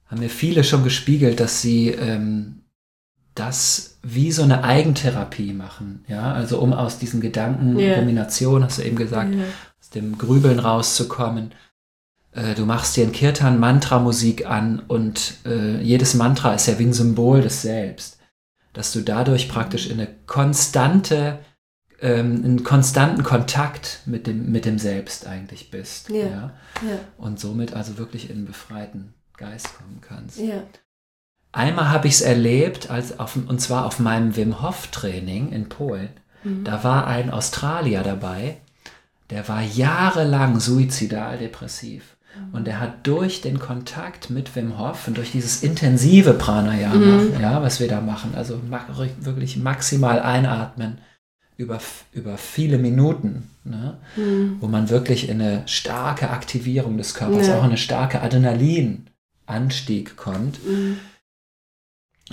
haben 0.06 0.20
mir 0.20 0.30
viele 0.30 0.64
schon 0.64 0.84
gespiegelt, 0.84 1.40
dass 1.40 1.62
sie 1.62 1.90
ähm, 1.90 2.64
das 3.36 3.98
wie 4.04 4.32
so 4.32 4.44
eine 4.44 4.64
Eigentherapie 4.64 5.54
machen, 5.54 6.06
ja, 6.08 6.32
also 6.34 6.60
um 6.60 6.74
aus 6.74 7.00
diesen 7.00 7.20
Gedankenkombinationen, 7.20 8.62
yeah. 8.62 8.68
hast 8.68 8.78
du 8.78 8.84
eben 8.84 8.96
gesagt, 8.96 9.34
yeah. 9.34 9.46
aus 9.82 9.90
dem 9.90 10.18
Grübeln 10.18 10.60
rauszukommen. 10.60 11.54
Äh, 12.32 12.54
du 12.54 12.66
machst 12.66 12.96
dir 12.96 13.06
ein 13.06 13.12
Kirtan-Mantra-Musik 13.12 14.46
an 14.46 14.80
und 14.88 15.36
äh, 15.46 15.82
jedes 15.82 16.14
Mantra 16.14 16.54
ist 16.54 16.68
ja 16.68 16.78
wie 16.78 16.86
ein 16.86 16.94
Symbol 16.94 17.42
des 17.42 17.64
Selbst, 17.64 18.20
dass 18.74 18.94
du 18.94 19.02
dadurch 19.02 19.50
praktisch 19.50 19.88
in 19.88 20.00
eine 20.00 20.10
konstante 20.28 21.40
ähm, 22.04 22.44
in 22.44 22.64
konstanten 22.64 23.24
Kontakt 23.24 24.02
mit 24.06 24.28
dem, 24.28 24.52
mit 24.52 24.66
dem 24.66 24.78
Selbst 24.78 25.26
eigentlich 25.26 25.72
bist. 25.72 26.10
Ja. 26.10 26.18
ja. 26.18 26.52
ja. 26.82 27.00
Und 27.18 27.40
somit 27.40 27.74
also 27.74 27.98
wirklich 27.98 28.30
in 28.30 28.38
einen 28.38 28.46
befreiten 28.46 29.14
Geist 29.38 29.76
kommen 29.78 30.02
kannst. 30.02 30.38
Ja. 30.38 30.64
Einmal 31.54 31.90
habe 31.90 32.08
ich 32.08 32.16
es 32.16 32.22
erlebt, 32.22 32.90
als 32.90 33.20
auf, 33.20 33.36
und 33.36 33.62
zwar 33.62 33.86
auf 33.86 34.00
meinem 34.00 34.36
Wim 34.36 34.62
Hof 34.62 34.88
Training 34.88 35.52
in 35.52 35.70
Polen. 35.70 36.10
Mhm. 36.44 36.66
Da 36.66 36.84
war 36.84 37.08
ein 37.08 37.30
Australier 37.30 38.04
dabei, 38.04 38.58
der 39.30 39.48
war 39.48 39.62
jahrelang 39.62 40.60
suizidal 40.60 41.38
depressiv. 41.38 42.18
Mhm. 42.36 42.56
Und 42.56 42.68
er 42.68 42.82
hat 42.82 43.08
durch 43.08 43.42
den 43.42 43.60
Kontakt 43.60 44.30
mit 44.30 44.54
Wim 44.56 44.78
Hof 44.78 45.08
und 45.08 45.16
durch 45.16 45.32
dieses 45.32 45.64
intensive 45.64 46.34
Pranayama, 46.34 46.96
mhm. 46.96 47.40
ja, 47.40 47.62
was 47.62 47.80
wir 47.80 47.88
da 47.88 48.02
machen, 48.02 48.34
also 48.36 48.60
wirklich 49.22 49.56
maximal 49.56 50.20
einatmen, 50.20 50.98
über, 51.58 51.80
über 52.12 52.38
viele 52.38 52.78
Minuten, 52.78 53.50
ne? 53.64 53.98
Mhm. 54.16 54.58
wo 54.60 54.68
man 54.68 54.90
wirklich 54.90 55.30
in 55.30 55.42
eine 55.42 55.64
starke 55.68 56.30
Aktivierung 56.30 56.98
des 56.98 57.14
Körpers, 57.14 57.48
ja. 57.48 57.60
auch 57.60 57.64
eine 57.64 57.78
starke 57.78 58.22
Adrenalinanstieg 58.22 60.16
kommt. 60.16 60.66
Mhm. 60.66 60.98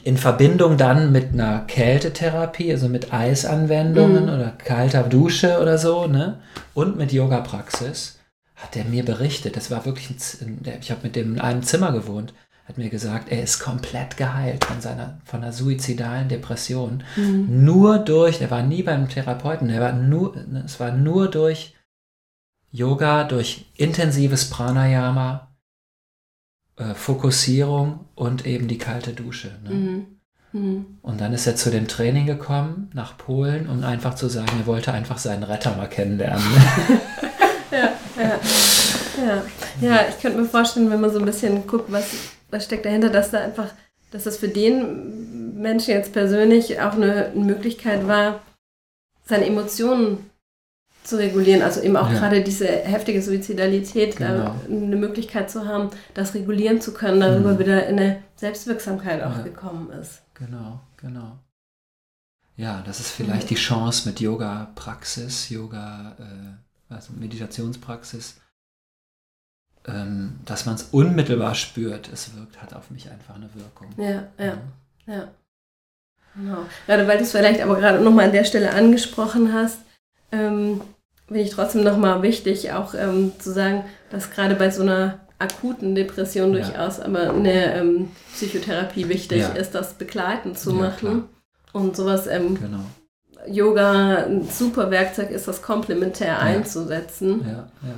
In 0.05 0.17
Verbindung 0.17 0.77
dann 0.77 1.13
mit 1.13 1.33
einer 1.33 1.61
Kältetherapie, 1.67 2.71
also 2.71 2.89
mit 2.89 3.13
Eisanwendungen 3.13 4.25
mhm. 4.25 4.31
oder 4.31 4.51
kalter 4.51 5.03
Dusche 5.03 5.61
oder 5.61 5.79
so, 5.79 6.07
ne? 6.07 6.41
und 6.75 6.97
mit 6.97 7.13
Yoga-Praxis, 7.13 8.19
hat 8.55 8.77
er 8.77 8.85
mir 8.85 9.05
berichtet, 9.05 9.57
das 9.57 9.71
war 9.71 9.85
wirklich, 9.85 10.11
ein, 10.41 10.61
ich 10.81 10.91
habe 10.91 11.01
mit 11.05 11.17
dem 11.17 11.35
in 11.35 11.41
einem 11.41 11.63
Zimmer 11.63 11.93
gewohnt, 11.93 12.35
hat 12.71 12.79
mir 12.79 12.89
gesagt, 12.89 13.33
er 13.33 13.43
ist 13.43 13.59
komplett 13.59 14.17
geheilt 14.17 14.65
von 14.65 14.81
seiner 14.81 15.19
von 15.25 15.43
einer 15.43 15.53
suizidalen 15.53 16.29
Depression. 16.29 17.03
Mhm. 17.17 17.65
Nur 17.65 17.99
durch, 17.99 18.41
er 18.41 18.51
war 18.53 18.63
nie 18.63 18.85
beim 18.85 19.09
Therapeuten, 19.09 19.71
er 19.71 19.81
war 19.81 19.93
nur, 19.93 20.37
es 20.65 20.79
war 20.79 20.93
nur 20.93 21.29
durch 21.29 21.75
Yoga, 22.71 23.25
durch 23.25 23.67
intensives 23.77 24.49
Pranayama, 24.51 25.49
äh, 26.77 26.95
Fokussierung 26.95 28.07
und 28.15 28.47
eben 28.47 28.69
die 28.69 28.79
kalte 28.79 29.15
Dusche. 29.15 29.51
Ne? 29.65 29.71
Mhm. 29.71 30.07
Mhm. 30.53 30.87
Und 31.03 31.21
dann 31.21 31.33
ist 31.33 31.49
er 31.49 31.57
zu 31.57 31.73
dem 31.73 31.89
Training 31.89 32.27
gekommen 32.27 32.91
nach 32.95 33.19
Polen, 33.19 33.69
um 33.69 33.83
einfach 33.83 34.15
zu 34.15 34.29
sagen, 34.29 34.53
er 34.61 34.67
wollte 34.67 34.93
einfach 34.93 35.19
seinen 35.19 35.43
Retter 35.43 35.75
mal 35.75 35.89
kennenlernen. 35.89 36.45
ja, 37.73 37.91
ja. 38.17 38.41
Ja. 39.21 39.43
ja, 39.81 40.09
ich 40.09 40.21
könnte 40.21 40.39
mir 40.39 40.47
vorstellen, 40.47 40.89
wenn 40.89 41.01
man 41.01 41.13
so 41.13 41.19
ein 41.19 41.25
bisschen 41.25 41.67
guckt, 41.67 41.91
was 41.91 42.07
was 42.51 42.65
steckt 42.65 42.85
dahinter, 42.85 43.11
dass 43.11 43.31
da 43.31 43.41
einfach, 43.41 43.71
dass 44.11 44.25
das 44.25 44.37
für 44.37 44.49
den 44.49 45.61
Menschen 45.61 45.95
jetzt 45.95 46.13
persönlich 46.13 46.81
auch 46.81 46.95
eine, 46.95 47.33
Möglichkeit 47.35 48.07
war, 48.07 48.41
seine 49.25 49.47
Emotionen 49.47 50.31
zu 51.05 51.17
regulieren, 51.17 51.63
also 51.63 51.81
eben 51.81 51.97
auch 51.97 52.11
ja. 52.11 52.19
gerade 52.19 52.43
diese 52.43 52.67
heftige 52.67 53.23
Suizidalität, 53.23 54.17
genau. 54.17 54.55
eine 54.69 54.97
Möglichkeit 54.97 55.51
zu 55.51 55.67
haben, 55.67 55.91
das 56.15 56.35
regulieren 56.35 56.81
zu 56.81 56.93
können, 56.93 57.21
darüber 57.21 57.55
mhm. 57.55 57.59
wieder 57.59 57.87
in 57.87 57.99
eine 57.99 58.23
Selbstwirksamkeit 58.37 59.23
auch 59.23 59.39
ja. 59.39 59.43
gekommen 59.43 59.91
ist. 59.91 60.23
Genau, 60.35 60.81
genau. 60.97 61.39
Ja, 62.57 62.83
das 62.85 63.01
ist 63.01 63.11
vielleicht 63.11 63.45
mhm. 63.45 63.49
die 63.49 63.55
Chance 63.55 64.09
mit 64.09 64.21
Yoga-Praxis, 64.21 65.49
Yoga, 65.49 66.17
äh, 66.19 66.93
also 66.93 67.15
Meditationspraxis, 67.15 68.37
ähm, 69.87 70.41
dass 70.45 70.67
man 70.67 70.75
es 70.75 70.89
unmittelbar 70.93 71.55
spürt, 71.55 72.11
es 72.13 72.37
wirkt, 72.37 72.61
hat 72.61 72.75
auf 72.75 72.91
mich 72.91 73.11
einfach 73.11 73.35
eine 73.35 73.49
Wirkung. 73.55 73.89
Ja, 73.97 74.29
ja, 74.39 74.59
ja. 75.07 75.15
ja. 75.15 75.29
Genau. 76.37 76.59
Gerade 76.87 77.09
weil 77.09 77.19
du 77.19 77.25
es 77.25 77.33
vielleicht 77.33 77.61
aber 77.61 77.77
gerade 77.77 78.03
nochmal 78.03 78.27
an 78.27 78.33
der 78.33 78.45
Stelle 78.45 78.73
angesprochen 78.73 79.53
hast, 79.53 79.79
ähm, 80.33 80.81
finde 81.27 81.43
ich 81.43 81.51
trotzdem 81.51 81.83
nochmal 81.83 82.23
wichtig, 82.23 82.73
auch 82.73 82.95
ähm, 82.95 83.33
zu 83.39 83.53
sagen, 83.53 83.85
dass 84.11 84.31
gerade 84.31 84.55
bei 84.55 84.71
so 84.71 84.83
einer 84.83 85.21
akuten 85.39 85.95
Depression 85.95 86.55
ja. 86.55 86.61
durchaus 86.61 87.01
aber 87.01 87.31
eine 87.31 87.75
ähm, 87.75 88.11
Psychotherapie 88.35 89.09
wichtig 89.09 89.41
ja. 89.41 89.49
ist, 89.49 89.75
das 89.75 89.95
begleitend 89.95 90.59
zu 90.59 90.71
ja, 90.73 90.77
machen. 90.77 90.99
Klar. 90.99 91.23
Und 91.73 91.97
sowas, 91.97 92.27
ähm, 92.27 92.59
genau. 92.61 92.85
Yoga 93.49 94.25
ein 94.27 94.47
super 94.49 94.91
Werkzeug 94.91 95.31
ist, 95.31 95.49
das 95.49 95.63
komplementär 95.63 96.41
einzusetzen. 96.41 97.43
Ja, 97.45 97.69
ja 97.89 97.95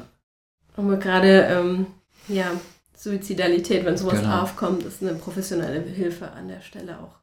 um 0.77 0.99
gerade 0.99 1.43
ähm, 1.51 1.87
ja, 2.29 2.53
Suizidalität, 2.97 3.85
wenn 3.85 3.97
sowas 3.97 4.21
genau. 4.21 4.43
aufkommt, 4.43 4.85
ist 4.85 5.03
eine 5.03 5.15
professionelle 5.15 5.81
Hilfe 5.81 6.31
an 6.33 6.49
der 6.49 6.61
Stelle 6.61 6.99
auch 7.01 7.19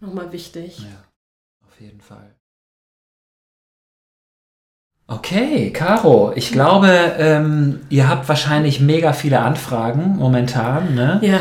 nochmal 0.00 0.32
wichtig. 0.32 0.78
Ja, 0.80 1.04
auf 1.66 1.80
jeden 1.80 2.00
Fall. 2.00 2.34
Okay, 5.10 5.70
Caro, 5.70 6.32
ich 6.36 6.52
glaube, 6.52 6.88
ähm, 7.18 7.80
ihr 7.88 8.10
habt 8.10 8.28
wahrscheinlich 8.28 8.80
mega 8.80 9.14
viele 9.14 9.40
Anfragen 9.40 10.16
momentan, 10.18 10.94
ne? 10.94 11.18
Ja. 11.22 11.40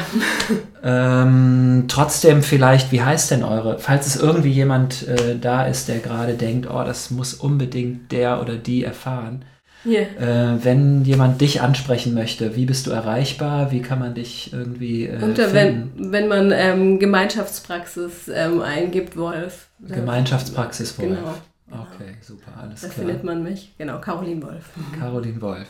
ähm, 0.84 1.84
trotzdem 1.90 2.44
vielleicht, 2.44 2.94
wie 2.94 3.02
heißt 3.02 3.32
denn 3.32 3.44
eure, 3.44 3.78
falls 3.80 4.08
es 4.08 4.16
irgendwie 4.16 4.52
jemand 4.52 5.06
äh, 5.06 5.38
da 5.38 5.66
ist, 5.66 5.90
der 5.90 6.00
gerade 6.00 6.36
denkt, 6.36 6.70
oh, 6.72 6.82
das 6.86 7.12
muss 7.12 7.34
unbedingt 7.34 8.14
der 8.14 8.42
oder 8.42 8.56
die 8.56 8.86
erfahren. 8.86 9.44
Yeah. 9.86 10.56
Äh, 10.56 10.64
wenn 10.64 11.06
jemand 11.06 11.40
dich 11.40 11.62
ansprechen 11.62 12.14
möchte, 12.14 12.56
wie 12.56 12.66
bist 12.66 12.88
du 12.88 12.92
erreichbar? 12.92 13.72
Wie 13.72 13.82
kann 13.82 14.00
man 14.00 14.16
dich 14.16 14.52
irgendwie 14.52 15.08
äh, 15.08 15.20
finden? 15.20 15.54
Wenn, 15.54 16.12
wenn 16.12 16.28
man 16.28 16.52
ähm, 16.52 17.00
Gemeinschaftspraxis 17.00 18.30
ähm, 18.34 18.62
eingibt, 18.62 19.16
Wolf. 19.16 19.70
Gemeinschaftspraxis 19.80 20.98
Wolf. 21.00 21.10
Genau. 21.10 21.34
Okay, 21.70 22.16
super, 22.22 22.52
alles 22.60 22.82
da 22.82 22.88
klar. 22.88 22.98
Da 22.98 23.08
findet 23.08 23.24
man 23.24 23.44
mich. 23.44 23.74
Genau, 23.78 24.00
Caroline 24.00 24.42
Wolf. 24.42 24.70
Caroline 25.00 25.42
Wolf. 25.42 25.68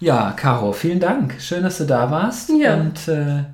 Ja, 0.00 0.32
Caro, 0.32 0.72
vielen 0.72 1.00
Dank. 1.00 1.40
Schön, 1.40 1.62
dass 1.62 1.78
du 1.78 1.84
da 1.84 2.10
warst. 2.10 2.50
Ja. 2.50 2.74
Und, 2.74 3.08
äh, 3.08 3.44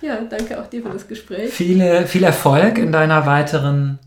ja, 0.00 0.20
danke 0.28 0.60
auch 0.60 0.66
dir 0.66 0.82
für 0.82 0.90
das 0.90 1.06
Gespräch. 1.06 1.52
Viele, 1.52 2.06
viel 2.06 2.24
Erfolg 2.24 2.78
in 2.78 2.90
deiner 2.90 3.26
weiteren 3.26 3.98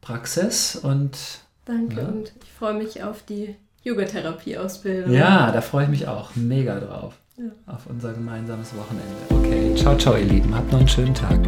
Praxis 0.00 0.74
und. 0.74 1.16
Danke 1.64 2.00
ja. 2.00 2.08
und 2.08 2.32
ich 2.42 2.50
freue 2.50 2.74
mich 2.74 3.02
auf 3.02 3.22
die 3.22 3.54
Yogatherapie-Ausbildung. 3.84 5.12
Ja, 5.12 5.50
da 5.50 5.60
freue 5.60 5.84
ich 5.84 5.90
mich 5.90 6.08
auch 6.08 6.34
mega 6.34 6.78
drauf. 6.80 7.14
Ja. 7.36 7.44
Auf 7.72 7.86
unser 7.88 8.12
gemeinsames 8.12 8.72
Wochenende. 8.76 9.14
Okay, 9.30 9.74
ciao, 9.76 9.96
ciao, 9.96 10.16
ihr 10.16 10.24
Lieben. 10.24 10.54
Habt 10.54 10.72
noch 10.72 10.80
einen 10.80 10.88
schönen 10.88 11.14
Tag. 11.14 11.38